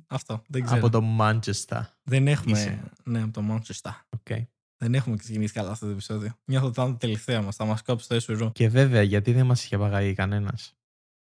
Αυτό. 0.07 0.43
Δεν 0.47 0.63
ξέρω. 0.63 0.79
Από 0.79 0.89
το 0.89 1.03
Manchester. 1.19 1.81
Δεν 2.03 2.27
έχουμε. 2.27 2.59
είσαι. 2.59 2.83
Ναι, 3.03 3.21
από 3.21 3.31
το 3.31 3.41
Manchester. 3.49 3.91
Okay. 4.17 4.45
Δεν 4.77 4.93
έχουμε 4.93 5.15
ξεκινήσει 5.15 5.53
καλά 5.53 5.71
αυτό 5.71 5.85
το 5.85 5.91
επεισόδιο. 5.91 6.37
Νιώθω 6.45 6.65
ότι 6.65 6.75
θα 6.75 6.83
είναι 6.83 6.91
το 6.91 6.97
τελευταίο 6.97 7.43
μας. 7.43 7.55
Θα 7.55 7.65
μας 7.65 7.81
κόψει 7.81 8.07
το 8.07 8.15
έσουρου. 8.15 8.51
Και 8.51 8.69
βέβαια, 8.69 9.01
γιατί 9.01 9.31
δεν 9.31 9.45
μας 9.45 9.63
είχε 9.63 9.77
παγάει 9.77 10.13
κανένας; 10.13 10.77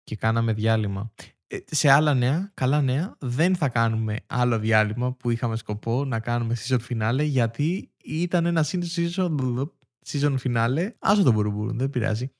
Και 0.04 0.16
κάναμε 0.16 0.54
διάλειμμα. 0.54 1.12
Ε, 1.48 1.58
σε 1.66 1.90
άλλα 1.90 2.14
νέα, 2.14 2.52
καλά 2.54 2.82
νέα, 2.82 3.16
δεν 3.20 3.56
θα 3.56 3.70
κάνουμε 3.70 4.20
άλλο 4.26 4.60
διάλειμμα 4.60 5.14
που 5.14 5.30
είχαμε 5.30 5.56
σκοπό 5.56 6.06
να 6.06 6.20
κάνουμε 6.20 6.56
season 6.66 6.80
finale 6.90 7.26
γιατί 7.26 7.93
ήταν 8.04 8.46
ένα 8.46 8.66
season, 8.68 9.64
season 10.12 10.36
finale. 10.44 10.90
Άσο 11.00 11.24
το 11.24 11.32
μπουρουμπουρου, 11.32 11.78
δεν 11.78 11.90
πειράζει. 11.90 12.32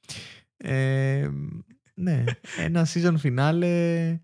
Ε, 0.58 1.30
ναι, 1.94 2.24
ένα 2.58 2.88
season 2.94 3.16
finale 3.24 4.18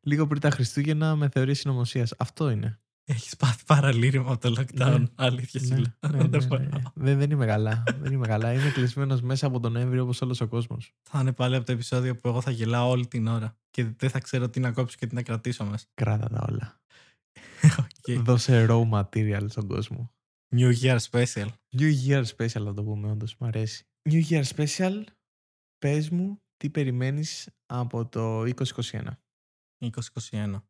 λίγο 0.00 0.26
πριν 0.26 0.40
τα 0.40 0.50
Χριστούγεννα 0.50 1.16
με 1.16 1.28
θεωρία 1.28 1.54
συνωμοσίας. 1.54 2.12
Αυτό 2.18 2.50
είναι. 2.50 2.80
Έχεις 3.04 3.36
πάθει 3.36 3.64
παραλήρημα 3.66 4.32
από 4.32 4.40
το 4.50 4.54
lockdown. 4.60 4.98
Ναι. 5.00 5.06
Αλήθεια 5.14 5.60
σου 5.60 5.68
Ναι, 5.68 5.76
λέω. 5.76 5.86
ναι, 6.12 6.18
ναι, 6.22 6.28
Δεν 6.28 6.40
ναι, 6.40 6.46
μπορώ. 6.46 6.62
ναι. 6.62 6.68
Δεν, 6.94 7.18
δεν 7.18 7.30
είμαι 7.30 7.46
καλά. 7.46 7.82
δεν 8.00 8.12
είμαι 8.12 8.26
καλά. 8.26 8.52
Είμαι 8.52 8.70
κλεισμένος 8.70 9.20
μέσα 9.22 9.46
από 9.46 9.60
τον 9.60 9.72
Νοέμβριο 9.72 10.02
όπως 10.02 10.20
όλος 10.22 10.40
ο 10.40 10.46
κόσμος. 10.48 10.94
Θα 11.02 11.20
είναι 11.20 11.32
πάλι 11.32 11.56
από 11.56 11.64
το 11.66 11.72
επεισόδιο 11.72 12.16
που 12.16 12.28
εγώ 12.28 12.40
θα 12.40 12.50
γελάω 12.50 12.88
όλη 12.88 13.06
την 13.06 13.26
ώρα 13.26 13.56
και 13.70 13.86
δεν 13.96 14.10
θα 14.10 14.18
ξέρω 14.20 14.48
τι 14.48 14.60
να 14.60 14.72
κόψω 14.72 14.96
και 14.98 15.06
τι 15.06 15.14
να 15.14 15.22
κρατήσω 15.22 15.64
μέσα. 15.64 15.86
Κράτα 15.94 16.28
τα 16.28 16.46
όλα. 16.50 16.80
Okay. 18.08 18.20
Δώσε 18.24 18.66
raw 18.70 18.88
material 18.90 19.44
στον 19.48 19.66
κόσμο. 19.66 20.12
New 20.56 20.72
Year 20.82 20.98
Special. 21.10 21.46
New 21.78 21.92
Year 22.06 22.24
Special 22.24 22.62
θα 22.64 22.74
το 22.74 22.84
πούμε 22.84 23.10
όντως, 23.10 23.36
μ' 23.38 23.44
αρέσει. 23.44 23.86
New 24.10 24.22
Year 24.28 24.44
Special, 24.44 25.02
πες 25.78 26.10
μου 26.10 26.42
τι 26.56 26.70
περιμένεις 26.70 27.48
από 27.66 28.06
το 28.06 28.42
2021. 28.42 29.20
2021. 29.78 30.62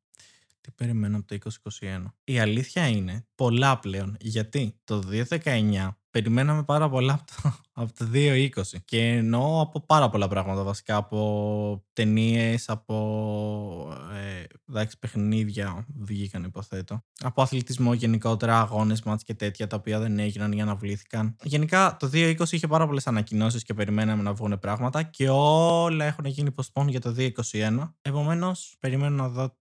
Τι 0.61 0.71
περιμένω 0.71 1.17
από 1.17 1.27
το 1.27 1.51
2021. 1.81 2.05
Η 2.25 2.39
αλήθεια 2.39 2.89
είναι 2.89 3.27
πολλά 3.35 3.79
πλέον. 3.79 4.17
Γιατί 4.21 4.81
το 4.85 5.03
2019 5.29 5.99
περιμέναμε 6.19 6.63
πάρα 6.63 6.89
πολλά 6.89 7.13
από 7.13 7.25
το, 7.43 7.55
από 7.73 7.93
το 7.93 8.07
2020. 8.13 8.49
Και 8.85 9.09
εννοώ 9.09 9.61
από 9.61 9.81
πάρα 9.81 10.09
πολλά 10.09 10.29
πράγματα 10.29 10.63
βασικά. 10.63 10.97
Από 10.97 11.85
ταινίες, 11.93 12.69
από 12.69 13.97
ε, 14.15 14.45
εντάξει, 14.69 14.99
παιχνίδια 14.99 15.87
βγήκαν 15.99 16.45
υποθέτω. 16.45 17.05
Από 17.21 17.43
αθλητισμό 17.43 17.95
γενικότερα, 17.95 18.61
αγώνες, 18.61 19.03
μάτς 19.03 19.23
και 19.23 19.35
τέτοια 19.35 19.67
τα 19.67 19.77
οποία 19.77 19.99
δεν 19.99 20.19
έγιναν 20.19 20.53
ή 20.53 20.63
αναβλήθηκαν. 20.63 21.37
Γενικά 21.43 21.97
το 21.99 22.11
2020 22.13 22.51
είχε 22.51 22.67
πάρα 22.67 22.87
πολλές 22.87 23.07
ανακοινώσεις 23.07 23.63
και 23.63 23.75
περιμέναμε 23.75 24.23
να 24.23 24.33
βγουν 24.33 24.59
πράγματα 24.59 25.03
και 25.03 25.29
όλα 25.31 26.05
έχουν 26.05 26.25
γίνει 26.25 26.55
postpone 26.57 26.87
για 26.89 27.01
το 27.01 27.15
2021. 27.51 27.93
Επομένως, 28.03 28.77
περιμένω 28.81 29.17
να 29.17 29.29
δω 29.29 29.57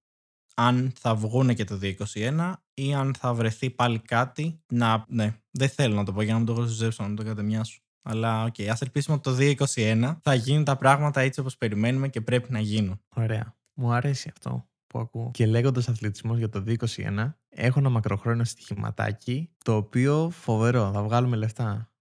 αν 0.56 0.94
θα 1.00 1.16
βγουν 1.16 1.54
και 1.54 1.64
το 1.64 1.80
2021 2.14 2.54
ή 2.78 2.94
αν 2.94 3.16
θα 3.20 3.34
βρεθεί 3.34 3.70
πάλι 3.70 4.00
κάτι 4.00 4.62
να... 4.68 5.06
Ναι, 5.08 5.36
δεν 5.52 5.70
θέλω 5.70 5.96
να 5.96 6.04
το 6.04 6.14
πω 6.14 6.22
για 6.22 6.32
να 6.32 6.38
μην 6.38 6.48
το 6.48 6.54
γρουσουζέψω, 6.54 7.04
να 7.04 7.08
μην 7.08 7.18
το 7.18 7.24
γκαντεμιάσω. 7.24 7.82
Αλλά 8.02 8.44
οκ, 8.44 8.54
okay, 8.58 8.66
ας 8.66 8.82
ελπίσουμε 8.82 9.20
ότι 9.24 9.56
το 9.56 9.66
2021 9.76 10.18
θα 10.22 10.34
γίνουν 10.34 10.64
τα 10.64 10.76
πράγματα 10.78 11.22
έτσι 11.22 11.40
όπως 11.40 11.58
περιμένουμε 11.58 12.08
και 12.08 12.22
πρέπει 12.22 12.52
να 12.52 12.60
γίνουν. 12.60 13.02
Ωραία. 13.16 13.56
Μου 13.74 13.92
αρέσει 13.92 14.32
αυτό 14.34 14.70
που 14.88 15.00
ακούω. 15.00 15.32
Και 15.34 15.46
λέγοντας 15.46 15.90
αθλητισμός 15.90 16.38
για 16.38 16.50
το 16.50 16.64
2021, 16.68 17.34
έχω 17.50 17.80
ένα 17.80 17.90
μακροχρόνιο 17.90 18.46
στοιχηματάκι 18.46 19.50
το 19.64 19.76
οποίο 19.76 20.30
φοβερό, 20.30 20.92
θα 20.94 21.04
βγάλουμε 21.04 21.36
λεφτά. 21.36 21.92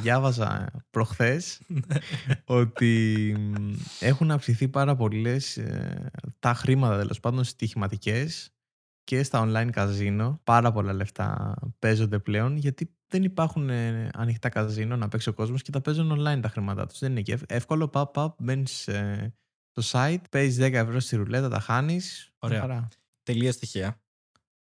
Διάβαζα 0.00 0.70
προχθές 0.90 1.60
ότι 2.44 3.36
έχουν 4.00 4.30
αυξηθεί 4.30 4.68
πάρα 4.68 4.96
πολλές 4.96 5.56
ε, 5.56 6.10
τα 6.38 6.54
χρήματα 6.54 6.98
τέλος 6.98 7.20
πάντων 7.20 7.44
στοιχηματικές 7.44 8.54
και 9.04 9.22
στα 9.22 9.44
online 9.46 9.70
καζίνο. 9.72 10.40
Πάρα 10.44 10.72
πολλά 10.72 10.92
λεφτά 10.92 11.54
παίζονται 11.78 12.18
πλέον 12.18 12.56
γιατί 12.56 12.94
δεν 13.06 13.22
υπάρχουν 13.22 13.70
ε, 13.70 14.10
ανοιχτά 14.14 14.48
καζίνο 14.48 14.96
να 14.96 15.08
παίξει 15.08 15.28
ο 15.28 15.32
κόσμος 15.32 15.62
και 15.62 15.70
τα 15.70 15.80
παίζουν 15.80 16.12
online 16.12 16.40
τα 16.40 16.48
χρήματά 16.48 16.86
τους. 16.86 16.98
Δεν 16.98 17.10
είναι 17.10 17.20
και 17.20 17.38
εύκολο. 17.46 17.88
Παπ, 17.88 18.12
παπ, 18.12 18.42
μπαίνεις 18.42 18.88
ε, 18.88 19.34
στο 19.70 19.98
site, 19.98 20.22
παίζεις 20.30 20.66
10 20.66 20.72
ευρώ 20.72 21.00
στη 21.00 21.16
ρουλέτα, 21.16 21.48
τα 21.48 21.60
χάνεις. 21.60 22.32
Ωραία. 22.38 22.88
Τελεία 23.22 23.52
στοιχεία. 23.52 24.00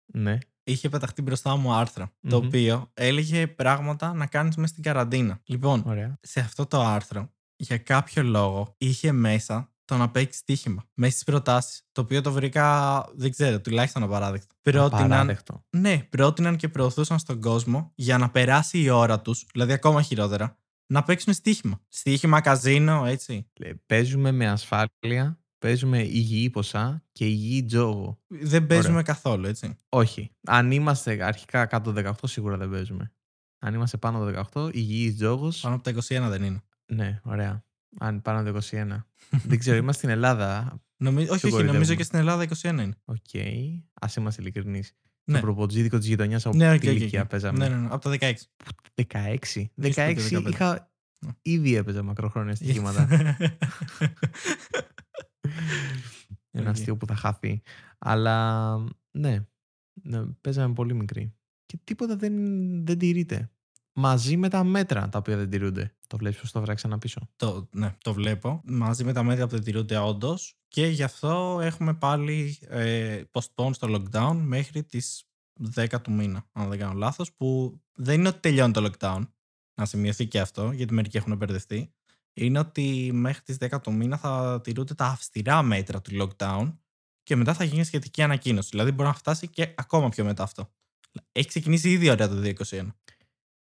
Ναι 0.06 0.38
είχε 0.70 0.88
πεταχτεί 0.88 1.22
μπροστά 1.22 1.56
μου 1.56 1.72
άρθρο, 1.72 2.10
το 2.28 2.36
οποίο 2.36 2.90
έλεγε 2.94 3.46
πράγματα 3.46 4.12
να 4.12 4.26
κάνεις 4.26 4.56
μέσα 4.56 4.72
στην 4.72 4.82
καραντίνα. 4.82 5.40
Λοιπόν, 5.44 5.84
σε 6.20 6.40
αυτό 6.40 6.66
το 6.66 6.80
άρθρο, 6.80 7.32
για 7.56 7.78
κάποιο 7.78 8.22
λόγο, 8.22 8.74
είχε 8.78 9.12
μέσα 9.12 9.72
το 9.88 9.96
να 9.96 10.10
παίξεις 10.10 10.40
στοίχημα 10.40 10.84
μέσα 10.94 11.16
στι 11.16 11.24
προτάσεις. 11.24 11.86
Το 11.92 12.00
οποίο 12.00 12.20
το 12.20 12.32
βρήκα, 12.32 13.04
δεν 13.14 13.30
ξέρω, 13.30 13.60
τουλάχιστον 13.60 14.02
απαράδεκτο. 14.02 14.54
Πρότειναν, 14.62 15.38
ναι, 15.70 16.06
πρότειναν 16.10 16.56
και 16.56 16.68
προωθούσαν 16.68 17.18
στον 17.18 17.40
κόσμο 17.40 17.92
για 17.94 18.18
να 18.18 18.30
περάσει 18.30 18.82
η 18.82 18.90
ώρα 18.90 19.20
τους, 19.20 19.46
δηλαδή 19.52 19.72
ακόμα 19.72 20.02
χειρότερα, 20.02 20.58
να 20.86 21.02
παίξουν 21.02 21.32
στοίχημα. 21.32 21.80
Στοίχημα, 21.88 22.40
καζίνο, 22.40 23.04
έτσι. 23.06 23.50
Παίζουμε 23.86 24.32
με 24.32 24.48
ασφάλεια 24.48 25.38
Παίζουμε 25.58 26.02
υγιή 26.02 26.50
ποσά 26.50 27.04
και 27.12 27.26
υγιή 27.26 27.64
τζόγο. 27.64 28.18
Δεν 28.26 28.66
παίζουμε 28.66 29.02
καθόλου, 29.02 29.46
έτσι. 29.46 29.76
Όχι. 29.88 30.30
Αν 30.46 30.70
είμαστε 30.70 31.24
αρχικά 31.24 31.66
κάτω 31.66 31.90
από 31.90 32.00
18, 32.00 32.12
σίγουρα 32.22 32.56
δεν 32.56 32.70
παίζουμε. 32.70 33.12
Αν 33.58 33.74
είμαστε 33.74 33.96
πάνω 33.96 34.18
από 34.18 34.48
18, 34.52 34.74
υγιής 34.74 35.16
τζόγος. 35.16 35.60
Πάνω 35.60 35.74
από 35.74 35.84
τα 35.84 35.90
21 35.90 36.28
δεν 36.28 36.42
είναι. 36.42 36.62
Ναι, 36.86 37.20
ωραία. 37.24 37.64
Αν 37.98 38.22
πάνω 38.22 38.50
από 38.50 38.60
τα 38.60 38.66
21. 38.70 39.04
δεν 39.30 39.58
ξέρω, 39.58 39.76
είμαστε 39.76 39.98
στην 40.02 40.08
Ελλάδα. 40.08 40.80
Νομι... 40.96 41.28
όχι, 41.28 41.46
όχι, 41.46 41.64
νομίζω 41.64 41.94
και 41.94 42.02
στην 42.02 42.18
Ελλάδα 42.18 42.46
21 42.48 42.64
είναι. 42.64 42.94
Οκ. 43.04 43.16
Okay. 43.32 43.80
Ας 44.00 44.08
είμαστε 44.18 44.42
ειλικρινείς. 44.42 44.96
Ναι. 45.24 45.34
Το 45.34 45.40
προπατζίδικο 45.40 45.98
της 45.98 46.06
γειτονιάς 46.06 46.46
από 46.46 46.56
ναι, 46.56 46.74
okay, 46.74 46.80
την 46.80 46.90
ηλικία 46.90 47.24
okay. 47.24 47.28
παίζαμε. 47.28 47.58
Ναι, 47.58 47.74
ναι, 47.74 47.80
ναι, 47.80 47.88
από 47.90 48.10
τα 48.10 48.16
16. 48.20 48.32
16. 49.12 49.64
16 49.82 50.42
είχα. 50.48 50.92
Ήδη 51.42 51.74
έπαιζα 51.74 52.02
μακροχρόνια 52.02 52.54
στοιχήματα. 52.54 53.08
Ένα 56.50 56.70
αστείο 56.70 56.96
που 56.96 57.06
θα 57.06 57.14
χάθει. 57.14 57.62
Αλλά 57.98 58.76
ναι, 59.10 59.46
ναι, 60.02 60.24
παίζαμε 60.40 60.74
πολύ 60.74 60.94
μικρή. 60.94 61.34
Και 61.66 61.78
τίποτα 61.84 62.16
δεν, 62.16 62.34
δεν 62.86 62.98
τηρείται. 62.98 63.50
Μαζί 64.00 64.36
με 64.36 64.48
τα 64.48 64.64
μέτρα 64.64 65.08
τα 65.08 65.18
οποία 65.18 65.36
δεν 65.36 65.50
τηρούνται. 65.50 65.94
Το 66.06 66.16
βλέπεις 66.16 66.40
πώ 66.40 66.52
το 66.52 66.60
βράξει 66.60 66.88
να 66.88 66.98
πίσω. 66.98 67.28
Το, 67.36 67.68
ναι, 67.70 67.96
το 68.02 68.12
βλέπω. 68.12 68.60
Μαζί 68.64 69.04
με 69.04 69.12
τα 69.12 69.22
μέτρα 69.22 69.46
που 69.46 69.54
δεν 69.54 69.64
τηρούνται 69.64 69.96
όντως. 69.96 70.58
Και 70.68 70.86
γι' 70.86 71.02
αυτό 71.02 71.58
έχουμε 71.62 71.94
πάλι 71.94 72.58
ε, 72.68 73.22
postpone 73.32 73.70
στο 73.72 73.88
lockdown 73.94 74.36
μέχρι 74.44 74.84
τις 74.84 75.24
10 75.74 75.86
του 76.02 76.12
μήνα, 76.12 76.48
αν 76.52 76.68
δεν 76.68 76.78
κάνω 76.78 76.92
λάθος. 76.92 77.32
Που 77.32 77.80
δεν 77.92 78.18
είναι 78.18 78.28
ότι 78.28 78.40
τελειώνει 78.40 78.72
το 78.72 78.90
lockdown. 78.90 79.28
Να 79.74 79.84
σημειωθεί 79.84 80.26
και 80.26 80.40
αυτό, 80.40 80.72
γιατί 80.72 80.94
μερικοί 80.94 81.16
έχουν 81.16 81.36
μπερδευτεί 81.36 81.92
είναι 82.32 82.58
ότι 82.58 83.10
μέχρι 83.12 83.42
τις 83.42 83.56
10 83.60 83.82
του 83.82 83.92
μήνα 83.92 84.16
θα 84.16 84.60
τηρούνται 84.64 84.94
τα 84.94 85.06
αυστηρά 85.06 85.62
μέτρα 85.62 86.00
του 86.00 86.10
lockdown 86.20 86.76
και 87.22 87.36
μετά 87.36 87.54
θα 87.54 87.64
γίνει 87.64 87.84
σχετική 87.84 88.22
ανακοίνωση. 88.22 88.68
Δηλαδή 88.70 88.90
μπορεί 88.90 89.08
να 89.08 89.14
φτάσει 89.14 89.48
και 89.48 89.74
ακόμα 89.76 90.08
πιο 90.08 90.24
μετά 90.24 90.42
αυτό. 90.42 90.72
Έχει 91.32 91.48
ξεκινήσει 91.48 91.90
ήδη 91.90 92.10
ωραία 92.10 92.28
το 92.28 92.52
2021. 92.68 92.88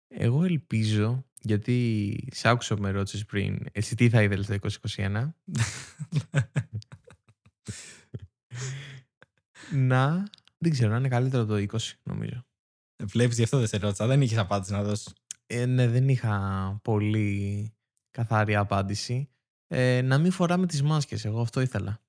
Εγώ 0.08 0.44
ελπίζω, 0.44 1.26
γιατί 1.42 2.28
σ' 2.32 2.46
άκουσα 2.46 2.80
με 2.80 2.90
ρώτησες 2.90 3.26
πριν, 3.26 3.66
εσύ 3.72 3.96
τι 3.96 4.10
θα 4.10 4.24
ήθελες 4.24 4.46
το 4.46 4.58
2021. 4.92 5.30
να, 9.72 10.24
δεν 10.58 10.72
ξέρω, 10.72 10.92
να 10.92 10.98
είναι 10.98 11.08
καλύτερο 11.08 11.46
το 11.46 11.56
20 11.56 11.78
νομίζω. 12.04 12.46
Βλέπεις 13.04 13.38
γι' 13.38 13.44
αυτό 13.44 13.58
δεν 13.58 13.68
σε 13.68 13.78
ρώτησα, 13.78 14.08
δεν 14.08 14.22
είχες 14.22 14.38
απάντηση 14.38 14.72
να 14.72 14.84
δώσεις. 14.84 15.14
Ε, 15.48 15.66
ναι, 15.66 15.88
δεν 15.88 16.10
είχα 16.10 16.80
πολύ 16.84 17.74
καθαρή 18.12 18.56
απάντηση. 18.56 19.30
Ε, 19.68 20.02
να 20.02 20.18
μην 20.18 20.32
φοράμε 20.32 20.68
τις 20.68 20.84
μάσκες. 20.84 21.26
Εγώ 21.26 21.42
αυτό 21.42 21.62
ήθελα. 21.62 22.02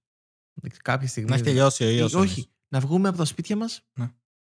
Κάποια 0.83 1.09
στιγμή... 1.09 1.29
Να 1.29 1.35
έχει 1.35 1.45
τελειώσει 1.45 1.85
ο 1.85 1.89
ιός. 1.89 2.15
Όχι. 2.15 2.49
Να 2.69 2.81
βγούμε 2.81 3.09
από 3.09 3.17
τα 3.17 3.25
σπίτια 3.25 3.57
μας. 3.57 3.83
Ναι. 3.93 4.11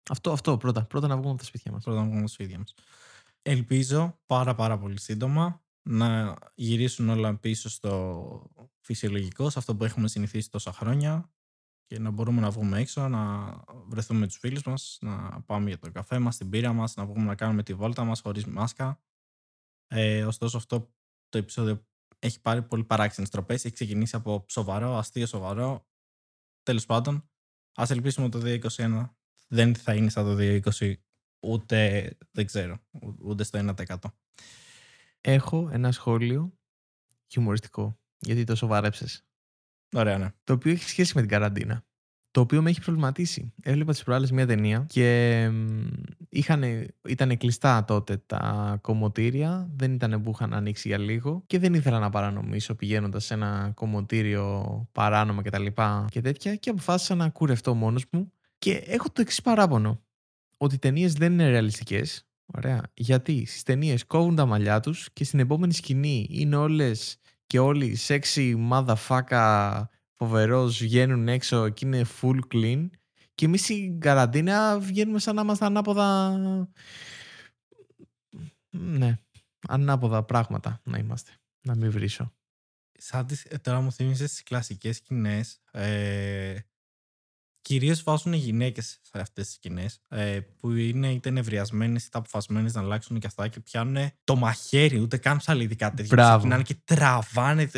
Αυτό, 0.10 0.32
αυτό 0.32 0.58
πρώτα. 0.58 0.86
Πρώτα 0.86 1.08
να 1.08 1.16
βγούμε 1.16 1.30
από 1.30 1.40
τα 1.40 1.46
σπίτια 1.46 1.72
μας. 1.72 1.84
Πρώτα 1.84 2.00
να 2.00 2.04
βγούμε 2.04 2.20
από 2.20 2.28
τα 2.28 2.34
σπίτια 2.34 2.58
μας. 2.58 2.74
Ελπίζω 3.42 4.20
πάρα 4.26 4.56
πάρα 4.56 4.78
πολύ 4.78 5.00
σύντομα 5.00 5.64
να 5.82 6.36
γυρίσουν 6.56 7.10
όλα 7.10 7.38
πίσω 7.38 7.70
στο 7.70 8.52
φυσιολογικό, 8.80 9.50
σε 9.50 9.60
αυτό 9.60 9.76
που 9.76 9.84
έχουμε 9.84 10.08
συνηθίσει 10.08 10.50
τόσα 10.50 10.74
χρόνια 10.74 11.34
και 11.86 12.00
να 12.00 12.10
μπορούμε 12.10 12.42
να 12.42 12.52
βγούμε 12.52 12.80
έξω, 12.80 13.08
να 13.08 13.54
βρεθούμε 13.88 14.20
με 14.20 14.28
τους 14.28 14.38
φίλους 14.38 14.64
μας, 14.64 14.98
να 15.02 15.42
πάμε 15.42 15.68
για 15.68 15.80
το 15.80 15.92
καφέ 15.92 16.20
μας, 16.20 16.38
την 16.38 16.50
πύρα 16.50 16.74
μας, 16.74 16.96
να 16.96 17.06
βγούμε 17.06 17.24
να 17.24 17.36
κάνουμε 17.36 17.64
τη 17.64 17.74
βόλτα 17.74 18.04
μας 18.04 18.22
χωρίς 18.22 18.46
μάσκα. 18.46 19.02
Ε, 19.88 20.26
ωστόσο 20.26 20.58
αυτό 20.58 20.94
το 21.30 21.38
επεισόδιο 21.38 21.86
έχει 22.20 22.42
πάρει 22.42 22.62
πολύ 22.62 22.84
παράξενες 22.84 23.30
τροπές. 23.30 23.66
Έχει 23.66 23.74
ξεκινήσει 23.74 24.16
από 24.16 24.46
σοβαρό, 24.50 24.98
αστείο, 24.98 25.26
σοβαρό. 25.26 25.88
Τέλος 26.64 26.86
πάντων, 26.86 27.30
ας 27.76 27.90
ελπίσουμε 27.90 28.26
ότι 28.26 28.40
το 28.40 28.70
2021 28.78 29.16
δεν 29.48 29.76
θα 29.76 29.96
είναι 29.96 30.10
σαν 30.10 30.26
το 30.26 30.36
2020 30.80 30.94
ούτε, 31.42 32.10
δεν 32.32 32.46
ξέρω, 32.46 32.80
ούτε 33.20 33.44
στο 33.44 33.74
1%. 33.88 33.96
Έχω 35.22 35.70
ένα 35.72 35.92
σχόλιο 35.92 36.54
χιουμοριστικό, 37.28 38.00
γιατί 38.20 38.44
το 38.44 38.56
σοβαρέψες. 38.56 39.26
Ωραία, 39.96 40.18
ναι. 40.18 40.34
Το 40.44 40.54
οποίο 40.54 40.72
έχει 40.72 40.90
σχέση 40.90 41.12
με 41.16 41.22
την 41.22 41.30
καραντίνα 41.30 41.86
το 42.32 42.42
οποίο 42.42 42.62
με 42.62 42.70
έχει 42.70 42.82
προβληματίσει. 42.82 43.54
Έβλεπα 43.64 43.92
τις 43.92 44.04
προάλλες 44.04 44.32
μια 44.32 44.48
ταινία 44.48 44.86
και 44.90 45.50
ήταν 47.08 47.38
κλειστά 47.38 47.86
τότε 47.86 48.18
τα 48.26 48.78
κομμωτήρια, 48.82 49.70
δεν 49.76 49.94
ήταν 49.94 50.22
που 50.22 50.32
είχαν 50.32 50.54
ανοίξει 50.54 50.88
για 50.88 50.98
λίγο 50.98 51.44
και 51.48 51.60
δεν 51.60 51.74
ήθελα 51.74 52.00
να 52.00 52.10
παρανομήσω 52.10 52.76
πηγαίνοντας 52.76 53.26
σε 53.26 53.34
ένα 53.34 53.72
κομμωτήριο 53.74 54.88
παράνομα 54.92 55.42
κτλ. 55.42 55.66
Και, 55.66 55.74
και 56.10 56.22
τέτοια 56.22 56.56
και 56.56 56.70
αποφάσισα 56.70 57.16
να 57.16 57.30
κουρευτώ 57.30 57.74
μόνος 57.74 58.06
μου 58.12 58.32
και 58.58 58.72
έχω 58.72 59.10
το 59.10 59.22
εξής 59.22 59.42
παράπονο. 59.42 60.02
Ότι 60.62 60.76
οι 60.76 60.80
ταινίες 60.80 61.14
δεν 61.14 61.32
είναι 61.32 61.50
ρεαλιστικές. 61.50 62.28
Ωραία. 62.46 62.82
Γιατί 62.94 63.46
στις 63.46 63.64
ταινίες 63.64 64.06
κόβουν 64.06 64.36
τα 64.36 64.46
μαλλιά 64.46 64.80
τους 64.80 65.10
και 65.14 65.24
στην 65.24 65.40
επόμενη 65.40 65.74
σκηνή 65.74 66.28
είναι 66.30 66.56
όλες 66.56 67.18
και 67.48 67.60
όλοι 67.60 67.98
sexy 68.08 68.70
motherfucker 68.72 69.84
φοβερός, 70.16 70.78
βγαίνουν 70.78 71.28
έξω 71.28 71.70
και 71.70 71.86
είναι 71.86 72.06
full 72.22 72.40
clean. 72.54 72.90
Και 73.36 73.46
εμείς 73.46 73.62
στην 73.62 74.00
καραντίνα 74.00 74.80
βγαίνουμε 74.80 75.20
σαν 75.20 75.36
να 75.36 75.42
είμαστε 75.42 75.66
ανάποδα. 75.66 76.38
Ναι, 78.70 79.20
ανάποδα 79.68 80.24
πράγματα 80.24 80.82
να 80.84 80.98
είμαστε. 80.98 81.32
Να 81.62 81.76
μην 81.76 81.92
βρίσω. 81.92 82.34
Σαν 82.92 83.26
τις, 83.26 83.46
ε, 83.46 83.58
τώρα 83.58 83.82
μου 83.82 83.92
θύμισες 83.92 84.30
τις 84.30 84.44
κλασικές 84.44 84.96
σκηνές. 84.96 85.62
Ε, 85.72 86.56
Κυρίως 87.62 88.04
βάζουν 88.04 88.34
οι 88.34 88.38
γυναίκες 88.38 89.00
σε 89.02 89.20
αυτές 89.20 89.46
τις 89.46 89.54
σκηνές 89.56 90.02
ε, 90.10 90.40
που 90.58 90.72
είναι 90.72 91.12
είτε 91.12 91.30
νευριασμένες 91.30 92.06
είτε 92.06 92.18
αποφασμένες 92.18 92.74
να 92.74 92.82
αλλάξουν 92.82 93.20
και 93.20 93.28
αυτά 93.28 93.48
και 93.48 93.60
πιάνουν 93.60 94.12
το 94.24 94.36
μαχαίρι, 94.36 95.00
ούτε 95.00 95.18
καν 95.18 95.38
ψαλιδικά 95.38 95.94
τέτοια. 95.94 96.16
Μπράβο. 96.16 96.62
και 96.62 96.76
τραβάνε 96.84 97.70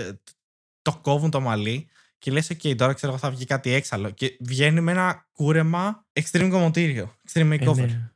το 0.81 0.99
κόβουν 1.01 1.29
το 1.29 1.39
μαλλί 1.41 1.87
και 2.17 2.31
λες, 2.31 2.51
OK, 2.53 2.75
τώρα 2.75 2.93
ξέρω 2.93 3.11
εγώ 3.11 3.21
θα 3.21 3.29
βγει 3.31 3.45
κάτι 3.45 3.71
έξαλλο. 3.71 4.09
Και 4.09 4.37
βγαίνει 4.39 4.81
με 4.81 4.91
ένα 4.91 5.27
κούρεμα 5.31 6.05
extreme 6.13 6.47
κομμωτήριο. 6.51 7.15
Extreme 7.27 7.57
Ε, 7.59 7.65
makeover. 7.65 7.75
ναι. 7.75 8.11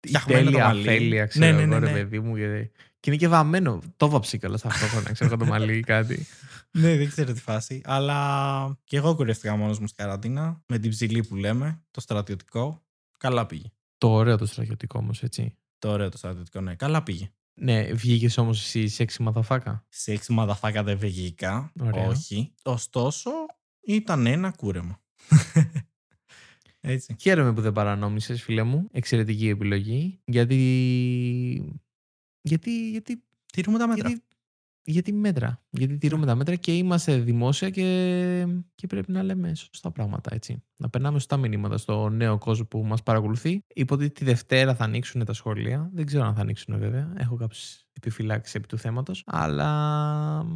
Η 0.00 0.08
Φτιαχμένο 0.08 0.44
το 0.44 0.50
τέλεια 0.50 0.66
μαλλί. 0.66 0.80
αφέλεια, 0.80 1.26
ξέρω 1.26 1.46
Ναι, 1.46 1.52
ναι, 1.52 1.62
εγώ, 1.62 1.66
ναι, 1.70 1.78
ρε 1.86 1.92
ναι. 1.92 1.98
παιδί 1.98 2.20
μου. 2.20 2.36
Και, 2.36 2.70
και 3.02 3.10
είναι 3.10 3.18
και 3.18 3.28
βαμμένο. 3.28 3.80
Το 3.96 4.08
βάψει 4.08 4.38
κιόλα 4.38 4.58
ταυτόχρονα, 4.58 5.12
ξέρω 5.12 5.30
εγώ 5.30 5.44
το 5.44 5.50
μαλλί 5.50 5.76
ή 5.76 5.80
κάτι. 5.80 6.26
Ναι, 6.70 6.96
δεν 6.96 7.08
ξέρω 7.08 7.32
τι 7.32 7.40
φάση. 7.40 7.80
Αλλά 7.84 8.78
και 8.84 8.96
εγώ 8.96 9.14
κουρεύτηκα 9.14 9.56
μόνος 9.56 9.78
μου 9.78 9.86
στην 9.86 10.04
καραντίνα. 10.04 10.62
Με 10.66 10.78
την 10.78 10.90
ψηλή 10.90 11.24
που 11.24 11.36
λέμε, 11.36 11.82
το 11.90 12.00
στρατιωτικό. 12.00 12.82
Καλά 13.18 13.46
πήγε. 13.46 13.72
Το 13.98 14.10
ωραίο 14.10 14.36
το 14.36 14.46
στρατιωτικό 14.46 14.98
όμως, 14.98 15.22
έτσι. 15.22 15.56
Το 15.78 15.90
ωραίο 15.90 16.08
το 16.08 16.16
στρατιωτικό, 16.16 16.60
ναι. 16.60 16.74
Καλά 16.74 17.02
πήγε. 17.02 17.32
Ναι, 17.54 17.92
βγήκες 17.92 18.38
όμως 18.38 18.60
εσύ 18.62 18.88
σεξι 18.88 19.22
μαδαφάκα. 19.22 19.84
Σε 19.88 20.12
έξι 20.12 20.32
μαδαφάκα 20.32 20.82
δεν 20.82 20.98
βγήκα. 20.98 21.72
Ωραία. 21.80 22.06
Όχι. 22.06 22.54
Ωστόσο, 22.62 23.30
ήταν 23.80 24.26
ένα 24.26 24.50
κούρεμα. 24.50 25.00
Έτσι. 26.80 27.16
Χαίρομαι 27.20 27.52
που 27.52 27.60
δεν 27.60 27.72
παρανόμησες, 27.72 28.42
φίλε 28.42 28.62
μου. 28.62 28.88
Εξαιρετική 28.92 29.48
επιλογή. 29.48 30.20
Γιατί. 30.24 31.80
Γιατί. 32.42 32.90
Γιατί. 32.90 33.22
Τηρούμε 33.52 33.78
τα 33.78 33.86
μέτρα. 33.86 34.08
Γιατί, 34.08 34.24
γιατί 34.82 35.12
μέτρα. 35.12 35.62
Γιατί 35.70 35.98
τηρούμε 35.98 36.26
τα 36.26 36.34
μέτρα 36.34 36.54
και 36.54 36.76
είμαστε 36.76 37.18
δημόσια 37.18 37.70
και, 37.70 38.46
και 38.74 38.86
πρέπει 38.86 39.12
να 39.12 39.22
λέμε 39.22 39.54
σωστά 39.54 39.90
πράγματα, 39.90 40.34
έτσι. 40.34 40.62
Να 40.76 40.88
περνάμε 40.88 41.18
σωστά 41.18 41.36
μηνύματα 41.36 41.78
στο 41.78 42.08
νέο 42.08 42.38
κόσμο 42.38 42.64
που 42.64 42.84
μας 42.84 43.02
παρακολουθεί. 43.02 43.64
Υποτίθεται 43.74 44.14
τη 44.14 44.24
Δευτέρα 44.24 44.74
θα 44.74 44.84
ανοίξουν 44.84 45.24
τα 45.24 45.32
σχολεία. 45.32 45.90
Δεν 45.92 46.06
ξέρω 46.06 46.24
αν 46.24 46.34
θα 46.34 46.40
ανοίξουν 46.40 46.78
βέβαια. 46.78 47.14
Έχω 47.16 47.36
κάποιες 47.36 47.86
επιφυλάξεις 47.92 48.54
επί 48.54 48.66
του 48.66 48.78
θέματος. 48.78 49.22
Αλλά 49.26 50.46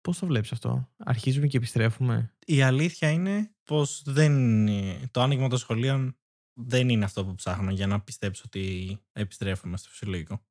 πώς 0.00 0.18
το 0.18 0.26
βλέπεις 0.26 0.52
αυτό; 0.52 0.88
Αρχίζουμε 0.96 1.46
και 1.46 1.56
επιστρέφουμε; 1.56 2.34
Η 2.46 2.62
αλήθεια 2.62 3.10
είναι 3.10 3.54
πως 3.64 4.02
δεν, 4.06 4.66
το 5.10 5.20
άνοιγμα 5.20 5.48
των 5.48 5.58
σχολείων 5.58 6.16
δεν 6.52 6.88
είναι 6.88 7.04
αυτό 7.04 7.24
που 7.24 7.34
ψάχνω 7.34 7.70
για 7.70 7.86
να 7.86 8.00
πιστέψω 8.00 8.42
ότι 8.46 8.96
επιστρέφουμε 9.12 9.76
στο 9.76 9.88
φυσιολογικό. 9.88 10.44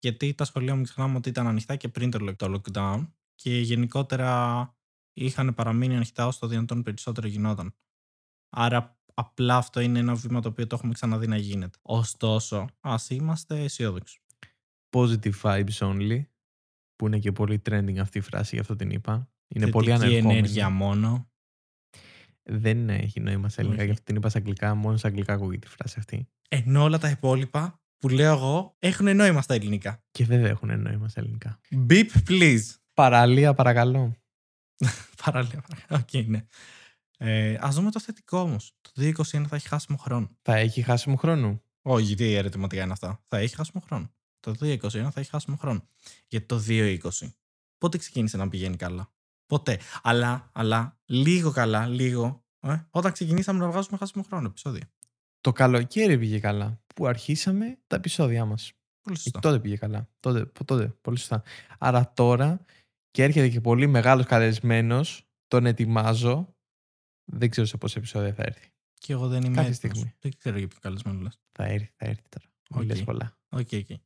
Γιατί 0.00 0.34
τα 0.34 0.44
σχολεία 0.44 0.74
μην 0.74 0.84
ξεχνάμε 0.84 1.16
ότι 1.16 1.28
ήταν 1.28 1.46
ανοιχτά 1.46 1.76
και 1.76 1.88
πριν 1.88 2.10
το 2.10 2.18
lock- 2.28 2.36
το 2.36 2.60
lockdown 2.64 3.08
και 3.34 3.60
γενικότερα 3.60 4.72
είχαν 5.12 5.54
παραμείνει 5.54 5.94
ανοιχτά 5.94 6.26
όσο 6.26 6.38
το 6.38 6.46
δυνατόν 6.46 6.82
περισσότερο 6.82 7.26
γινόταν. 7.26 7.74
Άρα 8.56 8.98
απλά 9.14 9.56
αυτό 9.56 9.80
είναι 9.80 9.98
ένα 9.98 10.14
βήμα 10.14 10.40
το 10.40 10.48
οποίο 10.48 10.66
το 10.66 10.74
έχουμε 10.76 10.92
ξαναδεί 10.92 11.26
να 11.26 11.36
γίνεται. 11.36 11.78
Ωστόσο, 11.82 12.66
ας 12.80 13.10
είμαστε 13.10 13.62
αισιόδοξοι. 13.62 14.20
Positive 14.96 15.40
vibes 15.42 15.78
only. 15.78 16.22
Που 16.96 17.06
είναι 17.06 17.18
και 17.18 17.32
πολύ 17.32 17.62
trending 17.70 17.96
αυτή 17.98 18.18
η 18.18 18.20
φράση, 18.20 18.54
γι' 18.54 18.60
αυτό 18.60 18.76
την 18.76 18.90
είπα. 18.90 19.30
Είναι 19.48 19.70
πολύ 19.70 19.86
Θετική 19.90 20.04
ανερχόμενη. 20.06 20.38
ενέργεια 20.38 20.70
μόνο. 20.70 21.30
Δεν 22.42 22.88
έχει 22.88 23.20
νόημα 23.20 23.48
σε 23.48 23.60
ελληνικά, 23.60 23.82
Όχι. 23.82 23.90
γι' 23.90 23.92
αυτό 23.98 24.04
την 24.04 24.16
είπα 24.16 24.28
σε 24.28 24.38
αγγλικά. 24.38 24.74
Μόνο 24.74 24.96
σε 24.96 25.06
αγγλικά 25.06 25.32
ακούγεται 25.32 25.66
η 25.66 25.70
φράση 25.70 25.98
αυτή. 25.98 26.28
Ενώ 26.48 26.82
όλα 26.82 26.98
τα 26.98 27.10
υπόλοιπα 27.10 27.82
που 27.98 28.08
λέω 28.08 28.32
εγώ 28.32 28.74
έχουν 28.78 29.16
νόημα 29.16 29.42
στα 29.42 29.54
ελληνικά. 29.54 30.02
Και 30.10 30.24
βέβαια 30.24 30.48
έχουν 30.48 30.80
νόημα 30.80 31.08
σε 31.08 31.20
ελληνικά. 31.20 31.60
Beach 31.88 32.08
please. 32.28 32.64
Παραλία, 32.94 33.54
παρακαλώ. 33.54 34.16
Παραλία. 35.24 35.64
Οκ, 35.90 36.26
ναι. 36.26 36.46
Ε, 37.18 37.56
ας 37.60 37.74
δούμε 37.74 37.90
το 37.90 38.00
θετικό 38.00 38.38
όμως. 38.38 38.74
Το 38.80 38.90
2021 38.96 39.12
θα 39.22 39.56
έχει 39.56 39.68
χάσιμο 39.68 39.98
χρόνο. 39.98 40.36
Θα 40.42 40.56
έχει 40.56 40.82
χάσιμο 40.82 41.16
χρόνο; 41.16 41.62
Όχι, 41.82 42.14
τι 42.14 42.34
ερωτηματικά 42.34 42.82
είναι 42.82 42.92
αυτά. 42.92 43.22
Θα 43.28 43.38
έχει 43.38 43.54
χάσιμο 43.54 43.82
χρόνο. 43.86 44.10
Το 44.40 44.54
2021 44.60 44.88
θα 44.88 45.12
έχει 45.14 45.30
χάσιμο 45.30 45.56
χρόνο. 45.56 45.86
Γιατί 46.28 46.46
το 46.46 46.62
2020 46.68 46.98
πότε 47.78 47.98
ξεκίνησε 47.98 48.36
να 48.36 48.48
πηγαίνει 48.48 48.76
καλά; 48.76 49.12
Ποτέ. 49.46 49.78
Αλλά, 50.02 50.50
αλλά, 50.52 50.98
λίγο 51.04 51.50
καλά, 51.50 51.86
λίγο. 51.86 52.44
Ε, 52.60 52.76
όταν 52.90 53.12
ξεκινήσαμε 53.12 53.58
να 53.58 53.70
βγάζουμε 53.70 53.96
χάσιμο 53.98 54.24
χρόνο 54.28 54.46
επεισόδια. 54.46 54.90
Το 55.40 55.52
καλοκαίρι 55.52 56.18
πήγε 56.18 56.38
καλά. 56.38 56.80
Που 56.98 57.06
αρχίσαμε 57.06 57.78
τα 57.86 57.96
επεισόδια 57.96 58.44
μας. 58.44 58.72
Πολύ 59.02 59.18
σωστά. 59.18 59.38
Τότε 59.40 59.58
πήγε 59.60 59.76
καλά. 59.76 60.08
Τότε, 60.20 60.44
πο- 60.44 60.64
τότε, 60.64 60.88
πολύ 60.88 61.18
σωστά. 61.18 61.42
Άρα 61.78 62.12
τώρα 62.12 62.64
και 63.10 63.22
έρχεται 63.22 63.48
και 63.48 63.60
πολύ 63.60 63.86
μεγάλος 63.86 64.26
καλεσμένος. 64.26 65.28
Τον 65.48 65.66
ετοιμάζω. 65.66 66.54
Δεν 67.24 67.50
ξέρω 67.50 67.66
σε 67.66 67.76
πόσα 67.76 67.98
επεισόδια 67.98 68.34
θα 68.34 68.42
έρθει. 68.42 68.68
Και 68.94 69.12
εγώ 69.12 69.28
δεν 69.28 69.42
είμαι 69.42 69.54
Κάποια 69.56 69.70
έτοιμος. 69.70 69.76
στιγμή. 69.96 70.14
Δεν 70.20 70.32
ξέρω 70.38 70.58
για 70.58 70.68
ποιο 70.68 70.78
καλεσμένο 70.82 71.20
λες. 71.20 71.40
Θα 71.52 71.64
έρθει, 71.64 71.92
θα 71.96 72.06
έρθει 72.06 72.22
τώρα. 72.28 72.46
Μην 72.70 72.80
Οκ. 72.80 72.86
λες 72.86 73.04
πολλά. 73.04 73.38
Οκ, 73.48 73.68
οκ. 73.72 73.98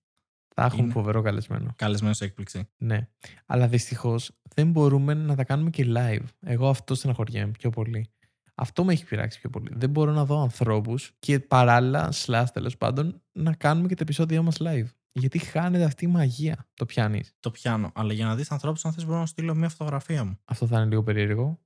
Θα 0.54 0.64
έχουμε 0.64 0.82
Είναι. 0.82 0.92
φοβερό 0.92 1.22
καλεσμένο. 1.22 1.72
Καλεσμένος 1.76 2.16
σε 2.16 2.24
έκπληξη. 2.24 2.68
Ναι. 2.76 3.08
Αλλά 3.46 3.68
δυστυχώς 3.68 4.30
δεν 4.54 4.70
μπορούμε 4.70 5.14
να 5.14 5.34
τα 5.36 5.44
κάνουμε 5.44 5.70
και 5.70 5.84
live. 5.88 6.24
Εγώ 6.40 6.68
αυτό 6.68 6.94
στεναχωριέμαι 6.94 7.50
πιο 7.52 7.70
πολύ. 7.70 8.10
Αυτό 8.54 8.84
με 8.84 8.92
έχει 8.92 9.04
πειράξει 9.04 9.40
πιο 9.40 9.50
πολύ. 9.50 9.70
Δεν 9.74 9.90
μπορώ 9.90 10.12
να 10.12 10.24
δω 10.24 10.40
ανθρώπους 10.40 11.12
και 11.18 11.40
παράλληλα, 11.40 12.12
slash 12.12 12.44
τέλος 12.52 12.76
πάντων, 12.76 13.22
να 13.32 13.54
κάνουμε 13.54 13.88
και 13.88 13.94
τα 13.94 14.02
επεισόδια 14.02 14.42
μας 14.42 14.56
live. 14.60 14.86
Γιατί 15.12 15.38
χάνεται 15.38 15.84
αυτή 15.84 16.04
η 16.04 16.08
μαγεία. 16.08 16.68
Το 16.74 16.86
πιάνεις. 16.86 17.34
Το 17.40 17.50
πιάνω. 17.50 17.92
Αλλά 17.94 18.12
για 18.12 18.26
να 18.26 18.34
δεις 18.36 18.50
ανθρώπους, 18.50 18.84
αν 18.84 18.92
θες, 18.92 19.04
μπορώ 19.04 19.18
να 19.18 19.26
σου 19.26 19.32
στείλω 19.32 19.54
μια 19.54 19.68
φωτογραφία 19.68 20.24
μου. 20.24 20.38
Αυτό 20.44 20.66
θα 20.66 20.76
είναι 20.76 20.88
λίγο 20.88 21.02
περίεργο. 21.02 21.60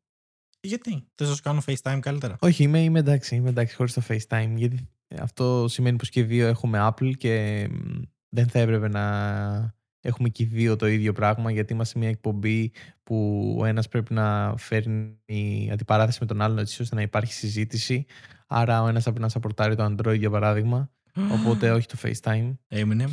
Γιατί; 0.60 1.08
Θες 1.14 1.28
να 1.28 1.34
σου 1.34 1.42
κάνω 1.42 1.62
FaceTime 1.66 1.98
καλύτερα; 2.00 2.36
Όχι, 2.40 2.62
είμαι, 2.62 2.82
είμαι 2.82 2.98
εντάξει. 2.98 3.34
Είμαι 3.34 3.48
εντάξει 3.48 3.74
χωρίς 3.74 3.92
το 3.92 4.02
FaceTime. 4.08 4.52
Γιατί 4.54 4.88
αυτό 5.18 5.68
σημαίνει 5.68 5.96
πως 5.96 6.08
και 6.08 6.20
οι 6.20 6.22
δύο 6.22 6.46
έχουμε 6.46 6.78
Apple 6.90 7.16
και 7.16 7.66
μ, 7.70 8.02
δεν 8.28 8.48
θα 8.48 8.58
έπρεπε 8.58 8.88
να 8.88 9.74
έχουμε 10.06 10.28
και 10.28 10.42
οι 10.42 10.46
δύο 10.46 10.76
το 10.76 10.86
ίδιο 10.86 11.12
πράγμα. 11.12 11.50
Γιατί 11.50 11.72
είμαστε 11.72 11.98
μια 11.98 12.08
εκπομπή 12.08 12.72
που 13.02 13.56
ο 13.58 13.64
ένας 13.64 13.88
πρέπει 13.88 14.14
να 14.14 14.54
φέρνει 14.56 15.70
αντιπαράθεση 15.72 16.18
με 16.20 16.26
τον 16.26 16.40
άλλον 16.40 16.58
έτσι 16.58 16.82
ώστε 16.82 16.94
να 16.94 17.02
υπάρχει 17.02 17.32
συζήτηση. 17.32 18.04
Άρα 18.46 18.82
ο 18.82 18.88
ένας 18.88 19.02
πρέπει 19.02 19.20
να 19.20 19.28
σαπορτάρει 19.28 19.76
το 19.76 19.84
Android 19.84 20.18
για 20.18 20.30
παράδειγμα. 20.30 20.90
Οπότε 21.32 21.70
όχι 21.70 21.86
το 21.86 21.98
FaceTime. 22.02 22.54
Eminem, 22.68 23.08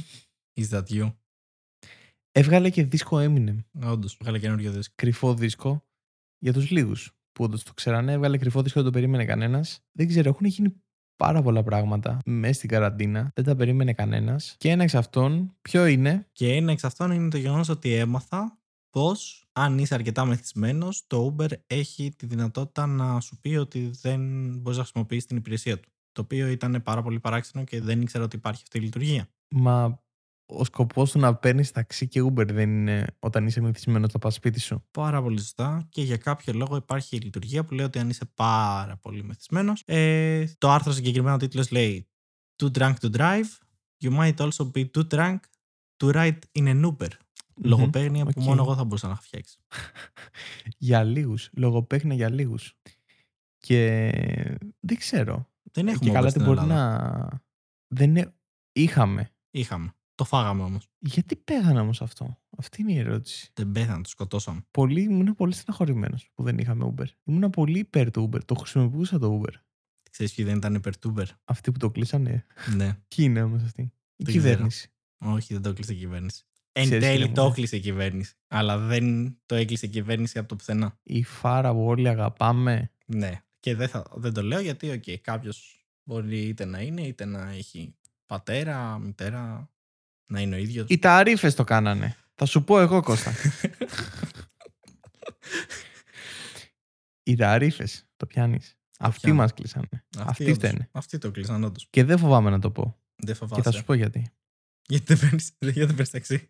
is 0.60 0.70
that 0.70 0.84
you? 0.90 1.14
Έβγαλε 2.32 2.70
και 2.70 2.84
δίσκο 2.84 3.18
Eminem. 3.20 3.58
Όντως, 3.84 4.18
βγάλε 4.22 4.40
καινούριο 4.40 4.72
δίσκο. 4.72 4.94
κρυφό 4.98 5.34
δίσκο 5.34 5.86
για 6.38 6.54
τους 6.54 6.70
λίγους 6.70 7.12
που 7.32 7.44
όντως 7.44 7.64
το 7.64 7.74
ξέρανε. 7.74 8.12
Έβγαλε 8.12 8.38
κρυφό 8.38 8.62
δίσκο, 8.62 8.82
δεν 8.82 8.92
το 8.92 8.98
περίμενε 8.98 9.26
κανένας. 9.26 9.84
Δεν 9.92 10.08
ξέρω, 10.08 10.30
έχουν 10.30 10.46
γίνει 10.46 10.83
πάρα 11.26 11.42
πολλά 11.42 11.64
πράγματα 11.64 12.20
μέσα 12.26 12.54
στην 12.54 12.70
καραντίνα. 12.70 13.32
Δεν 13.36 13.44
τα 13.44 13.56
περίμενε 13.56 13.94
κανένας. 13.94 14.56
Και 14.58 14.70
ένα 14.70 14.84
εξ 14.84 14.96
αυτών, 14.96 15.56
ποιο 15.62 15.86
είναι, 15.86 16.28
Και 16.32 16.54
ένα 16.56 16.72
εξ 16.72 16.84
αυτών 16.84 17.12
είναι 17.12 17.30
το 17.30 17.38
γεγονός 17.38 17.70
ότι 17.70 17.94
έμαθα 17.94 18.58
πως 18.90 19.46
αν 19.52 19.78
είσαι 19.78 19.94
αρκετά 19.94 20.26
μεθυσμένος, 20.26 21.04
το 21.08 21.36
Uber 21.38 21.50
έχει 21.68 22.14
τη 22.18 22.26
δυνατότητα 22.26 22.86
να 22.86 23.20
σου 23.20 23.38
πει 23.42 23.56
ότι 23.56 23.92
δεν 24.02 24.22
μπορείς 24.58 24.78
να 24.78 24.84
χρησιμοποιήσεις 24.84 25.26
την 25.26 25.38
υπηρεσία 25.38 25.80
του. 25.80 25.90
Το 26.12 26.22
οποίο 26.22 26.48
ήταν 26.48 26.82
πάρα 26.84 27.02
πολύ 27.02 27.20
παράξενο 27.20 27.64
και 27.64 27.82
δεν 27.82 28.02
ήξερα 28.02 28.24
ότι 28.24 28.36
υπάρχει 28.36 28.62
αυτή 28.64 28.78
η 28.78 28.82
λειτουργία. 28.82 29.28
μα 29.48 30.03
ο 30.58 30.64
σκοπός 30.64 31.12
του 31.12 31.20
να 31.20 31.36
παίρνεις 31.36 31.72
ταξί 31.72 32.08
και 32.08 32.24
Uber 32.24 32.48
δεν 32.48 32.70
είναι 32.70 33.06
όταν 33.20 33.46
είσαι 33.46 33.62
μεθυσμένος 33.62 34.14
να 34.14 34.20
πας 34.20 34.34
σπίτι 34.34 34.60
σου; 34.60 34.84
Πάρα 34.92 35.22
πολύ 35.22 35.40
σωστά 35.40 35.88
και 35.90 36.02
για 36.02 36.18
κάποιο 36.18 36.54
λόγο 36.54 36.76
υπάρχει 36.76 37.16
η 37.16 37.20
λειτουργία 37.20 37.64
που 37.64 37.74
λέει 37.74 37.86
ότι 37.86 38.00
αν 38.00 38.10
είσαι 38.10 38.26
πάρα 38.36 38.98
πολύ 38.98 39.24
μεθυσμένος 39.24 39.84
ε, 39.86 40.46
το 40.58 40.72
άρθρο 40.72 40.92
συγκεκριμένο 40.92 41.38
τίτλος 41.38 41.72
λέει 41.72 42.08
Too 42.64 42.72
drunk 42.78 42.94
to 43.02 43.10
drive, 43.18 43.50
you 44.04 44.12
might 44.12 44.36
also 44.38 44.72
be 44.76 44.86
too 44.98 45.08
drunk 45.14 45.40
to 45.98 46.12
ride 46.12 46.40
in 46.52 46.68
an 46.68 46.86
Uber. 46.86 47.08
Λογοπαίγνια 47.56 48.26
που 48.26 48.32
οκ. 48.36 48.44
μόνο 48.44 48.62
εγώ 48.62 48.76
θα 48.76 48.84
μπορούσα 48.84 49.08
να 49.08 49.14
έχω 49.14 49.22
φτιάξει. 49.22 49.58
Για 50.78 51.04
λίγους. 51.04 51.50
Λογοπαίχνια 51.54 52.16
για 52.16 52.30
λίγους. 52.30 52.78
Και 53.58 54.12
δεν 54.80 54.98
ξέρω. 54.98 55.50
Δεν 55.72 55.86
και 55.86 55.92
έχουμε 55.92 56.10
Uber 56.10 56.14
καλά 56.14 56.30
στην 56.30 56.42
τι 56.42 56.48
μπορεί 56.48 56.60
Ελλάδα. 56.60 56.98
να... 57.30 57.44
Δεν 57.88 58.10
είναι... 58.10 58.34
Είχαμε. 58.72 59.32
Είχαμε. 59.52 59.94
Το 60.24 60.30
φάγαμε 60.30 60.64
όμως. 60.64 60.88
Γιατί 61.00 61.36
πέθανε 61.36 61.80
όμως 61.80 62.02
αυτό; 62.02 62.38
Αυτή 62.58 62.82
είναι 62.82 62.92
η 62.92 62.98
ερώτηση. 62.98 63.52
Δεν 63.54 63.72
πέθανε, 63.72 64.02
το 64.04 64.10
σκοτώσαμε. 64.10 64.66
πολύ, 64.72 65.02
ήμουν 65.02 65.36
πολύ 65.36 65.54
στεναχωρημένος 65.54 66.30
που 66.34 66.44
δεν 66.44 66.58
είχαμε 66.58 66.94
Uber. 66.96 67.06
Ήμουν 67.24 67.50
πολύ 67.50 67.80
υπέρ 67.80 68.12
του 68.12 68.30
Uber. 68.30 68.44
Το 68.46 68.56
χρησιμοποιούσα 68.56 69.20
το 69.20 69.42
Uber. 69.42 69.54
Ξέρεις 70.12 70.34
ποιοι 70.34 70.46
δεν 70.46 70.56
ήταν 70.58 70.74
υπέρ 70.74 70.98
του 70.98 71.14
Uber; 71.18 71.26
Αυτοί 71.44 71.72
που 71.72 71.80
το 71.80 71.90
κλείσανε. 71.92 72.46
ναι. 72.76 72.86
Ποιοι 73.16 73.26
είναι 73.30 73.42
όμως 73.42 73.64
αυτοί; 73.64 73.82
Η 73.82 74.24
Δεν 74.24 74.34
κυβέρνηση. 74.34 74.92
Όχι, 75.18 75.54
δεν 75.54 75.62
το 75.62 75.70
έκλεισε 75.70 75.94
η 75.94 75.96
κυβέρνηση. 75.96 76.44
Εν 76.72 76.84
Ξέρεις, 76.84 77.04
τέλει 77.04 77.16
φίλε 77.16 77.28
μου, 77.28 77.34
το 77.34 77.44
ναι. 77.44 77.50
έκλεισε 77.50 77.76
η 77.76 77.80
κυβέρνηση. 77.80 78.36
Αλλά 78.48 78.78
δεν 78.78 79.38
το 79.46 79.56
έκλεισε 79.56 79.86
η 79.86 79.90
κυβέρνηση 79.90 80.40
από 80.40 80.48
το 80.48 80.56
πουθενά. 80.56 81.00
Η 81.04 81.24
φάρα 81.24 81.74
που 81.74 81.86
όλοι 81.86 82.08
αγαπάμε. 82.08 82.92
Ναι. 83.06 83.44
Και 83.60 83.76
δεν, 83.76 83.88
θα, 83.88 84.06
δεν 84.16 84.34
το 84.34 84.44
λέω 84.44 84.60
γιατί, 84.60 84.90
οκ, 84.90 85.04
okay, 85.06 85.16
κάποιος 85.22 85.86
μπορεί 86.04 86.40
είτε 86.40 86.66
να 86.66 86.82
είναι, 86.82 87.02
είτε 87.02 87.26
να 87.26 87.50
έχει 87.52 87.96
πατέρα, 88.26 89.00
μητέρα, 89.00 89.73
να 90.28 90.40
είναι 90.42 90.56
ο 90.56 90.58
ίδιος. 90.60 90.86
Οι 90.90 90.98
ταρήφε 91.00 91.52
το 91.52 91.64
κάνανε. 91.64 92.16
Θα 92.36 92.46
σου 92.46 92.64
πω 92.64 92.80
εγώ, 92.80 93.02
Κώστα. 93.02 93.32
Οι 97.24 97.36
ταρήφε 97.36 97.88
το 98.18 98.26
πιάνεις. 98.26 98.78
Αυτοί 99.00 99.20
πιάνω. 99.22 99.36
μας 99.42 99.54
κλείσανε. 99.54 99.88
Αυτοί 100.18 100.44
όντως- 100.44 100.58
φταίνε. 100.58 100.90
Αυτοί 100.92 101.18
το 101.18 101.32
κλείσαν, 101.32 101.64
όντως. 101.64 101.88
Και 101.90 102.04
δεν 102.04 102.18
φοβάμαι 102.18 102.50
να 102.50 102.60
το 102.60 102.72
πω. 102.72 102.84
Δεν 103.16 103.26
Και 103.26 103.34
θα 103.40 103.48
φοβάσαι. 103.48 103.78
σου 103.78 103.84
πω 103.84 103.94
γιατί. 103.94 104.28
Γιατί 104.88 105.14
δεν 105.14 105.20
παίρνεις- 105.20 105.56
γιατί 105.60 105.80
δεν 105.80 105.88
παίρνεις 105.88 106.10
ταξί; 106.10 106.50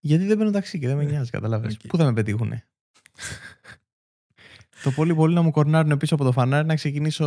Γιατί 0.00 0.24
δεν 0.24 0.36
παίρνω 0.36 0.52
ταξί 0.52 0.78
και 0.78 0.86
δεν 0.86 0.96
με 0.96 1.04
νοιάζει, 1.04 1.30
κατάλαβες. 1.30 1.74
Οκ. 1.74 1.86
Πού 1.86 1.96
θα 1.96 2.04
με 2.04 2.12
πετύχουνε; 2.12 2.66
το 4.82 4.90
πολύ 4.90 5.14
πολύ 5.14 5.34
να 5.34 5.42
μου 5.42 5.50
κορνάρουν 5.50 5.96
πίσω 5.96 6.14
από 6.14 6.24
το 6.24 6.32
φανάρι 6.32 6.66
να 6.66 6.74
ξεκινήσω 6.74 7.26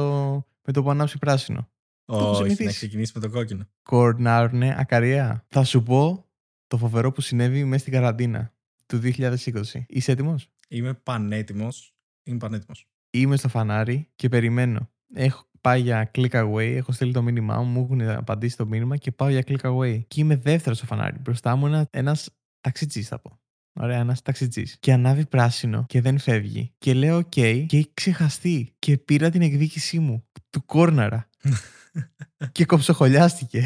με 0.66 0.74
το 0.74 0.84
που 0.84 0.90
ανάψει 0.90 1.18
πράσινο. 1.18 1.70
Έχω 2.16 2.30
Όχι, 2.30 2.42
να 2.42 2.46
συνηθίσει. 2.48 2.76
ξεκινήσει 2.76 3.12
με 3.16 3.22
το 3.22 3.30
κόκκινο. 3.30 3.68
Κορνάρουνε 3.84 4.76
ακαριαία. 4.80 5.46
Θα 5.48 5.64
σου 5.64 5.84
πω 5.84 6.26
το 6.68 6.78
φοβερό 6.78 7.12
που 7.12 7.22
συνέβη 7.22 7.64
μέσα 7.64 7.82
στην 7.82 7.94
καραντίνα 7.94 8.54
του 8.86 9.00
2020. 9.00 9.86
Είσαι 9.88 10.12
έτοιμος; 10.12 10.50
Είμαι 10.68 10.94
πανέτοιμος. 10.94 11.94
Είμαι 12.24 12.38
πανέτοιμος. 12.38 12.88
Είμαι 13.10 13.38
στο 13.38 13.50
φανάρι 13.50 14.10
και 14.16 14.30
περιμένω. 14.30 14.92
Έχω 15.14 15.50
πάει 15.62 15.82
για 15.82 16.12
click 16.14 16.32
away, 16.32 16.74
έχω 16.76 16.92
στείλει 16.92 17.14
το 17.14 17.22
μήνυμά 17.22 17.58
μου, 17.64 17.66
μου 17.72 17.82
έχουν 17.84 18.02
απαντήσει 18.02 18.58
το 18.58 18.66
μήνυμα 18.66 18.98
και 18.98 19.12
πάω 19.12 19.30
για 19.30 19.44
click 19.48 19.62
away. 19.62 20.02
Και 20.08 20.22
είμαι 20.22 20.36
δεύτερος 20.36 20.78
στο 20.78 20.86
φανάρι. 20.86 21.18
Μπροστά 21.20 21.56
μου 21.56 21.68
ένα 21.68 21.88
ένας 21.92 22.30
ταξιτζής 22.62 23.08
θα 23.08 23.20
πω. 23.20 23.40
Ωραία, 23.74 24.00
ένας 24.00 24.22
ταξιτζής. 24.22 24.78
Και 24.80 24.94
ανάβει 24.94 25.26
πράσινο 25.26 25.86
και 25.88 26.02
δεν 26.02 26.18
φεύγει. 26.18 26.74
Και 26.78 26.94
λέω 26.94 27.18
OK 27.18 27.66
και 27.68 27.78
έχει 27.78 27.92
ξεχαστεί. 27.94 28.76
Και 28.80 28.98
πήρα 28.98 29.30
την 29.30 29.42
εκδίκησή 29.42 30.00
μου. 30.00 30.28
Του 30.50 30.66
κόρναρα. 30.66 31.29
και 32.52 32.66
κοψοχολιάστηκε. 32.66 33.64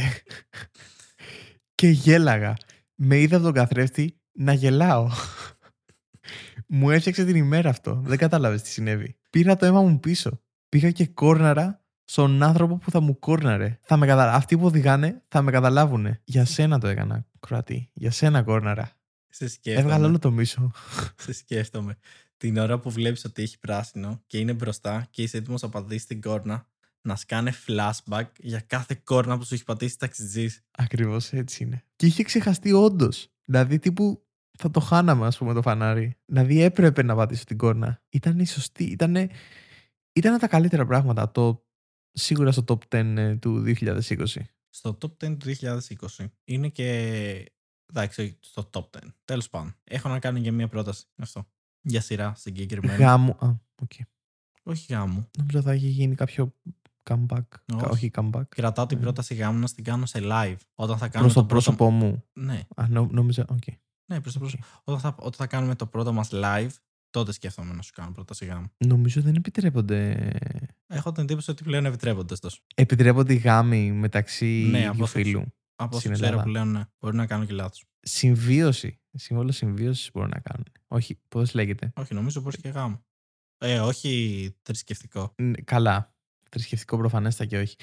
και 1.75 1.88
γέλαγα. 1.88 2.53
Με 2.95 3.17
είδα 3.17 3.36
από 3.36 3.45
τον 3.45 3.53
καθρέφτη 3.53 4.19
να 4.31 4.53
γελάω. 4.53 5.09
μου 6.67 6.89
έφτιαξε 6.89 7.25
την 7.25 7.36
ημέρα 7.36 7.69
αυτό. 7.69 8.01
Δεν 8.05 8.17
κατάλαβες 8.17 8.62
τι 8.62 8.69
συνέβη. 8.69 9.17
Πήρα 9.29 9.55
το 9.55 9.65
αίμα 9.65 9.81
μου 9.81 9.99
πίσω. 9.99 10.41
Πήγα 10.69 10.91
και 10.91 11.07
κόρναρα 11.07 11.83
στον 12.03 12.43
άνθρωπο 12.43 12.77
που 12.77 12.91
θα 12.91 12.99
μου 12.99 13.19
κόρναρε. 13.19 13.79
Θα 13.81 13.97
με 13.97 14.05
καταλα... 14.05 14.33
Αυτοί 14.33 14.57
που 14.57 14.65
οδηγάνε 14.65 15.23
θα 15.27 15.41
με 15.41 15.51
καταλάβουν. 15.51 16.17
Για 16.23 16.45
σένα 16.45 16.79
το 16.79 16.88
έκανα, 16.88 17.25
Κροατή. 17.39 17.89
Για 17.93 18.12
σένα 18.12 18.43
κόρναρα. 18.43 18.91
Σε 19.29 19.47
σκέφτομαι. 19.47 19.86
Έβγαλα 19.86 20.07
όλο 20.07 20.19
το 20.19 20.31
μίσο. 20.31 20.71
Σε 21.17 21.33
σκέφτομαι. 21.33 21.97
Την 22.38 22.57
ώρα 22.57 22.79
που 22.79 22.91
βλέπεις 22.91 23.25
ότι 23.25 23.41
έχει 23.41 23.59
πράσινο 23.59 24.23
και 24.27 24.38
είναι 24.38 24.53
μπροστά 24.53 25.07
και 25.09 25.21
είσαι 25.21 25.38
έτοιμος 25.38 25.62
να 25.62 25.69
πατήσεις 25.69 26.05
την 26.05 26.21
κόρνα, 26.21 26.67
να 27.07 27.15
σκάνε 27.15 27.53
flashback 27.67 28.27
για 28.37 28.59
κάθε 28.59 29.01
κόρνα 29.03 29.37
που 29.37 29.45
σου 29.45 29.53
έχει 29.53 29.63
πατήσει 29.63 29.97
ταξιτζής. 29.97 30.61
Ακριβώς 30.71 31.33
έτσι 31.33 31.63
είναι. 31.63 31.83
Και 31.95 32.05
είχε 32.05 32.23
ξεχαστεί 32.23 32.71
όντως. 32.71 33.27
Δηλαδή, 33.45 33.79
τύπου 33.79 34.27
θα 34.57 34.71
το 34.71 34.79
χάναμε, 34.79 35.25
ας 35.25 35.37
πούμε, 35.37 35.53
το 35.53 35.61
φανάρι. 35.61 36.17
Δηλαδή, 36.25 36.61
έπρεπε 36.61 37.03
να 37.03 37.15
πατήσω 37.15 37.43
την 37.43 37.57
κόρνα. 37.57 38.01
Ήταν 38.09 38.39
η 38.39 38.45
σωστή. 38.45 38.83
Ήταν 38.83 39.29
ήταν 40.13 40.39
τα 40.39 40.47
καλύτερα 40.47 40.85
πράγματα. 40.85 41.31
Το, 41.31 41.65
σίγουρα 42.11 42.51
στο 42.51 42.63
top 42.67 42.95
10 42.95 43.17
ε, 43.17 43.35
του 43.35 43.63
2020. 43.65 44.25
Στο 44.69 44.97
top 45.01 45.25
10 45.25 45.37
του 45.37 45.55
2020 45.59 46.25
είναι 46.43 46.69
και. 46.69 47.53
Εντάξει, 47.85 48.37
στο 48.41 48.69
top 48.73 48.97
10. 48.97 48.99
Τέλος 49.25 49.49
πάντων. 49.49 49.75
Έχω 49.83 50.09
να 50.09 50.19
κάνω 50.19 50.39
και 50.39 50.51
μία 50.51 50.67
πρόταση. 50.67 51.05
Αυτό. 51.15 51.47
Για 51.81 52.01
σειρά 52.01 52.33
συγκεκριμένα. 52.35 52.95
Γάμου. 52.95 53.31
Α, 53.39 53.61
οκ. 53.81 53.91
Όχι 54.63 54.93
γάμου. 54.93 55.29
Νόμιζα 55.37 55.61
θα 55.61 55.71
έχει 55.71 55.87
γίνει 55.87 56.15
κάποιο 56.15 56.55
comeback. 57.09 57.43
Όχι. 57.73 57.85
Όχι 57.89 58.11
comeback. 58.15 58.41
Κρατάω 58.49 58.85
την 58.85 58.97
Ε. 58.97 59.01
πρόταση 59.01 59.33
γάμου 59.35 59.59
να 59.59 59.67
την 59.69 59.83
κάνω 59.83 60.05
σε 60.05 60.19
live. 60.21 60.55
Όταν 60.75 60.97
θα 60.97 61.07
κάνουμε 61.07 61.31
Προς 61.31 61.33
το 61.33 61.39
το 61.41 61.45
πρώτο. 61.45 61.45
πρόσωπό 61.47 61.89
μου. 61.89 62.23
Ναι, 62.33 62.61
Α, 62.75 62.87
νο- 62.89 63.07
νόμιζα. 63.11 63.45
Οκ. 63.49 63.63
ναι, 64.11 64.21
προς 64.21 64.33
το 64.33 64.39
Οκ. 64.39 64.49
πρόσωπο. 64.49 64.63
Όταν 64.83 64.99
θα, 64.99 65.15
όταν 65.19 65.33
θα 65.33 65.47
κάνουμε 65.47 65.75
το 65.75 65.85
πρώτο 65.87 66.13
μας 66.13 66.29
live, 66.31 66.69
τότε 67.09 67.31
σκέφτομαι 67.31 67.73
να 67.73 67.81
σου 67.81 67.91
κάνω 67.93 68.11
πρόταση 68.11 68.45
γάμου. 68.45 68.67
Νομίζω 68.77 69.21
δεν 69.21 69.35
επιτρέπονται. 69.35 70.29
Έχω 70.87 71.11
την 71.11 71.23
εντύπωση 71.23 71.51
ότι 71.51 71.63
πλέον 71.63 71.85
επιτρέπονται 71.85 72.33
ωστόσο. 72.33 72.61
Επιτρέπονται 72.75 73.33
οι 73.33 73.37
γάμοι 73.37 73.91
μεταξύ 73.91 74.67
Ναι, 74.71 74.77
ίδιου 74.77 74.89
από 74.91 75.03
όσο 75.03 75.11
φύλου. 75.12 75.43
Από 75.75 75.89
όσο 75.95 75.99
Στην 75.99 76.11
ξέρω 76.11 76.27
Ελλάδα. 76.27 76.43
πλέον, 76.49 76.71
ναι. 76.71 76.81
Μπορεί 76.99 77.15
να 77.15 77.25
κάνω 77.25 77.45
και 77.45 77.53
λάθος. 77.53 77.85
Συμβίωση. 77.99 78.99
Σύμφωνο 79.13 79.51
συμβίωσης 79.51 80.09
μπορούν 80.13 80.29
να 80.29 80.39
κάνουν. 80.39 80.65
Όχι, 80.87 81.19
πώς 81.27 81.53
λέγεται; 81.53 81.91
Όχι, 81.95 82.13
νομίζω 82.13 82.41
μπορεί 82.41 82.57
και 82.57 82.69
γάμο. 82.69 83.05
Ε, 83.57 83.79
όχι 83.79 84.51
θρησκευτικό. 84.61 85.33
Ν- 85.41 85.63
Καλά. 85.63 86.12
Θρησκευτικό 86.53 86.97
προφανέστα 86.97 87.45
και 87.45 87.57
όχι. 87.57 87.75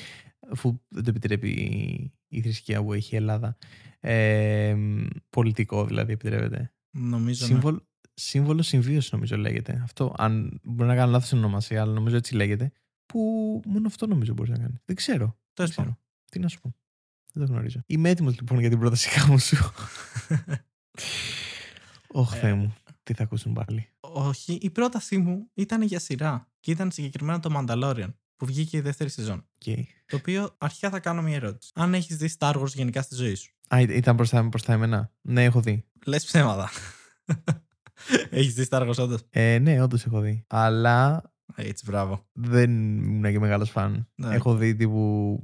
Αφού 0.52 0.80
δεν 0.88 1.02
το 1.04 1.10
επιτρέπει 1.10 1.48
η- 1.48 2.12
η 2.28 2.40
θρησκεία 2.40 2.82
που 2.82 2.92
έχει 2.92 3.14
η 3.14 3.16
Ελλάδα. 3.16 3.56
Ε, 4.00 4.74
μ, 4.74 5.06
πολιτικό 5.30 5.84
δηλαδή 5.86 6.12
επιτρέπεται. 6.12 6.72
Νομίζω. 6.90 7.46
ναι. 7.46 7.52
Σύμβολο, 7.52 7.86
σύμβολο 8.14 8.62
συμβίωση 8.62 9.08
νομίζω 9.12 9.36
λέγεται. 9.36 9.80
Αυτό. 9.82 10.14
Αν 10.18 10.60
μπορεί 10.62 10.88
να 10.88 10.94
κάνω 10.94 11.10
λάθος 11.10 11.26
στην 11.26 11.38
ονομασία, 11.38 11.80
αλλά 11.82 11.92
νομίζω 11.92 12.16
έτσι 12.16 12.34
λέγεται. 12.34 12.72
Που 13.06 13.18
μόνο 13.66 13.86
αυτό 13.86 14.06
νομίζω 14.06 14.32
μπορείς 14.32 14.50
να 14.52 14.58
κάνεις. 14.58 14.78
Δεν 14.84 14.96
ξέρω. 14.96 15.24
Δεν 15.26 15.36
Τέλος 15.54 15.74
πάντων. 15.74 15.92
ξέρω. 15.92 16.06
Τι 16.30 16.38
να 16.38 16.48
σου 16.48 16.60
πω. 16.60 16.74
Δεν 17.32 17.46
το 17.46 17.52
γνωρίζω. 17.52 17.80
Είμαι 17.86 18.08
έτοιμος 18.08 18.40
λοιπόν 18.40 18.58
για 18.60 18.68
την 18.68 18.78
πρόταση 18.78 19.08
γάμου 19.20 19.38
σου. 19.38 19.56
Ωχ, 22.12 22.34
Ε, 22.34 22.38
Θεέ 22.38 22.54
μου. 22.54 22.74
Τι 23.02 23.14
θα 23.14 23.22
ακούσουν 23.22 23.52
πάλι. 23.52 23.88
Όχι, 24.00 24.52
η 24.62 24.70
πρότασή 24.70 25.18
μου 25.18 25.50
ήταν 25.54 25.82
για 25.82 25.98
σειρά. 25.98 26.48
Και 26.60 26.70
ήταν 26.70 26.90
συγκεκριμένα 26.90 27.40
το 27.40 27.50
Mandalorian, 27.56 28.14
που 28.40 28.46
βγήκε 28.46 28.76
η 28.76 28.80
δεύτερη 28.80 29.10
σεζόν. 29.10 29.46
Okay. 29.64 29.82
Το 30.06 30.16
οποίο 30.16 30.54
αρχικά 30.58 30.90
θα 30.90 31.00
κάνω 31.00 31.22
μια 31.22 31.36
ερώτηση. 31.36 31.70
Αν 31.74 31.94
έχεις 31.94 32.16
δει 32.16 32.30
Star 32.38 32.54
Wars 32.54 32.66
γενικά 32.74 33.02
στη 33.02 33.14
ζωή 33.14 33.34
σου; 33.34 33.52
Α, 33.68 33.80
ή- 33.80 33.86
ήταν 33.90 34.14
μπροστά, 34.14 34.42
μπροστά 34.42 34.72
εμένα. 34.72 35.12
Ναι, 35.20 35.44
έχω 35.44 35.60
δει. 35.60 35.84
Λες 36.06 36.24
ψέματα. 36.24 36.70
έχεις 38.30 38.54
δει 38.54 38.66
Star 38.70 38.88
Wars, 38.88 38.96
όντως; 38.96 39.20
Ε, 39.30 39.58
ναι, 39.58 39.82
όντως 39.82 40.04
έχω 40.06 40.20
δει. 40.20 40.44
Αλλά 40.48 41.22
Έτσι, 41.54 41.84
μπράβο. 41.86 42.28
δεν 42.32 42.70
ήμουν 42.98 43.32
και 43.32 43.38
μεγάλος 43.38 43.70
φαν. 43.70 44.08
Ναι. 44.14 44.34
Έχω 44.34 44.54
δει 44.54 44.74
τύπου. 44.76 45.40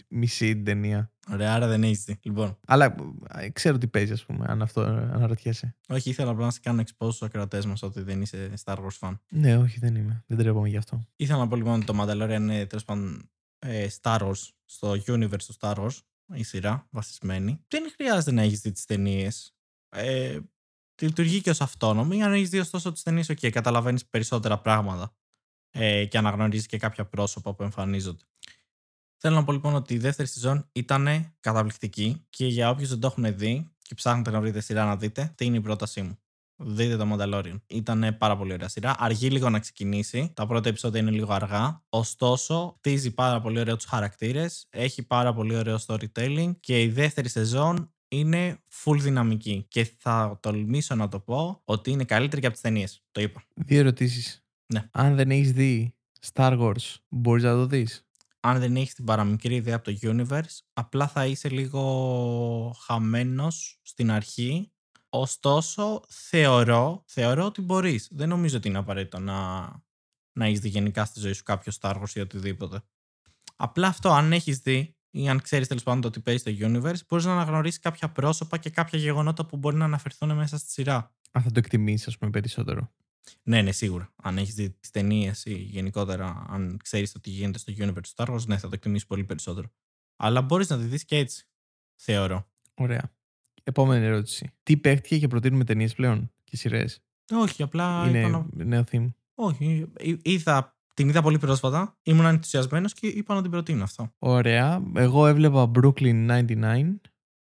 Ε, 0.00 0.16
μισή 0.16 0.54
την 0.54 0.64
ταινία. 0.64 1.12
Ωραία, 1.30 1.54
άρα 1.54 1.66
δεν 1.66 1.82
έχεις 1.82 2.04
δει. 2.04 2.18
Λοιπόν, 2.22 2.58
Αλλά 2.66 2.94
ε, 3.28 3.48
ξέρω 3.48 3.78
τι 3.78 3.86
παίζει, 3.86 4.12
ας 4.12 4.24
πούμε, 4.24 4.44
αν 4.48 4.62
αυτό 4.62 4.80
ε, 4.80 5.10
αναρωτιέσαι. 5.12 5.76
όχι, 5.88 6.10
ήθελα 6.10 6.30
απλά 6.30 6.44
να 6.44 6.50
σε 6.50 6.60
κάνω 6.62 6.82
expose 6.82 7.08
στους 7.08 7.22
ακροατές 7.22 7.66
μας 7.66 7.82
ότι 7.82 8.00
δεν 8.02 8.22
είσαι 8.22 8.52
Star 8.64 8.76
Wars 8.76 8.98
fan. 9.00 9.18
Ναι, 9.28 9.56
όχι, 9.56 9.78
δεν 9.78 9.94
είμαι. 9.94 10.24
Δεν 10.26 10.38
τρέπομαι 10.38 10.68
γι' 10.68 10.76
αυτό. 10.76 11.06
Ήθελα 11.16 11.38
να 11.38 11.48
πω 11.48 11.56
λοιπόν 11.56 11.74
ότι 11.74 11.84
το 11.84 12.00
Mandalorian 12.00 12.36
είναι 12.40 12.66
τέλος 12.66 12.84
πάντων 12.84 13.30
ε, 13.58 13.86
Star 14.00 14.20
Wars, 14.20 14.48
στο 14.64 14.92
universe 14.92 15.42
του 15.46 15.54
Star 15.60 15.74
Wars, 15.74 15.98
η 16.34 16.42
σειρά 16.42 16.86
βασισμένη. 16.90 17.64
Δεν 17.68 17.90
χρειάζεται 17.94 18.32
να 18.32 18.42
έχεις 18.42 18.60
δει 18.60 18.72
τις 18.72 18.84
ταινίες. 18.84 19.54
Ε, 19.88 20.38
λειτουργεί 21.02 21.40
και 21.40 21.50
ως 21.50 21.60
αυτόνομη. 21.60 22.22
Αν 22.22 22.32
έχεις 22.32 22.48
δει 22.50 22.58
ωστόσο 22.58 22.92
τις 22.92 23.02
ταινίες, 23.02 23.30
OK, 23.30 23.50
καταλαβαίνεις 23.50 24.06
περισσότερα 24.06 24.58
πράγματα 24.60 25.14
ε, 25.70 26.04
και 26.04 26.18
αναγνωρίζεις 26.18 26.66
και 26.66 26.78
κάποια 26.78 27.04
πρόσωπα 27.06 27.54
που 27.54 27.62
εμφανίζονται. 27.62 28.24
Θέλω 29.22 29.34
να 29.34 29.44
πω 29.44 29.52
λοιπόν 29.52 29.74
ότι 29.74 29.94
η 29.94 29.98
δεύτερη 29.98 30.28
σεζόν 30.28 30.68
ήταν 30.72 31.34
καταπληκτική 31.40 32.26
και 32.30 32.46
για 32.46 32.70
όποιους 32.70 32.88
δεν 32.88 33.00
το 33.00 33.06
έχουν 33.06 33.36
δει 33.36 33.70
και 33.78 33.94
ψάχνετε 33.94 34.30
να 34.30 34.40
βρείτε 34.40 34.60
σειρά 34.60 34.84
να 34.84 34.96
δείτε, 34.96 35.22
αυτή 35.22 35.44
είναι 35.44 35.56
η 35.56 35.60
πρότασή 35.60 36.02
μου. 36.02 36.18
Δείτε 36.56 36.96
το 36.96 37.06
Mandalorian. 37.12 37.60
Ήταν 37.66 38.16
πάρα 38.18 38.36
πολύ 38.36 38.52
ωραία 38.52 38.68
σειρά. 38.68 38.94
Αργεί 38.98 39.30
λίγο 39.30 39.50
να 39.50 39.58
ξεκινήσει. 39.58 40.32
Τα 40.34 40.46
πρώτα 40.46 40.68
επεισόδια 40.68 41.00
είναι 41.00 41.10
λίγο 41.10 41.32
αργά. 41.32 41.82
Ωστόσο, 41.88 42.74
χτίζει 42.76 43.14
πάρα 43.14 43.40
πολύ 43.40 43.58
ωραίο 43.58 43.76
τους 43.76 43.84
χαρακτήρες. 43.84 44.66
Έχει 44.70 45.02
πάρα 45.02 45.34
πολύ 45.34 45.56
ωραίο 45.56 45.78
storytelling. 45.86 46.52
Και 46.60 46.82
η 46.82 46.88
δεύτερη 46.88 47.28
σεζόν 47.28 47.92
είναι 48.08 48.62
full 48.84 48.98
δυναμική. 48.98 49.66
Και 49.68 49.90
θα 49.98 50.38
τολμήσω 50.42 50.94
να 50.94 51.08
το 51.08 51.20
πω 51.20 51.60
ότι 51.64 51.90
είναι 51.90 52.04
καλύτερη 52.04 52.40
και 52.40 52.46
από 52.46 52.54
τις 52.54 52.64
ταινίες. 52.64 53.02
Το 53.12 53.20
είπα. 53.20 53.42
Δύο 53.54 53.78
ερωτήσεις. 53.78 54.44
Ναι. 54.66 54.88
Αν 54.90 55.16
δεν 55.16 55.30
έχεις 55.30 55.52
δει 55.52 55.94
Star 56.32 56.58
Wars, 56.58 56.94
μπορείς 57.08 57.42
να 57.42 57.52
το 57.52 57.66
δεις; 57.66 58.08
Αν 58.40 58.58
δεν 58.58 58.76
έχεις 58.76 58.94
την 58.94 59.04
παραμικρή 59.04 59.54
ιδέα 59.54 59.76
από 59.76 59.84
το 59.84 59.98
universe, 60.02 60.58
απλά 60.72 61.08
θα 61.08 61.26
είσαι 61.26 61.48
λίγο 61.48 62.76
χαμένος 62.84 63.80
στην 63.82 64.10
αρχή. 64.10 64.72
Ωστόσο, 65.08 66.02
θεωρώ, 66.08 67.04
θεωρώ 67.06 67.44
ότι 67.44 67.62
μπορείς. 67.62 68.08
Δεν 68.10 68.28
νομίζω 68.28 68.56
ότι 68.56 68.68
είναι 68.68 68.78
απαραίτητο 68.78 69.18
να, 69.18 69.60
να 70.32 70.44
έχεις 70.44 70.60
δει 70.60 70.68
γενικά 70.68 71.04
στη 71.04 71.20
ζωή 71.20 71.32
σου 71.32 71.42
κάποιο 71.42 71.72
Star 71.80 71.94
Wars 71.94 72.14
ή 72.14 72.20
οτιδήποτε. 72.20 72.82
Απλά 73.56 73.86
αυτό, 73.86 74.10
αν 74.10 74.32
έχεις 74.32 74.58
δει 74.58 74.96
ή 75.10 75.28
αν 75.28 75.40
ξέρεις 75.40 75.68
τέλος 75.68 75.82
πάντων 75.82 76.00
το 76.00 76.08
ότι 76.08 76.20
παίζει 76.20 76.40
στο 76.40 76.50
universe, 76.66 77.06
μπορείς 77.08 77.24
να 77.24 77.32
αναγνωρίσεις 77.32 77.80
κάποια 77.80 78.08
πρόσωπα 78.08 78.58
και 78.58 78.70
κάποια 78.70 78.98
γεγονότα 78.98 79.46
που 79.46 79.56
μπορεί 79.56 79.76
να 79.76 79.84
αναφερθούν 79.84 80.36
μέσα 80.36 80.58
στη 80.58 80.70
σειρά. 80.70 81.14
Αν 81.30 81.42
θα 81.42 81.50
το 81.50 81.58
εκτιμήσεις, 81.58 82.06
ας 82.06 82.18
πούμε, 82.18 82.30
περισσότερο. 82.30 82.90
Ναι, 83.42 83.62
ναι, 83.62 83.72
σίγουρα. 83.72 84.12
Αν 84.22 84.38
έχεις 84.38 84.54
δει 84.54 84.70
τις 84.70 84.90
ταινίες 84.90 85.44
ή 85.44 85.54
γενικότερα, 85.54 86.44
αν 86.48 86.76
ξέρεις 86.82 87.12
το 87.12 87.20
τι 87.20 87.30
γίνεται 87.30 87.58
στο 87.58 87.72
universe 87.78 87.92
του 88.02 88.10
Star 88.16 88.26
Wars, 88.34 88.46
ναι, 88.46 88.56
θα 88.58 88.68
το 88.68 88.74
εκτιμήσεις 88.74 89.06
πολύ 89.06 89.24
περισσότερο. 89.24 89.70
Αλλά 90.16 90.42
μπορείς 90.42 90.68
να 90.68 90.78
τη 90.78 90.84
δεις 90.84 91.04
και 91.04 91.16
έτσι. 91.16 91.46
Θεωρώ. 91.96 92.46
Ωραία. 92.74 93.12
Επόμενη 93.62 94.04
ερώτηση. 94.04 94.50
Τι 94.62 94.76
παίχτηκε 94.76 95.18
και 95.18 95.28
προτείνουμε 95.28 95.64
ταινίες 95.64 95.94
πλέον 95.94 96.30
και 96.44 96.56
σειρές; 96.56 97.02
Όχι, 97.32 97.62
απλά. 97.62 98.08
είπα 98.08 98.18
Είναι 98.18 98.28
να- 98.28 98.46
νέο 98.52 98.84
theme. 98.90 99.08
Όχι. 99.34 99.86
εί- 100.00 100.20
Είδα, 100.28 100.76
την 100.94 101.08
είδα 101.08 101.22
πολύ 101.22 101.38
πρόσφατα. 101.38 101.98
Ήμουν 102.02 102.24
ενθουσιασμένος 102.24 102.94
και 102.94 103.06
είπα 103.06 103.34
να 103.34 103.42
την 103.42 103.50
προτείνω 103.50 103.82
αυτό. 103.82 104.12
Ωραία. 104.18 104.82
Εγώ 104.96 105.26
έβλεπα 105.26 105.70
Brooklyn 105.74 106.26
99. 106.28 107.00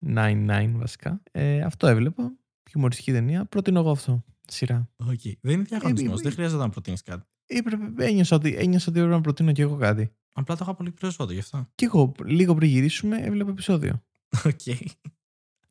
99 0.05 0.71
βασικά. 0.77 1.21
Ε, 1.31 1.61
αυτό 1.61 1.87
έβλεπα. 1.87 2.31
Χιουμοριστική 2.69 3.11
ταινία. 3.11 3.45
Προτείνω 3.45 3.79
εγώ 3.79 3.91
αυτό. 3.91 4.23
Σειρά. 4.53 4.89
Okay. 5.05 5.33
Δεν 5.41 5.53
είναι 5.53 5.63
διαγωνισμός. 5.63 6.19
Ε, 6.19 6.23
δεν 6.23 6.31
χρειάζεται 6.31 6.61
να 6.61 6.69
προτείνεις 6.69 7.01
κάτι. 7.01 7.25
Έπρεπε, 7.45 8.05
ένιωσα, 8.05 8.35
ότι, 8.35 8.55
ένιωσα 8.55 8.85
ότι 8.89 8.99
έπρεπε 8.99 9.15
να 9.15 9.21
προτείνω 9.21 9.51
και 9.51 9.61
εγώ 9.61 9.75
κάτι. 9.75 10.15
Απλά 10.31 10.55
το 10.55 10.63
είχα 10.63 10.75
πολύ 10.75 10.91
πρόσφατο 10.91 11.33
γι' 11.33 11.39
αυτό. 11.39 11.69
Και 11.75 11.85
εγώ 11.85 12.11
λίγο 12.25 12.55
πριν 12.55 12.69
γυρίσουμε 12.69 13.17
έβλεπα 13.17 13.49
επεισόδιο. 13.49 14.03
Οκ. 14.45 14.65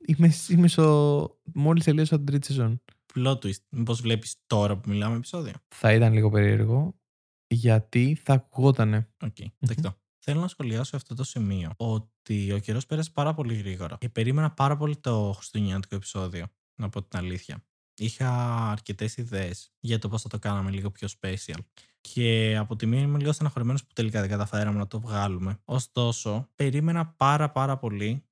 Είμαι, 0.06 0.32
είμαι 0.48 0.68
στο. 0.68 1.40
Μόλις 1.54 1.84
τελείωσα 1.84 2.16
την 2.16 2.26
τρίτη 2.26 2.46
σεζόν. 2.46 2.82
Plot 3.14 3.38
twist. 3.38 3.62
Μήπως 3.68 4.00
βλέπεις 4.00 4.36
τώρα 4.46 4.76
που 4.76 4.88
μιλάμε 4.88 5.16
επεισόδιο; 5.16 5.52
Θα 5.74 5.92
ήταν 5.92 6.12
λίγο 6.12 6.30
περίεργο 6.30 7.00
γιατί 7.46 8.20
θα 8.22 8.32
ακουγότανε. 8.32 9.08
Οκ, 9.24 9.36
δεκτό. 9.58 9.96
Θέλω 10.24 10.40
να 10.40 10.48
σχολιάσω 10.48 10.96
αυτό 10.96 11.14
το 11.14 11.24
σημείο 11.24 11.72
ότι 11.76 12.52
ο 12.52 12.58
καιρός 12.58 12.86
πέρασε 12.86 13.10
πάρα 13.10 13.34
πολύ 13.34 13.54
γρήγορα 13.54 13.96
και 14.00 14.08
περίμενα 14.08 14.50
πάρα 14.50 14.76
πολύ 14.76 14.96
το 14.96 15.32
χριστουγεννιάτικο 15.36 15.94
επεισόδιο, 15.94 16.46
να 16.74 16.88
πω 16.88 17.02
την 17.02 17.18
αλήθεια. 17.18 17.64
Είχα 17.96 18.56
αρκετές 18.70 19.16
ιδέες 19.16 19.72
για 19.80 19.98
το 19.98 20.08
πώς 20.08 20.22
θα 20.22 20.28
το 20.28 20.38
κάναμε 20.38 20.70
λίγο 20.70 20.90
πιο 20.90 21.08
special. 21.20 21.58
Και 22.00 22.56
από 22.56 22.76
τη 22.76 22.86
μία 22.86 23.00
είμαι 23.00 23.18
λίγο 23.18 23.32
στεναχωρημένος 23.32 23.84
που 23.84 23.92
τελικά 23.92 24.20
δεν 24.20 24.28
καταφέραμε 24.28 24.78
να 24.78 24.86
το 24.86 25.00
βγάλουμε. 25.00 25.60
Ωστόσο, 25.64 26.48
περίμενα 26.54 27.06
πάρα 27.06 27.50
πάρα 27.50 27.76
πολύ 27.76 28.24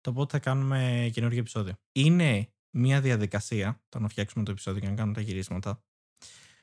το 0.00 0.12
πότε 0.12 0.36
θα 0.36 0.38
κάνουμε 0.38 1.10
καινούργιο 1.12 1.40
επεισόδιο. 1.40 1.74
Είναι 1.92 2.52
μια 2.70 3.00
διαδικασία 3.00 3.82
το 3.88 3.98
να 3.98 4.08
φτιάξουμε 4.08 4.44
το 4.44 4.50
επεισόδιο 4.50 4.80
και 4.80 4.88
να 4.88 4.94
κάνουμε 4.94 5.14
τα 5.14 5.20
γυρίσματα. 5.20 5.82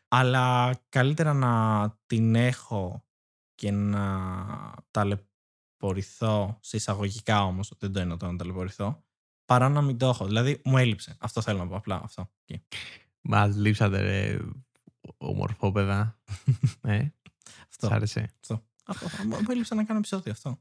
Αλλά 0.08 0.76
καλύτερα 0.90 1.34
να 1.34 1.98
την 2.06 2.36
έχω 2.36 3.06
και 3.56 3.72
να 3.72 4.74
ταλαιπωρηθώ 4.92 6.58
σε 6.62 6.78
εισαγωγικά 6.78 7.44
όμως, 7.44 7.74
δεν 7.78 7.92
το 7.92 8.00
εννοώ 8.00 8.18
το 8.18 8.32
να 8.32 8.38
ταλαιπωρηθώ, 8.38 9.04
παρά 9.46 9.70
να 9.70 9.82
μην 9.82 9.98
το 9.98 10.08
έχω. 10.08 10.26
Δηλαδή 10.26 10.62
μου 10.64 10.78
έλειψε. 10.78 11.16
Αυτό 11.20 11.42
θέλω 11.42 11.58
να 11.58 11.68
πω 11.68 11.76
απλά. 11.76 12.02
Αυτό. 12.04 12.32
Μας 13.22 13.48
λείψατε, 13.48 14.02
ρε, 14.02 14.38
ομορφόπαιδα. 15.18 16.20
ε, 16.82 17.08
αυτό. 17.70 17.88
σ' 17.88 17.92
άρεσε. 17.92 18.34
αυτό. 18.40 18.66
αυτό. 18.86 19.08
Μου 19.24 19.36
μου 19.36 19.46
έλειψε 19.50 19.76
να 19.76 19.84
κάνω 19.84 20.00
επεισόδιο 20.00 20.32
αυτό. 20.32 20.60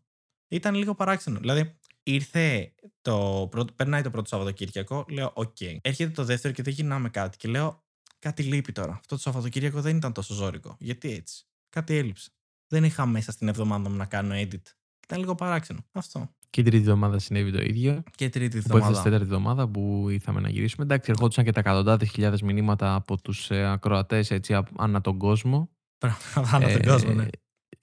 Ήταν 0.49 0.75
λίγο 0.75 0.95
παράξενο. 0.95 1.39
Δηλαδή, 1.39 1.79
ήρθε 2.03 2.75
το 3.03 3.49
πρώτο, 3.51 3.73
περνάει 3.73 4.03
το 4.03 4.11
πρώτο 4.11 4.29
Σαββατοκύριακο, 4.29 5.05
λέω: 5.09 5.31
Οκ. 5.35 5.61
Έρχεται 5.61 6.11
το 6.11 6.25
δεύτερο 6.25 6.55
και 6.55 6.63
δεν 6.63 6.73
γυρνάμε 6.73 7.09
κάτι. 7.09 7.37
Και 7.37 7.49
λέω: 7.49 7.83
Κάτι 8.19 8.43
λείπει 8.43 8.73
τώρα. 8.73 8.93
Αυτό 8.93 9.15
το 9.15 9.21
Σαββατοκύριακο 9.21 9.81
δεν 9.81 9.97
ήταν 9.97 10.13
τόσο 10.13 10.35
ζόρικο. 10.35 10.77
Γιατί 10.79 11.13
έτσι; 11.13 11.45
Κάτι 11.69 11.97
έλειψε. 11.97 12.31
Δεν 12.67 12.85
είχα 12.85 13.07
μέσα 13.07 13.33
στην 13.33 13.49
εβδομάδα 13.49 13.89
μου 13.89 13.97
να 13.97 14.07
κάνω 14.07 14.35
edit. 14.35 14.63
Ήταν 15.05 15.19
λίγο 15.19 15.35
παράξενο. 15.35 15.85
Αυτό. 15.93 16.35
Και 16.55 16.61
η 16.61 16.65
τρίτη 16.65 16.77
εβδομάδα 16.77 17.19
συνέβη 17.19 17.51
το 17.53 17.61
ίδιο. 17.63 18.03
Και 18.17 18.29
τρίτη 18.29 18.51
Που 18.51 18.77
έφτασε 18.77 18.77
εβδομάδα. 18.77 19.01
η 19.01 19.03
τέταρτη 19.03 19.25
εβδομάδα 19.25 19.69
που 19.69 20.07
ήρθαμε 20.11 20.41
να 20.41 20.49
γυρίσουμε. 20.49 20.85
Εντάξει, 20.85 21.11
ερχόντουσαν 21.11 21.45
και 21.45 21.53
τα 21.53 21.61
εκατοντάδες 21.61 22.11
χιλιάδες 22.11 22.43
μηνύματα 22.43 22.95
από 22.95 23.21
τους 23.21 23.51
ε, 23.51 23.67
ακροατές 23.71 24.31
έτσι 24.31 24.55
α- 24.55 24.69
ανά 24.79 25.01
τον 25.01 25.19
κόσμο. 25.19 25.71
Πραγματικά 25.99 26.57
ανά 26.57 26.73
τον 26.73 26.83
κόσμο, 26.83 27.13
ναι. 27.13 27.27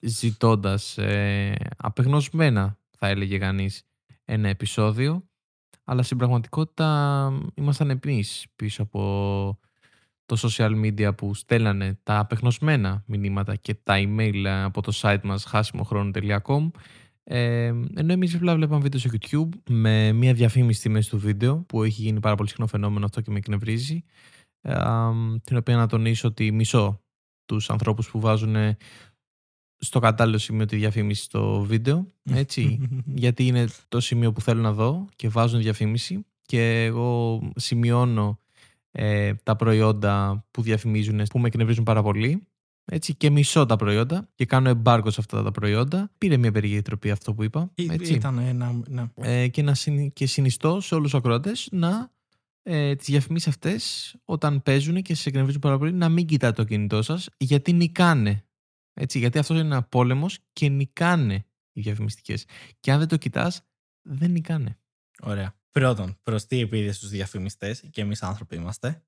Ζητώντας 0.00 0.98
ε, 0.98 1.54
απεγνωσμένα, 1.76 2.78
θα 2.98 3.08
έλεγε 3.08 3.38
κανείς, 3.38 3.82
ένα 4.24 4.48
επεισόδιο. 4.48 5.24
Αλλά 5.84 6.02
στην 6.02 6.16
πραγματικότητα 6.16 7.32
ήμασταν 7.54 7.90
εμείς 8.02 8.46
πίσω 8.56 8.82
από 8.82 9.58
το 10.26 10.36
social 10.42 10.84
media 10.84 11.16
που 11.16 11.34
στέλνανε 11.34 11.98
τα 12.02 12.18
απεγνωσμένα 12.18 13.02
μηνύματα 13.06 13.56
και 13.56 13.74
τα 13.74 13.94
email 13.98 14.44
ε, 14.44 14.62
από 14.62 14.82
το 14.82 14.92
site 15.02 15.20
μας 15.22 15.44
χάσιμοχρόνο.com 15.44 16.70
ε, 17.24 17.66
ενώ 17.94 18.12
εμείς 18.12 18.34
απλά 18.34 18.54
βλέπαμε 18.54 18.82
βίντεο 18.82 19.00
στο 19.00 19.10
YouTube 19.12 19.58
με 19.68 20.12
μια 20.12 20.34
διαφήμιση 20.34 20.78
στη 20.78 20.88
μέση 20.88 21.10
του 21.10 21.18
βίντεο 21.18 21.58
που 21.58 21.82
έχει 21.82 22.02
γίνει 22.02 22.20
πάρα 22.20 22.34
πολύ 22.34 22.48
συχνό 22.48 22.66
φαινόμενο 22.66 23.04
αυτό 23.04 23.20
και 23.20 23.30
με 23.30 23.38
εκνευρίζει 23.38 24.04
ε, 24.60 24.72
α, 24.72 25.12
την 25.44 25.56
οποία 25.56 25.76
να 25.76 25.86
τονίσω 25.86 26.28
ότι 26.28 26.52
μισώ 26.52 27.02
τους 27.44 27.70
ανθρώπους 27.70 28.10
που 28.10 28.20
βάζουν 28.20 28.56
στο 29.78 29.98
κατάλληλο 29.98 30.38
σημείο 30.38 30.64
τη 30.64 30.76
διαφήμιση 30.76 31.22
στο 31.22 31.60
βίντεο 31.60 32.06
έτσι 32.30 32.88
γιατί 33.24 33.46
είναι 33.46 33.66
το 33.88 34.00
σημείο 34.00 34.32
που 34.32 34.40
θέλω 34.40 34.60
να 34.60 34.72
δω 34.72 35.08
και 35.16 35.28
βάζουν 35.28 35.60
διαφήμιση 35.60 36.26
και 36.42 36.84
εγώ 36.84 37.40
σημειώνω 37.56 38.38
ε, 38.90 39.34
τα 39.34 39.56
προϊόντα 39.56 40.44
που 40.50 40.62
διαφημίζουν 40.62 41.22
που 41.30 41.38
με 41.38 41.46
εκνευρίζουν 41.46 41.84
πάρα 41.84 42.02
πολύ 42.02 42.46
έτσι, 42.84 43.14
και 43.14 43.30
μισώ 43.30 43.66
τα 43.66 43.76
προϊόντα 43.76 44.28
και 44.34 44.46
κάνω 44.46 44.80
embargo 44.84 45.06
σε 45.08 45.20
αυτά 45.20 45.42
τα 45.42 45.50
προϊόντα. 45.50 46.10
Πήρε 46.18 46.36
μια 46.36 46.52
περίεργη 46.52 46.82
τροπή 46.82 47.10
αυτό 47.10 47.34
που 47.34 47.42
είπα. 47.42 47.70
Ή- 47.74 47.86
Έτσι. 47.90 48.12
Ήταν 48.12 48.38
ένα. 48.38 48.82
Ναι. 48.88 49.10
Ε, 49.14 49.48
και, 49.48 49.62
να 49.62 49.74
συνη- 49.74 50.12
και 50.12 50.26
συνιστώ 50.26 50.80
σε 50.80 50.94
όλους 50.94 51.10
τους 51.10 51.18
ακροατές 51.18 51.68
να 51.72 52.10
ε, 52.62 52.94
τις 52.96 53.06
διαφημίσεις 53.06 53.48
αυτές 53.48 54.14
όταν 54.24 54.62
παίζουν 54.62 55.02
και 55.02 55.14
σε 55.14 55.28
εκνευρίζουν 55.28 55.60
πάρα 55.60 55.78
πολύ 55.78 55.92
να 55.92 56.08
μην 56.08 56.26
κοιτάτε 56.26 56.62
το 56.62 56.68
κινητό 56.68 57.02
σας 57.02 57.28
γιατί 57.36 57.72
νικάνε. 57.72 58.44
Έτσι, 58.94 59.18
γιατί 59.18 59.38
αυτός 59.38 59.56
είναι 59.58 59.66
ένα 59.66 59.82
πόλεμος 59.82 60.38
και 60.52 60.68
νικάνε 60.68 61.46
οι 61.72 61.80
διαφημιστικές. 61.80 62.44
Και 62.80 62.92
αν 62.92 62.98
δεν 62.98 63.08
το 63.08 63.16
κοιτάς 63.16 63.62
δεν 64.02 64.30
νικάνε. 64.30 64.78
Ωραία. 65.22 65.54
Πρώτον, 65.70 66.18
προστή 66.22 66.58
επίδειξη 66.60 66.96
στους 66.96 67.08
διαφημιστές 67.08 67.84
και 67.90 68.00
εμείς 68.00 68.22
άνθρωποι 68.22 68.56
είμαστε. 68.56 69.04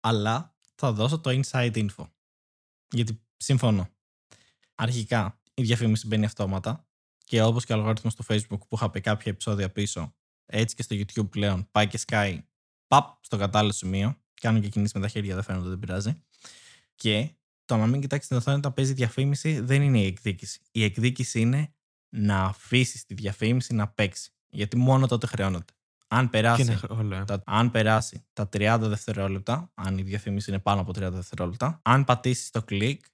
Αλλά 0.00 0.56
θα 0.74 0.92
δώσω 0.92 1.18
το 1.18 1.30
inside 1.42 1.74
info. 1.74 2.04
Γιατί 2.90 3.20
συμφωνώ. 3.36 3.88
Αρχικά, 4.74 5.40
η 5.54 5.62
διαφήμιση 5.62 6.06
μπαίνει 6.06 6.24
αυτόματα 6.24 6.86
και 7.24 7.42
όπως 7.42 7.64
και 7.64 7.72
ο 7.72 7.76
αλγόριθμος 7.76 8.14
του 8.14 8.24
Facebook 8.28 8.58
που 8.68 8.76
είχα 8.76 8.90
πει 8.90 9.00
κάποια 9.00 9.32
επεισόδια 9.32 9.70
πίσω, 9.70 10.14
έτσι 10.46 10.74
και 10.74 10.82
στο 10.82 10.96
YouTube 10.96 11.30
πλέον 11.30 11.68
πάει 11.70 11.86
και 11.86 11.98
σκάει 11.98 12.44
παπ 12.86 13.24
στο 13.24 13.36
κατάλληλο 13.36 13.72
σημείο. 13.72 14.16
Κάνω 14.40 14.60
και 14.60 14.68
κινήσεις 14.68 14.94
με 14.94 15.00
τα 15.00 15.08
χέρια, 15.08 15.34
δεν 15.34 15.44
φαίνονται, 15.44 15.68
δεν 15.68 15.78
πειράζει. 15.78 16.22
Και 16.94 17.30
το 17.64 17.76
να 17.76 17.86
μην 17.86 18.00
κοιτάξεις 18.00 18.28
την 18.28 18.36
οθόνη 18.36 18.56
όταν 18.56 18.74
παίζει 18.74 18.92
διαφήμιση 18.92 19.60
δεν 19.60 19.82
είναι 19.82 20.00
η 20.00 20.06
εκδίκηση. 20.06 20.60
Η 20.70 20.84
εκδίκηση 20.84 21.40
είναι 21.40 21.74
να 22.08 22.44
αφήσεις 22.44 23.04
τη 23.04 23.14
διαφήμιση 23.14 23.74
να 23.74 23.88
παίξει. 23.88 24.30
Γιατί 24.48 24.76
μόνο 24.76 25.06
τότε 25.06 25.26
χρεώνεται. 25.26 25.72
Αν 26.08 26.30
περάσει, 26.30 26.64
Και 26.64 26.70
να- 26.88 26.96
όλο, 26.96 27.14
ε. 27.14 27.24
τα, 27.24 27.42
αν 27.46 27.70
περάσει 27.70 28.26
τα 28.32 28.48
30 28.48 28.78
δευτερόλεπτα, 28.88 29.70
αν 29.74 29.98
η 29.98 30.02
διαφήμιση 30.02 30.50
είναι 30.50 30.58
πάνω 30.58 30.80
από 30.80 30.90
30 30.92 31.10
δευτερόλεπτα, 31.10 31.80
αν 31.84 32.04
πατήσεις 32.04 32.50
το 32.50 32.62
κλικ 32.62 33.04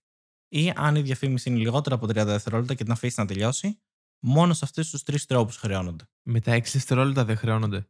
ή 0.48 0.72
αν 0.76 0.96
η 0.96 1.00
διαφήμιση 1.02 1.48
είναι 1.48 1.58
λιγότερο 1.58 1.94
από 1.96 2.06
30 2.06 2.24
δευτερόλεπτα 2.24 2.74
και 2.74 2.82
την 2.82 2.92
αφήσεις 2.92 3.16
να 3.18 3.26
τελειώσει, 3.26 3.78
μόνο 4.24 4.52
σε 4.52 4.64
αυτούς 4.64 4.90
τους 4.90 5.02
τρεις 5.02 5.26
τρόπους 5.26 5.56
χρεώνονται. 5.56 6.04
Με 6.22 6.40
τα 6.40 6.52
6 6.52 6.72
δευτερόλεπτα 6.72 7.24
δεν 7.24 7.36
χρεώνονται; 7.36 7.86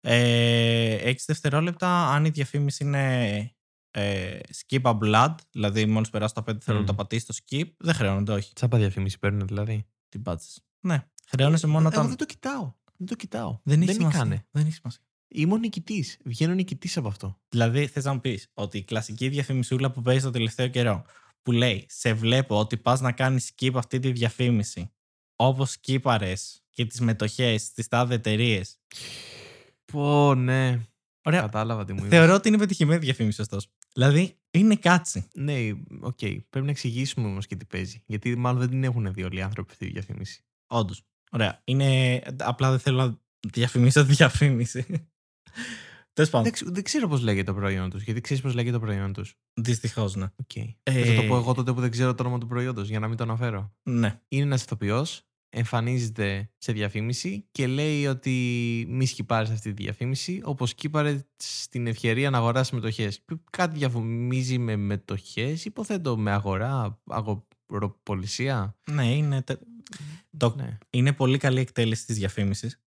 Ε, 0.00 0.94
6 1.10 1.24
δευτερόλεπτα, 1.26 2.08
αν 2.08 2.24
η 2.24 2.28
διαφήμιση 2.28 2.84
είναι 2.84 3.54
ε, 3.90 4.38
skip 4.66 4.82
a 4.82 4.98
blood, 4.98 5.34
δηλαδή 5.50 5.86
μόλις 5.86 6.10
περάσει 6.10 6.34
τα 6.34 6.40
5 6.40 6.52
δευτερόλεπτα 6.52 6.92
Μμ. 6.92 6.96
πατήσεις 6.96 7.24
το 7.26 7.34
skip, 7.44 7.68
δεν 7.78 7.94
χρεώνονται, 7.94 8.32
όχι. 8.32 8.52
Τσάπα 8.52 8.78
διαφήμιση 8.78 9.18
παίρνουν 9.18 9.46
δηλαδή. 9.46 9.86
Την 10.08 10.22
πάτησες. 10.22 10.60
Ναι. 10.80 11.06
Χρεώνεσαι 11.28 11.66
μόνο 11.66 11.78
Εγώ 11.88 11.88
όταν. 11.96 12.08
δεν 12.08 12.16
το 12.16 12.24
κοιτάω. 12.26 12.72
Δεν 13.00 13.08
το 13.08 13.14
κοιτάω. 13.14 13.58
Δεν 13.62 13.82
έχει 13.82 13.92
σημασία. 13.92 14.18
νικάνε. 14.18 14.46
Δεν 14.50 14.66
έχει 14.66 14.74
σημασία. 14.74 15.00
Είμαι 15.28 15.52
ο 15.52 15.56
νικητής. 15.56 16.18
Βγαίνω 16.24 16.54
νικητής 16.54 16.96
από 16.96 17.08
αυτό. 17.08 17.40
Δηλαδή, 17.48 17.86
θες 17.86 18.04
να 18.04 18.12
μου 18.12 18.20
πεις 18.20 18.50
ότι 18.54 18.78
η 18.78 18.82
κλασική 18.82 19.28
διαφημισούλα 19.28 19.90
που 19.90 20.02
παίζει 20.02 20.24
το 20.24 20.30
τελευταίο 20.30 20.68
καιρό, 20.68 21.04
που 21.42 21.52
λέει 21.52 21.86
Σε 21.88 22.12
βλέπω 22.12 22.58
ότι 22.58 22.76
πας 22.76 23.00
να 23.00 23.12
κάνεις 23.12 23.52
skip 23.54 23.72
αυτή 23.74 23.98
τη 23.98 24.12
διαφήμιση, 24.12 24.90
όπως 25.36 25.76
skip 25.76 26.08
αρε 26.08 26.32
και 26.70 26.84
τις 26.84 27.00
μετοχές 27.00 27.62
στις 27.62 27.88
τάδε 27.88 28.14
εταιρείες. 28.14 28.78
Πω, 29.84 30.34
ναι. 30.34 30.80
Ωραία. 31.22 31.40
Κατάλαβα 31.40 31.84
τι 31.84 31.92
μου 31.92 31.98
είπες. 31.98 32.10
Θεωρώ 32.10 32.34
ότι 32.34 32.48
είναι 32.48 32.58
πετυχημένη 32.58 33.00
διαφήμιση, 33.00 33.40
ωστόσο. 33.40 33.68
Δηλαδή, 33.92 34.38
είναι 34.50 34.76
catchy. 34.76 35.28
Ναι, 35.34 35.54
οκ. 36.00 36.18
Πρέπει 36.18 36.64
να 36.64 36.70
εξηγήσουμε 36.70 37.26
όμως 37.26 37.46
και 37.46 37.56
τι 37.56 37.64
παίζει. 37.64 38.02
Γιατί 38.06 38.36
μάλλον 38.36 38.60
δεν 38.60 38.68
την 38.68 38.84
έχουν 38.84 39.12
δει 39.12 39.22
όλοι 39.22 39.38
οι 39.38 39.42
άνθρωποι 39.42 39.70
αυτή 39.72 39.86
τη 39.86 39.92
διαφήμιση. 39.92 40.44
Όντως. 40.66 41.04
Ωραία. 41.32 41.60
Είναι... 41.64 42.22
Απλά 42.38 42.70
δεν 42.70 42.78
θέλω 42.78 42.96
να 42.96 43.18
διαφημίσω 43.52 44.06
τη 44.06 44.12
διαφήμιση. 44.12 45.08
Τέλος 46.12 46.30
πάντων. 46.30 46.42
Δεν, 46.44 46.52
ξε- 46.52 46.72
δεν 46.72 46.82
ξέρω 46.82 47.08
πώς 47.08 47.22
λέγεται 47.22 47.52
το 47.52 47.58
προϊόν 47.58 47.90
τους. 47.90 48.02
Γιατί 48.02 48.20
ξέρεις 48.20 48.42
πώς 48.42 48.54
λέγεται 48.54 48.78
το 48.78 48.80
προϊόν 48.80 49.12
τους. 49.12 49.34
Δυστυχώς, 49.60 50.14
ναι. 50.14 50.26
Okay. 50.46 50.74
Ε, 50.82 51.04
Θα 51.04 51.22
το 51.22 51.28
πω 51.28 51.36
εγώ 51.36 51.54
τότε 51.54 51.72
που 51.72 51.80
δεν 51.80 51.90
ξέρω 51.90 52.14
το 52.14 52.22
όνομα 52.22 52.38
του 52.38 52.46
προϊόντος 52.46 52.88
για 52.88 52.98
να 52.98 53.08
μην 53.08 53.16
το 53.16 53.22
αναφέρω. 53.22 53.72
Ναι. 53.82 54.20
Είναι 54.28 54.42
ένας 54.42 54.62
ηθοποιός, 54.62 55.22
εμφανίζεται 55.56 56.50
σε 56.58 56.72
διαφήμιση 56.72 57.46
και 57.52 57.66
λέει 57.66 58.06
ότι 58.06 58.30
μη 58.88 59.06
σκυπάρεις 59.06 59.50
αυτή 59.50 59.72
τη 59.72 59.82
διαφήμιση, 59.82 60.40
όπως 60.44 60.70
σκύπαρε 60.70 61.26
στην 61.36 61.86
ευκαιρία 61.86 62.30
να 62.30 62.38
αγοράσεις 62.38 62.72
μετοχές. 62.72 63.24
Κάτι 63.50 63.78
διαφημίζει 63.78 64.58
με 64.58 64.76
μετοχές, 64.76 65.64
υποθέτω 65.64 66.16
με 66.16 66.30
αγορά, 66.30 67.00
αγοροπολισία. 67.70 68.76
Ναι, 68.90 69.14
είναι. 69.16 69.42
τε- 69.42 69.60
Το... 70.36 70.54
Ναι. 70.56 70.78
είναι 70.90 71.12
πολύ 71.12 71.38
καλή 71.38 71.60
εκτέλεση 71.60 72.06
της 72.06 72.16
διαφήμισης. 72.16 72.80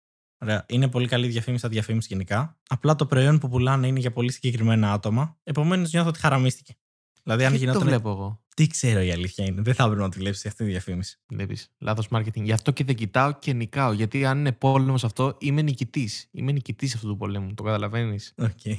Ωραία. 0.42 0.64
Είναι 0.68 0.88
πολύ 0.88 1.08
καλή 1.08 1.28
διαφήμιση 1.28 1.60
στα 1.62 1.68
διαφήμιση 1.72 2.06
γενικά. 2.10 2.58
Απλά 2.68 2.94
το 2.96 3.06
προϊόν 3.06 3.38
που 3.38 3.48
πουλάνε 3.48 3.86
είναι 3.86 3.98
για 3.98 4.12
πολύ 4.12 4.32
συγκεκριμένα 4.32 4.92
άτομα. 4.92 5.38
Επομένως 5.42 5.92
νιώθω 5.92 6.08
ότι 6.08 6.18
χαραμίστηκε. 6.18 6.74
Δηλαδή, 7.22 7.44
αν 7.44 7.50
Γιατί 7.54 7.64
το 7.66 7.70
γινόταν. 7.72 7.88
βλέπω 7.88 8.10
εγώ; 8.10 8.42
Τι 8.56 8.66
ξέρω 8.66 9.00
η 9.00 9.10
αλήθεια 9.10 9.44
είναι. 9.44 9.62
Δεν 9.62 9.74
θα 9.74 9.84
έπρεπε 9.84 10.02
να 10.02 10.08
τη 10.08 10.18
βλέπεις 10.18 10.46
αυτή 10.46 10.64
τη 10.64 10.70
διαφήμιση. 10.70 11.20
Βλέπεις. 11.28 11.72
Λάθος 11.78 12.08
marketing. 12.10 12.42
Γι' 12.42 12.52
αυτό 12.52 12.70
και 12.70 12.84
δεν 12.84 12.94
κοιτάω 12.94 13.38
και 13.38 13.52
νικάω. 13.52 13.92
Γιατί 13.92 14.24
αν 14.24 14.38
είναι 14.38 14.52
πόλεμος 14.52 15.04
αυτό, 15.04 15.36
είμαι 15.40 15.62
νικητής. 15.62 16.28
Είμαι 16.30 16.52
νικητής 16.52 16.94
αυτού 16.94 17.06
του 17.08 17.16
πολέμου. 17.16 17.54
Το 17.54 17.62
καταλαβαίνεις. 17.62 18.34
Okay. 18.36 18.76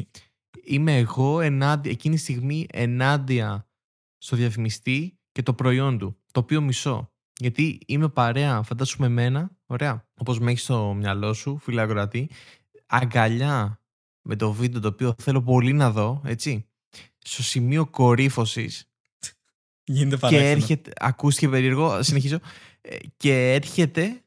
είμαι 0.64 0.98
εγώ 0.98 1.42
ενάντια, 1.42 1.92
εκείνη 1.92 2.16
τη 2.16 2.22
στιγμή 2.22 2.68
ενάντια 2.72 3.68
στο 4.18 4.36
διαφημιστή 4.36 5.20
και 5.32 5.44
το 5.44 5.54
προϊόν 5.54 5.98
του, 5.98 6.18
το 6.32 6.40
οποίο 6.40 6.62
μισώ. 6.62 7.12
Γιατί 7.40 7.80
είμαι 7.86 8.10
παρέα, 8.10 8.62
φαντάσου 8.64 9.00
με 9.00 9.06
εμένα, 9.06 9.52
ωραία, 9.66 10.08
όπως 10.18 10.40
με 10.40 10.52
έχεις 10.52 10.64
στο 10.64 10.94
μυαλό 10.94 11.34
σου, 11.34 11.58
φίλε 11.58 11.82
ακροατή, 11.82 12.30
αγκαλιά 12.86 13.82
με 14.22 14.36
το 14.36 14.52
βίντεο 14.52 14.82
το 14.82 14.88
οποίο 14.88 15.16
θέλω 15.18 15.42
πολύ 15.42 15.74
να 15.74 15.92
δω, 15.92 16.22
έτσι. 16.26 16.66
Στο 17.20 17.44
σημείο 17.44 17.86
κορύφωσης 17.86 18.86
Γίνεται 19.84 20.16
και 20.16 20.22
παράξενο. 20.22 20.50
έρχεται, 20.50 20.92
ακούστηκε 20.96 21.50
περίεργο, 21.50 22.04
συνεχίζω, 22.04 22.40
ε, 22.82 22.96
και 23.18 23.54
έρχεται 23.54 24.24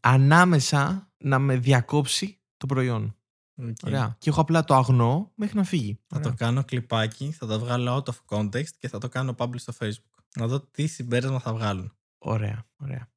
ανάμεσα 0.00 1.10
να 1.18 1.38
με 1.38 1.56
διακόψει 1.56 2.38
το 2.56 2.66
προϊόν. 2.66 3.16
Οκ. 3.56 3.76
Ωραία. 3.86 4.16
Και 4.18 4.30
έχω 4.30 4.40
απλά 4.40 4.64
το 4.64 4.74
αγνό 4.74 5.32
μέχρι 5.34 5.56
να 5.56 5.64
φύγει. 5.64 5.98
Θα 6.06 6.16
Ωραία. 6.16 6.30
το 6.30 6.36
κάνω 6.36 6.64
κλιπάκι, 6.64 7.32
θα 7.32 7.46
το 7.46 7.58
βγάλω 7.58 8.04
out 8.04 8.12
of 8.12 8.38
context 8.38 8.70
και 8.78 8.88
θα 8.88 8.98
το 8.98 9.08
κάνω 9.08 9.34
publish 9.38 9.60
στο 9.60 9.72
facebook. 9.80 10.15
Να 10.36 10.46
δω 10.46 10.60
τι 10.60 10.86
συμπέρασμα 10.86 11.40
θα 11.40 11.52
βγάλουν. 11.52 11.92
Ωραία, 12.18 12.66
ωραία. 12.76 13.08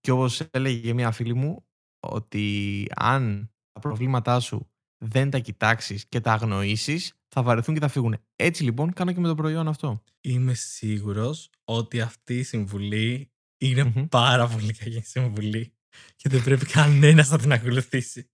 Και 0.00 0.10
όπως 0.10 0.40
έλεγε 0.50 0.92
μια 0.92 1.10
φίλη 1.10 1.34
μου, 1.34 1.66
ότι 2.00 2.86
αν 2.96 3.50
τα 3.72 3.80
προβλήματά 3.80 4.40
σου 4.40 4.70
δεν 5.04 5.30
τα 5.30 5.38
κοιτάξεις 5.38 6.06
και 6.06 6.20
τα 6.20 6.32
αγνοήσεις, 6.32 7.12
θα 7.28 7.42
βαρεθούν 7.42 7.74
και 7.74 7.80
θα 7.80 7.88
φύγουν. 7.88 8.16
Έτσι 8.36 8.62
λοιπόν 8.64 8.92
κάνω 8.92 9.12
και 9.12 9.20
με 9.20 9.28
το 9.28 9.34
προϊόν 9.34 9.68
αυτό. 9.68 10.02
Είμαι 10.20 10.54
σίγουρος 10.54 11.50
ότι 11.64 12.00
αυτή 12.00 12.38
η 12.38 12.42
συμβουλή 12.42 13.30
είναι 13.58 13.84
Μμμ. 13.84 14.06
πάρα 14.08 14.48
πολύ 14.48 14.72
κακή 14.72 15.00
συμβουλή 15.00 15.72
και 16.16 16.28
δεν 16.28 16.42
πρέπει 16.42 16.66
κανένας 16.66 17.30
να 17.30 17.38
την 17.38 17.52
ακολουθήσει. 17.52 18.30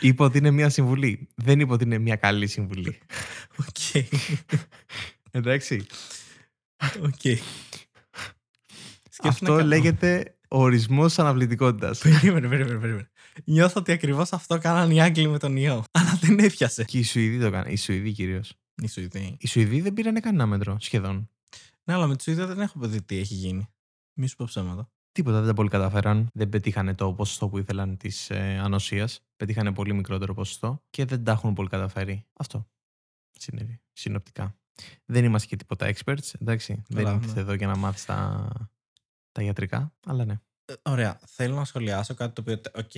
Είπα 0.00 0.24
ότι 0.24 0.38
είναι 0.38 0.50
μια 0.50 0.68
συμβουλή. 0.68 1.28
Δεν 1.34 1.60
είπα 1.60 1.72
ότι 1.74 1.84
είναι 1.84 1.98
μια 1.98 2.16
καλή 2.16 2.46
συμβουλή. 2.46 2.98
Οκ. 3.56 4.04
Εντάξει. 5.30 5.86
Οκ. 7.02 7.20
Σκέφτομαι 9.10 9.28
αυτό 9.28 9.56
κα- 9.56 9.64
λέγεται 9.64 10.36
ορισμός 10.48 11.18
αναβλητικότητας. 11.18 11.98
Περίμενε, 11.98 12.48
περίμενε, 12.48 12.78
περίμενε. 12.78 13.08
Νιώθω 13.44 13.80
ότι 13.80 13.92
ακριβώς 13.92 14.32
αυτό 14.32 14.58
κάναν 14.58 14.90
οι 14.90 15.02
Άγγλοι 15.02 15.28
με 15.28 15.38
τον 15.38 15.56
ιό. 15.56 15.84
Αλλά 15.90 16.18
δεν 16.20 16.38
έπιασε. 16.38 16.84
και 16.84 16.98
οι 16.98 17.02
Σουηδοί 17.02 17.38
το 17.38 17.46
έκαναν. 17.46 17.72
Οι 17.72 17.76
Σουηδοί 17.76 18.12
κυρίως. 18.12 18.54
Οι 18.82 18.86
Σουηδοί. 18.88 19.36
Οι 19.40 19.46
Σουηδοί 19.46 19.80
δεν 19.80 19.92
πήραν 19.92 20.20
κανένα 20.20 20.46
μέτρο 20.46 20.76
σχεδόν. 20.80 21.28
Ναι, 21.84 21.94
αλλά 21.94 22.06
με 22.06 22.16
τη 22.16 22.22
Σουηδία 22.22 22.46
δεν 22.46 22.60
έχω 22.60 22.78
δει 22.80 23.02
τι 23.02 23.18
έχει 23.18 23.34
γίνει. 23.34 23.68
Μη 24.14 24.26
σου 24.26 24.36
πω 24.36 24.44
ψέματα. 24.44 24.88
Τίποτα 25.12 25.38
δεν 25.38 25.46
τα 25.48 25.54
πολύ 25.54 25.68
καταφέραν. 25.68 26.28
Δεν 26.34 26.48
πετύχανε 26.48 26.94
το 26.94 27.12
ποσοστό 27.12 27.48
που 27.48 27.58
ήθελαν 27.58 27.96
της 27.96 28.30
ε, 28.30 28.58
ανοσίας. 28.62 29.20
Πετύχανε 29.36 29.72
πολύ 29.72 29.94
μικρότερο 29.94 30.34
ποσοστό 30.34 30.82
και 30.90 31.04
δεν 31.04 31.24
τα 31.24 31.32
έχουν 31.32 31.52
πολύ 31.54 31.68
καταφέρει. 31.68 32.24
Αυτό 32.32 32.68
συνέβη. 33.38 33.80
Συνοπτικά. 33.92 34.56
Δεν 35.04 35.24
είμαστε 35.24 35.48
και 35.48 35.56
τίποτα 35.56 35.92
experts. 35.94 36.40
Εντάξει. 36.40 36.82
Καλά, 36.94 37.10
δεν 37.10 37.18
ναι. 37.20 37.26
ήρθε 37.26 37.40
εδώ 37.40 37.52
για 37.54 37.66
να 37.66 37.76
μάθεις 37.76 38.04
τα, 38.04 38.48
τα 39.32 39.42
ιατρικά. 39.42 39.94
Αλλά 40.06 40.24
ναι. 40.24 40.40
Ε, 40.64 40.74
Ωραία. 40.82 41.20
Θέλω 41.26 41.54
να 41.54 41.64
σχολιάσω 41.64 42.14
κάτι 42.14 42.32
το 42.32 42.40
οποίο. 42.40 42.60
Οκ. 42.74 42.90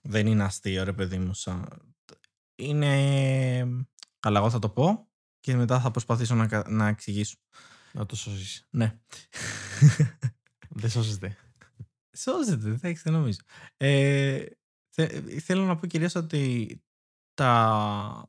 δεν 0.00 0.26
είναι 0.26 0.44
αστείο, 0.44 0.84
ρε 0.84 0.92
παιδί 0.92 1.18
μου. 1.18 1.34
Σαν... 1.34 1.68
Είναι. 2.54 3.84
Καλά, 4.20 4.38
εγώ 4.38 4.50
θα 4.50 4.58
το 4.58 4.68
πω 4.68 5.08
και 5.40 5.54
μετά 5.56 5.80
θα 5.80 5.90
προσπαθήσω 5.90 6.34
να, 6.34 6.46
κα- 6.46 6.68
να 6.68 6.88
εξηγήσω. 6.88 7.36
Να 7.92 8.06
το 8.06 8.16
σώσεις. 8.16 8.66
Ναι. 8.70 8.98
δεν 10.80 10.90
σώζεται. 10.90 11.36
Σώζεται, 12.16 12.68
εντάξει, 12.68 13.02
δεν 13.02 13.12
νομίζω. 13.12 13.38
Ε, 13.76 14.44
θε- 14.90 15.40
θέλω 15.40 15.64
να 15.64 15.76
πω 15.76 15.86
κυρίως 15.86 16.14
ότι 16.14 16.76
τα 17.34 18.26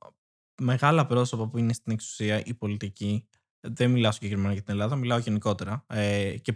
μεγάλα 0.62 1.06
πρόσωπα 1.06 1.48
που 1.48 1.58
είναι 1.58 1.74
στην 1.74 1.92
εξουσία, 1.92 2.42
η 2.46 2.54
πολιτική, 2.54 3.28
δεν 3.60 3.92
μιλάω 3.92 4.12
συγκεκριμένα 4.12 4.54
για 4.54 4.62
την 4.62 4.74
Ελλάδα, 4.74 4.96
μιλάω 4.96 5.18
γενικότερα. 5.18 5.86
Ε, 5.88 6.38
και 6.38 6.54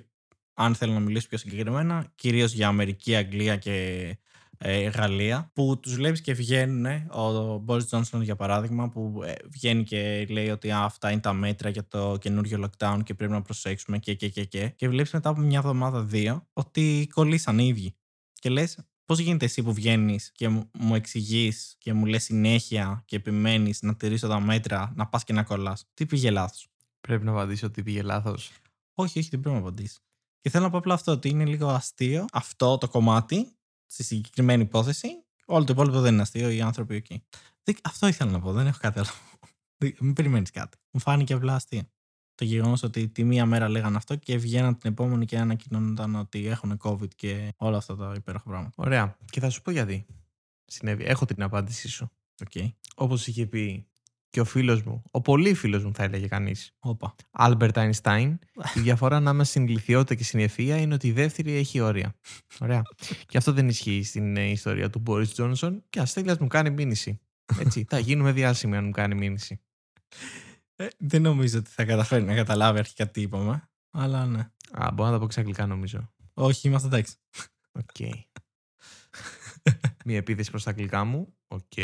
αν 0.53 0.75
θέλω 0.75 0.93
να 0.93 0.99
μιλήσω 0.99 1.27
πιο 1.27 1.37
συγκεκριμένα, 1.37 2.11
κυρίως 2.15 2.53
για 2.53 2.67
Αμερική, 2.67 3.15
Αγγλία 3.15 3.57
και 3.57 4.17
ε, 4.57 4.87
Γαλλία, 4.87 5.51
που 5.53 5.79
τους 5.79 5.95
βλέπεις 5.95 6.21
και 6.21 6.33
βγαίνουν, 6.33 6.85
ο 7.11 7.63
Boris 7.67 7.87
Johnson 7.89 8.21
για 8.21 8.35
παράδειγμα, 8.35 8.89
που 8.89 9.21
ε, 9.25 9.33
βγαίνει 9.47 9.83
και 9.83 10.25
λέει 10.29 10.49
ότι 10.49 10.71
«Α, 10.71 10.83
αυτά 10.83 11.11
είναι 11.11 11.21
τα 11.21 11.33
μέτρα 11.33 11.69
για 11.69 11.87
το 11.87 12.17
καινούριο 12.19 12.63
lockdown 12.69 12.99
και 13.03 13.13
πρέπει 13.13 13.31
να 13.31 13.41
προσέξουμε 13.41 13.97
και 13.97 14.13
και 14.13 14.29
και 14.29 14.43
και. 14.43 14.69
Και 14.69 14.89
βλέπεις 14.89 15.11
μετά 15.11 15.29
από 15.29 15.41
μια 15.41 15.57
εβδομάδα, 15.57 16.03
δύο, 16.03 16.47
ότι 16.53 17.09
κολλήσαν 17.13 17.59
οι 17.59 17.67
ίδιοι. 17.67 17.95
Και 18.33 18.49
λες, 18.49 18.77
πώς 19.05 19.19
γίνεται 19.19 19.45
εσύ 19.45 19.63
που 19.63 19.73
βγαίνεις 19.73 20.31
και 20.31 20.49
μου, 20.49 20.69
μου 20.79 20.95
εξηγείς 20.95 21.75
και 21.77 21.93
μου 21.93 22.05
λες 22.05 22.23
συνέχεια 22.23 23.03
και 23.05 23.15
επιμένεις 23.15 23.81
να 23.81 23.95
τηρήσω 23.95 24.27
τα 24.27 24.39
μέτρα, 24.39 24.91
να 24.95 25.07
πας 25.07 25.23
και 25.23 25.33
να 25.33 25.43
κολλάς. 25.43 25.85
Τι 25.93 26.05
πήγε 26.05 26.31
λάθος; 26.31 26.67
Πρέπει 27.01 27.23
να 27.25 27.31
απαντήσω 27.31 27.67
ότι 27.67 27.83
πήγε 27.83 28.01
λάθος. 28.01 28.51
Όχι, 28.93 29.19
όχι, 29.19 29.29
δεν 29.29 29.39
πρέπει 29.39 29.55
να 29.55 29.61
απαντήσεις. 29.61 29.99
Και 30.41 30.49
θέλω 30.49 30.63
να 30.63 30.69
πω 30.69 30.77
απλά 30.77 30.93
αυτό, 30.93 31.11
ότι 31.11 31.29
είναι 31.29 31.45
λίγο 31.45 31.67
αστείο 31.69 32.25
αυτό 32.31 32.77
το 32.77 32.87
κομμάτι, 32.87 33.55
στη 33.85 34.03
συγκεκριμένη 34.03 34.61
υπόθεση. 34.63 35.07
Όλο 35.45 35.63
το 35.63 35.73
υπόλοιπο 35.73 35.99
δεν 35.99 36.13
είναι 36.13 36.21
αστείο, 36.21 36.49
οι 36.49 36.61
άνθρωποι 36.61 36.95
εκεί. 36.95 37.23
Δεν- 37.63 37.75
Αυτό 37.83 38.07
ήθελα 38.07 38.31
να 38.31 38.39
πω, 38.39 38.51
δεν 38.53 38.67
έχω 38.67 38.77
κάτι 38.81 38.99
άλλο. 38.99 39.07
Δεν- 39.77 39.95
Μην 39.99 40.13
περιμένεις 40.13 40.51
κάτι. 40.51 40.77
Μου 40.91 40.99
φάνηκε 40.99 41.33
απλά 41.33 41.55
αστείο. 41.55 41.81
Το 42.35 42.45
γεγονός 42.45 42.83
ότι 42.83 43.07
τη 43.07 43.23
μία 43.23 43.45
μέρα 43.45 43.69
λέγανε 43.69 43.97
αυτό 43.97 44.15
και 44.15 44.37
βγαίναν 44.37 44.77
την 44.77 44.91
επόμενη 44.91 45.25
και 45.25 45.37
ανακοινώνονταν 45.37 46.15
ότι 46.15 46.47
έχουν 46.47 46.77
COVID 46.83 47.13
και 47.15 47.53
όλα 47.57 47.77
αυτά 47.77 47.95
τα 47.95 48.13
υπέροχα 48.15 48.43
πράγματα. 48.43 48.73
Ωραία. 48.75 49.17
Και 49.29 49.39
θα 49.39 49.49
σου 49.49 49.61
πω 49.61 49.71
γιατί 49.71 50.05
συνέβη. 50.65 51.03
Έχω 51.03 51.25
την 51.25 51.43
απάντησή 51.43 51.87
σου. 51.87 52.11
Οκ. 52.41 52.71
Όπως 52.95 53.27
είχε 53.27 53.45
πει 53.45 53.87
και 54.29 54.41
ο 54.41 54.45
φίλος 54.45 54.83
μου, 54.83 55.03
ο 55.11 55.21
πολύ 55.21 55.53
φίλος 55.53 55.83
μου 55.83 55.93
θα 55.93 56.03
έλεγε 56.03 56.27
κανείς, 56.27 56.75
Όπα. 56.79 57.15
Albert 57.31 57.71
Einstein, 57.71 58.35
η 58.75 58.79
διαφορά 58.79 59.15
ανάμεσα 59.15 59.49
στην 59.49 59.67
ηλιθιότητα 59.67 60.15
και 60.15 60.23
στην 60.23 60.39
ευφυΐα 60.39 60.77
είναι 60.77 60.93
ότι 60.93 61.07
η 61.07 61.11
δεύτερη 61.11 61.53
έχει 61.53 61.79
όρια. 61.79 62.15
Ωραία. 62.59 62.81
και 63.25 63.37
αυτό 63.37 63.51
δεν 63.51 63.67
ισχύει 63.67 64.03
στην 64.03 64.37
ε, 64.37 64.49
ιστορία 64.49 64.89
του 64.89 65.03
Boris 65.07 65.33
Johnson 65.35 65.77
και 65.89 65.99
ας 65.99 66.09
τέλεια 66.09 66.37
μου 66.39 66.47
κάνει 66.47 66.69
μήνυση. 66.69 67.19
Έτσι, 67.59 67.85
θα 67.89 67.99
γίνουμε 67.99 68.31
διάσημοι 68.31 68.75
αν 68.75 68.85
μου 68.85 68.91
κάνει 68.91 69.15
μήνυση. 69.15 69.59
Ε, 70.75 70.87
δεν 70.97 71.21
νομίζω 71.21 71.59
ότι 71.59 71.69
θα 71.69 71.85
καταφέρει 71.85 72.23
να 72.23 72.35
καταλάβει 72.35 72.79
αρχικά 72.79 73.07
τι 73.07 73.21
είπαμε. 73.21 73.69
Αλλά 73.91 74.25
ναι. 74.25 74.49
Α, 74.71 74.91
μπορώ 74.93 75.09
να 75.09 75.15
τα 75.15 75.19
πω 75.21 75.27
στ' 75.27 75.38
αγγλικά 75.38 75.65
νομίζω. 75.65 76.13
Όχι, 76.33 76.67
είμαστε 76.67 76.87
εντάξει. 76.87 77.15
Οκ. 77.71 78.07
Μία 80.05 80.17
επίθεση 80.17 80.49
προς 80.49 80.63
τα 80.63 80.69
αγγλικά 80.69 81.03
μου. 81.03 81.33
Οκ. 81.47 81.77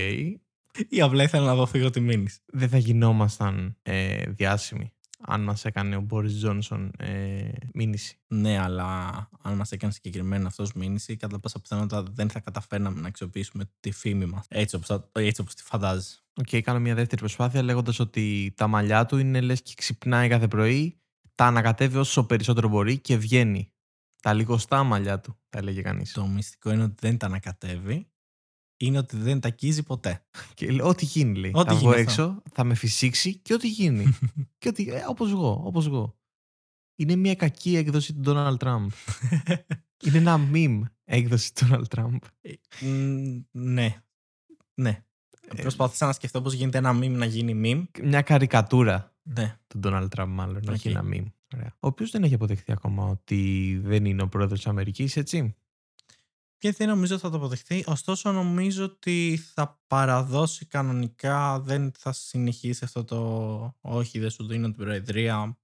Ή 0.89 1.02
απλά 1.02 1.24
ήθελα 1.24 1.46
να 1.46 1.52
αποφύγω 1.52 1.89
τη 1.89 2.00
μήνυση. 2.00 2.39
Δεν 2.46 2.70
θα 2.70 2.78
γινόμασταν 2.78 3.78
ε, 3.82 4.24
διάσημοι 4.30 4.94
αν 5.22 5.42
μας 5.42 5.66
έκανε 5.66 5.96
ο 5.96 6.06
Boris 6.10 6.46
Johnson 6.46 6.90
ε, 6.98 7.50
μήνυση. 7.74 8.20
Ναι, 8.28 8.60
αλλά 8.60 9.10
αν 9.42 9.56
μας 9.56 9.72
έκανε 9.72 9.92
συγκεκριμένα 9.92 10.48
αυτός 10.48 10.74
μήνυση, 10.74 11.16
κατά 11.16 11.40
πάσα 11.40 11.60
πιθανότητα 11.60 12.04
δεν 12.04 12.30
θα 12.30 12.40
καταφέρναμε 12.40 13.02
να 13.02 13.08
αξιοποιήσουμε 13.08 13.70
τη 13.80 13.92
φήμη 13.92 14.26
μας. 14.26 14.46
Έτσι 14.50 14.76
όπως 14.76 15.04
έτσι 15.12 15.42
όπως 15.42 15.56
τη 15.56 15.64
φαντάζει. 15.64 16.16
Οκ, 16.34 16.62
κάνω 16.64 16.80
μια 16.80 16.96
δεύτερη 16.96 17.22
προσπάθεια 17.22 17.62
λέγοντας 17.62 18.00
ότι 18.00 18.54
τα 18.58 18.68
μαλλιά 18.68 19.06
του 19.06 19.18
είναι 19.18 19.42
λες 19.42 19.62
και 19.62 19.74
ξυπνάει 19.76 20.30
κάθε 20.30 20.48
πρωί, 20.48 21.02
τα 21.36 21.46
ανακατεύει 21.46 21.98
όσο 21.98 22.26
περισσότερο 22.26 22.68
μπορεί 22.68 23.00
και 23.00 23.18
βγαίνει. 23.18 23.72
Τα 24.22 24.34
λιγοστά 24.34 24.84
μαλλιά 24.84 25.20
του, 25.20 25.38
θα 25.50 25.58
έλεγε 25.58 25.82
κανείς. 25.82 26.12
Το 26.12 26.26
μυστικό 26.26 26.72
είναι 26.72 26.84
ότι 26.84 26.96
δεν 27.00 27.18
τα 27.18 27.26
ανακατεύει. 27.26 28.11
Είναι 28.82 28.98
ότι 28.98 29.18
δεν 29.18 29.40
τα 29.40 29.48
αγγίζει 29.48 29.84
ποτέ. 29.84 30.24
Και 30.54 30.66
λέει, 30.68 30.80
ό,τι 30.88 31.06
γίνει, 31.06 31.38
λέει. 31.38 31.52
Ό,τι 31.54 31.70
θα 31.70 31.76
βγω 31.76 31.90
γίνει 31.92 32.06
αυτό. 32.06 32.22
έξω, 32.24 32.42
θα 32.54 32.64
με 32.64 32.74
φυσήξει 32.76 33.36
και 33.36 33.54
ό,τι 33.54 33.68
γίνει. 33.68 34.18
και 34.60 34.68
ό,τι, 34.68 34.90
ε, 34.90 35.04
όπως 35.08 35.32
εγώ, 35.32 35.62
όπως 35.66 35.86
εγώ. 35.86 36.16
Είναι 36.96 37.16
μια 37.16 37.36
κακή 37.36 37.76
έκδοση 37.76 38.14
του 38.14 38.22
Donald 38.26 38.58
Trump. 38.58 38.88
είναι 40.06 40.18
ένα 40.18 40.40
meme 40.54 40.82
έκδοση 41.04 41.54
του 41.54 41.68
Donald 41.70 41.98
Trump. 42.00 42.18
Ε, 42.42 42.54
μ, 42.86 43.42
ναι. 43.52 44.02
Ναι. 44.74 45.04
Ε, 45.56 45.62
Προσπάθησα 45.62 46.06
να 46.06 46.12
σκεφτώ 46.12 46.42
πώς 46.42 46.54
γίνεται 46.54 46.78
ένα 46.78 46.92
meme 47.00 47.10
να 47.16 47.26
γίνει 47.26 47.62
meme. 47.66 48.04
Μια 48.04 48.22
καρικατούρα 48.22 49.16
Ναι. 49.24 49.58
του 49.68 49.80
Donald 49.84 50.08
Trump, 50.16 50.28
μάλλον, 50.28 50.62
όχι 50.70 50.88
Οκ. 50.88 50.94
ένα 50.96 51.04
meme. 51.14 51.26
Ωραία. 51.56 51.76
Ο 51.80 51.88
οποίος 51.88 52.12
δεν 52.12 52.24
έχει 52.24 52.34
αποδεχθεί 52.34 52.72
ακόμα 52.72 53.06
ότι 53.06 53.80
δεν 53.84 54.06
είναι 54.06 54.22
ο 54.22 54.28
πρόεδρος 54.28 54.60
της 54.60 54.68
Αμερικής, 54.68 55.18
έτσι. 55.18 55.56
Και 56.62 56.72
δεν 56.72 56.88
νομίζω 56.88 57.14
ότι 57.14 57.24
θα 57.24 57.30
το 57.30 57.38
αποδεχτεί. 57.38 57.84
Ωστόσο, 57.88 58.32
νομίζω 58.32 58.84
ότι 58.84 59.39
θα 59.53 59.82
παραδώσει 59.88 60.66
κανονικά. 60.66 61.59
Δεν 61.59 61.91
θα 61.97 62.12
συνεχίσει 62.12 62.84
αυτό 62.84 63.03
το. 63.03 63.78
Όχι, 63.82 64.20
δεν 64.20 64.30
σου 64.30 64.47
δίνω 64.47 64.68
την 64.68 64.76
Προεδρία. 64.76 65.57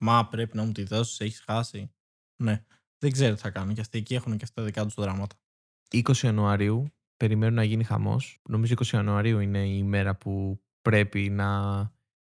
Μα 0.00 0.28
πρέπει 0.28 0.56
να 0.56 0.64
μου 0.64 0.72
τη 0.72 0.82
δώσεις, 0.82 1.20
έχεις 1.20 1.40
χάσει. 1.40 1.94
Ναι. 2.42 2.64
Δεν 2.98 3.12
ξέρω 3.12 3.34
τι 3.34 3.40
θα 3.40 3.50
κάνουν. 3.50 3.74
Και 3.74 3.80
αυτοί 3.80 3.98
εκεί 3.98 4.14
έχουν 4.14 4.36
και 4.36 4.44
αυτά 4.44 4.60
τα 4.60 4.66
δικά 4.66 4.84
τους 4.84 4.94
δράματα. 4.94 5.36
20 5.90 6.16
Ιανουαρίου 6.22 6.86
περιμένουν 7.16 7.54
να 7.54 7.64
γίνει 7.64 7.84
χαμός. 7.84 8.40
Νομίζω 8.48 8.74
20 8.78 8.86
Ιανουαρίου 8.86 9.40
είναι 9.40 9.68
η 9.68 9.82
μέρα 9.82 10.16
που 10.16 10.62
πρέπει 10.80 11.30
να 11.30 11.92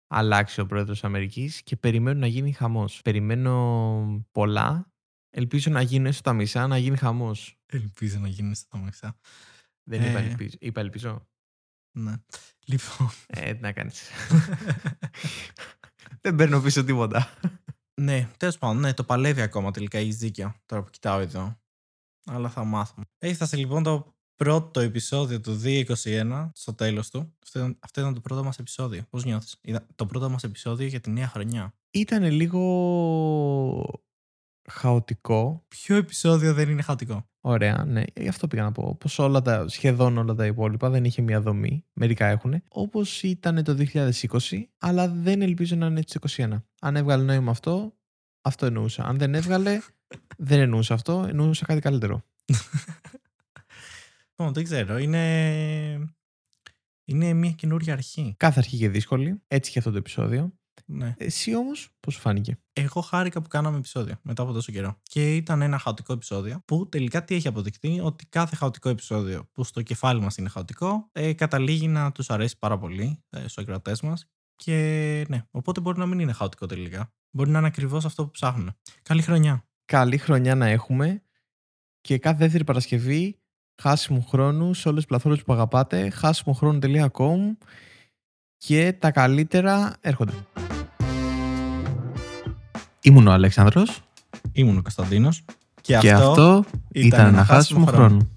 αλλάξει 0.06 0.60
ο 0.60 0.66
πρόεδρος 0.66 0.94
της 0.94 1.04
Αμερικής 1.04 1.62
και 1.62 1.76
περιμένουν 1.76 2.20
να 2.20 2.26
γίνει 2.26 2.52
χαμός. 2.52 3.02
Περιμένω 3.02 4.26
πολλά. 4.32 4.92
Ελπίζω 5.30 5.70
να 5.70 5.82
γίνουν 5.82 6.06
έστω 6.06 6.22
τα 6.22 6.32
μισά, 6.32 6.66
να 6.66 6.78
γίνει 6.78 6.96
χαμός. 6.96 7.58
Ελπίζω 7.66 8.18
να 8.18 8.28
γίνει 8.28 8.54
στα 8.54 8.78
μισά. 8.78 9.18
Δεν 9.82 10.02
είπα 10.02 10.18
Ε. 10.18 10.28
ελπίζω. 10.28 10.56
Είπα 10.60 10.80
ελπίζω. 10.80 11.28
Ναι. 11.98 12.14
Λοιπόν. 12.66 13.10
Ε, 13.26 13.54
τι 13.54 13.60
να 13.60 13.72
κάνεις. 13.72 14.02
δεν 16.20 16.34
παίρνω 16.34 16.60
πίσω 16.60 16.84
τίποτα. 16.84 17.34
ναι, 18.00 18.28
τέλος 18.36 18.58
πάντων, 18.58 18.80
ναι, 18.80 18.94
το 18.94 19.04
παλεύει 19.04 19.40
ακόμα 19.40 19.70
τελικά. 19.70 19.98
Έχει 19.98 20.12
δίκιο. 20.12 20.54
Τώρα 20.66 20.82
που 20.82 20.90
κοιτάω 20.90 21.18
εδώ. 21.20 21.60
Αλλά 22.24 22.48
θα 22.48 22.64
μάθουμε. 22.64 23.04
Έφτασε 23.18 23.56
λοιπόν 23.56 23.82
το 23.82 24.16
πρώτο 24.34 24.80
επεισόδιο 24.80 25.40
του 25.40 25.60
2021 25.64 26.50
στο 26.54 26.74
τέλος 26.74 27.10
του. 27.10 27.34
Αυτό 27.42 27.58
ήταν, 27.58 27.76
αυτό 27.80 28.00
ήταν 28.00 28.14
το 28.14 28.20
πρώτο 28.20 28.44
μας 28.44 28.58
επεισόδιο. 28.58 29.02
Πώς 29.10 29.24
νιώθεις; 29.24 29.56
Ήταν 29.62 29.86
το 29.94 30.06
πρώτο 30.06 30.30
μας 30.30 30.42
επεισόδιο 30.44 30.86
για 30.86 31.00
τη 31.00 31.10
νέα 31.10 31.28
χρονιά. 31.28 31.74
Ήταν 31.90 32.22
λίγο 32.24 32.60
χαοτικό. 34.70 35.64
Ποιο 35.68 35.96
επεισόδιο 35.96 36.54
δεν 36.54 36.68
είναι 36.68 36.82
χαοτικό; 36.82 37.28
Ωραία, 37.40 37.84
ναι. 37.84 38.02
Γι' 38.20 38.28
αυτό 38.28 38.48
πήγα 38.48 38.62
να 38.62 38.72
πω. 38.72 38.82
Όπως 38.82 39.18
όλα 39.18 39.42
τα, 39.42 39.68
σχεδόν 39.68 40.18
όλα 40.18 40.34
τα 40.34 40.46
υπόλοιπα 40.46 40.90
δεν 40.90 41.04
είχε 41.04 41.22
μια 41.22 41.40
δομή. 41.40 41.84
Μερικά 41.92 42.26
έχουν. 42.26 42.62
Όπως 42.68 43.22
ήταν 43.22 43.64
το 43.64 43.76
2020, 43.92 44.10
αλλά 44.78 45.08
δεν 45.08 45.42
ελπίζω 45.42 45.76
να 45.76 45.86
είναι 45.86 45.98
έτσι 45.98 46.18
το 46.18 46.28
2021. 46.36 46.62
Αν 46.80 46.96
έβγαλε 46.96 47.24
νόημα 47.24 47.50
αυτό, 47.50 47.96
αυτό 48.40 48.66
εννοούσα. 48.66 49.04
Αν 49.04 49.18
δεν 49.18 49.34
έβγαλε, 49.34 49.78
δεν 50.48 50.60
εννοούσα 50.60 50.94
αυτό. 50.94 51.26
Εννοούσα 51.28 51.66
κάτι 51.66 51.80
καλύτερο. 51.80 52.24
Λοιπόν, 54.40 54.52
δεν 54.52 54.64
ξέρω. 54.64 54.98
Είναι... 54.98 56.14
είναι 57.04 57.32
μια 57.32 57.50
καινούργια 57.50 57.92
αρχή. 57.92 58.34
Κάθε 58.36 58.58
αρχή 58.58 58.76
και 58.76 58.88
δύσκολη. 58.88 59.42
Έτσι 59.48 59.70
και 59.70 59.78
αυτό 59.78 59.90
το 59.90 59.96
επεισόδιο. 59.96 60.52
Ναι. 60.90 61.14
Εσύ 61.18 61.54
όμως, 61.54 61.88
πώς 62.00 62.14
σου 62.14 62.20
φάνηκε; 62.20 62.58
Εγώ 62.72 63.00
χάρηκα 63.00 63.42
που 63.42 63.48
κάναμε 63.48 63.76
επεισόδιο 63.76 64.14
μετά 64.22 64.42
από 64.42 64.52
τόσο 64.52 64.72
καιρό. 64.72 65.00
Και 65.02 65.36
ήταν 65.36 65.62
ένα 65.62 65.78
χαοτικό 65.78 66.12
επεισόδιο 66.12 66.62
που 66.64 66.88
τελικά 66.88 67.24
τι 67.24 67.34
έχει 67.34 67.48
αποδειχτεί, 67.48 68.00
ότι 68.02 68.26
κάθε 68.26 68.56
χαοτικό 68.56 68.88
επεισόδιο 68.88 69.48
που 69.52 69.64
στο 69.64 69.82
κεφάλι 69.82 70.20
μας 70.20 70.36
είναι 70.36 70.48
χαοτικό, 70.48 71.08
ε, 71.12 71.32
καταλήγει 71.32 71.88
να 71.88 72.12
τους 72.12 72.30
αρέσει 72.30 72.58
πάρα 72.58 72.78
πολύ 72.78 73.22
ε, 73.30 73.38
στους 73.38 73.58
ακροατές 73.58 74.00
μας. 74.00 74.28
Και 74.56 74.74
ναι, 75.28 75.42
οπότε 75.50 75.80
μπορεί 75.80 75.98
να 75.98 76.06
μην 76.06 76.18
είναι 76.18 76.32
χαοτικό 76.32 76.66
τελικά. 76.66 77.12
Μπορεί 77.30 77.50
να 77.50 77.58
είναι 77.58 77.66
ακριβώς 77.66 78.04
αυτό 78.04 78.24
που 78.24 78.30
ψάχνουμε. 78.30 78.76
Καλή 79.02 79.22
χρονιά. 79.22 79.64
Καλή 79.84 80.18
χρονιά 80.18 80.54
να 80.54 80.66
έχουμε 80.66 81.22
και 82.00 82.18
κάθε 82.18 82.38
δεύτερη 82.38 82.64
Παρασκευή 82.64 83.38
χάσιμο 83.82 84.20
χρόνου 84.20 84.74
σε 84.74 84.88
όλες 84.88 85.00
τις 85.00 85.08
πλατφόρμες 85.08 85.42
που 85.42 85.52
αγαπάτε, 85.52 86.10
χάσιμοχρόνο.com 86.10 87.56
και 88.56 88.92
τα 88.92 89.10
καλύτερα 89.10 89.96
έρχονται. 90.00 90.32
Ήμουν 93.02 93.26
ο 93.26 93.32
Αλέξανδρος 93.32 94.00
Ήμουν 94.52 94.78
ο 94.78 94.82
Κωνσταντίνος 94.82 95.44
και, 95.80 95.98
και 95.98 96.12
αυτό 96.12 96.64
ήταν 96.92 97.26
ένα 97.26 97.44
χάσιμο 97.44 97.86
χρόνο. 97.86 98.28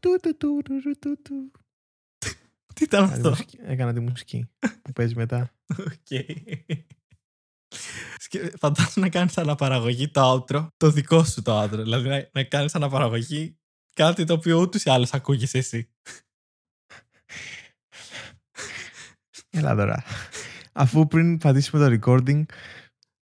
Του, 0.00 0.18
του, 0.22 0.36
του, 0.36 0.60
του, 0.64 0.80
του, 0.82 0.98
του, 1.00 1.22
του. 1.22 1.50
Τι 2.74 2.84
ήταν 2.84 3.04
Έκανα 3.04 3.12
τη 3.12 3.16
αυτό; 3.18 3.28
μουσική- 3.30 3.60
Έκανα 3.66 3.92
τη 3.92 4.00
μουσική 4.00 4.48
που 4.82 4.92
παίζει 4.92 5.14
μετά. 5.14 5.50
Οκ. 5.78 6.06
Σκε- 8.18 8.58
Φαντάζομαι 8.58 8.92
να 9.06 9.08
κάνεις 9.08 9.38
αναπαραγωγή 9.38 10.08
το 10.08 10.32
outro, 10.32 10.68
το 10.76 10.90
δικό 10.90 11.24
σου 11.24 11.42
το 11.42 11.62
outro. 11.62 11.68
Δηλαδή 11.70 12.08
να, 12.08 12.28
να 12.32 12.42
κάνεις 12.42 12.74
αναπαραγωγή 12.74 13.58
κάτι 13.94 14.24
το 14.24 14.32
οποίο 14.34 14.60
ούτως 14.60 14.84
ή 14.84 14.90
άλλως 14.90 15.12
ακούγεις 15.12 15.54
εσύ. 15.54 15.88
Έλα 19.56 19.74
τώρα. 19.74 20.04
Αφού 20.72 21.06
πριν 21.06 21.38
πατήσουμε 21.38 21.88
το 21.88 21.98
recording, 22.00 22.44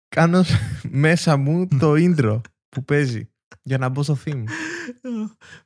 κάνω 0.08 0.44
μέσα 0.82 1.36
μου 1.36 1.68
το 1.68 1.92
intro 1.96 2.40
που 2.68 2.84
παίζει 2.84 3.30
για 3.62 3.78
να 3.78 3.88
μπω 3.88 4.02
στο 4.02 4.18
theme. 4.24 4.44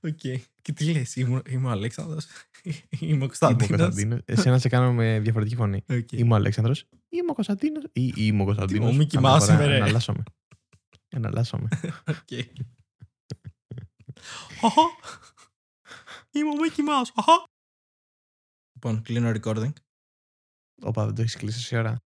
OK. 0.01 0.18
Και 0.63 0.73
τι 0.73 0.93
λες, 0.93 1.17
είμαι, 1.17 1.43
είμαι 1.49 1.67
ο 1.67 1.71
Αλέξανδρος, 1.71 2.27
είμαι 2.63 2.73
ο 2.91 3.07
Είμαι 3.07 3.25
ο 3.25 3.27
Κωνσταντίνος. 3.27 3.69
Κωνσταντίνος. 3.69 4.21
Εσένα 4.25 4.59
σε 4.59 4.69
κάνω 4.69 4.93
με 4.93 5.21
διαφορετική 5.21 5.57
φωνή. 5.57 5.85
Οκ. 5.89 6.13
Είμαι 6.13 6.33
ο 6.33 6.37
Αλέξανδρος. 6.37 6.85
Είμαι 7.09 7.31
ο 7.31 7.35
Κωνσταντίνος. 7.35 7.85
Ή 7.93 8.13
είμαι 8.17 8.43
ο 8.43 8.45
Κωνσταντίνος. 8.45 8.91
Τι 8.91 8.97
μου, 8.97 9.03
Mickey 9.03 9.13
Καμιά 9.13 9.37
Mouse 9.37 9.41
φορά 9.41 9.55
είμαι, 9.55 9.67
ρε. 9.67 9.77
Εναλλάσσομαι. 9.77 10.23
Εναλλάσσομαι. 11.09 11.69
Οκ. 12.09 12.39
Αχα. 14.63 14.83
Είμαι 16.31 16.49
ο 16.49 16.53
Mickey 16.65 16.81
Mouse. 16.81 17.11
Αχα. 17.15 17.45
Λοιπόν, 18.73 19.03
κλείνω 19.03 19.33
recording. 19.35 19.73
Όπα, 20.83 21.05
δεν 21.05 21.14
το 21.14 21.22
έχεις 21.22 21.37
κλείσει 21.37 21.61
τόση 21.61 21.77
ώρα. 21.78 22.03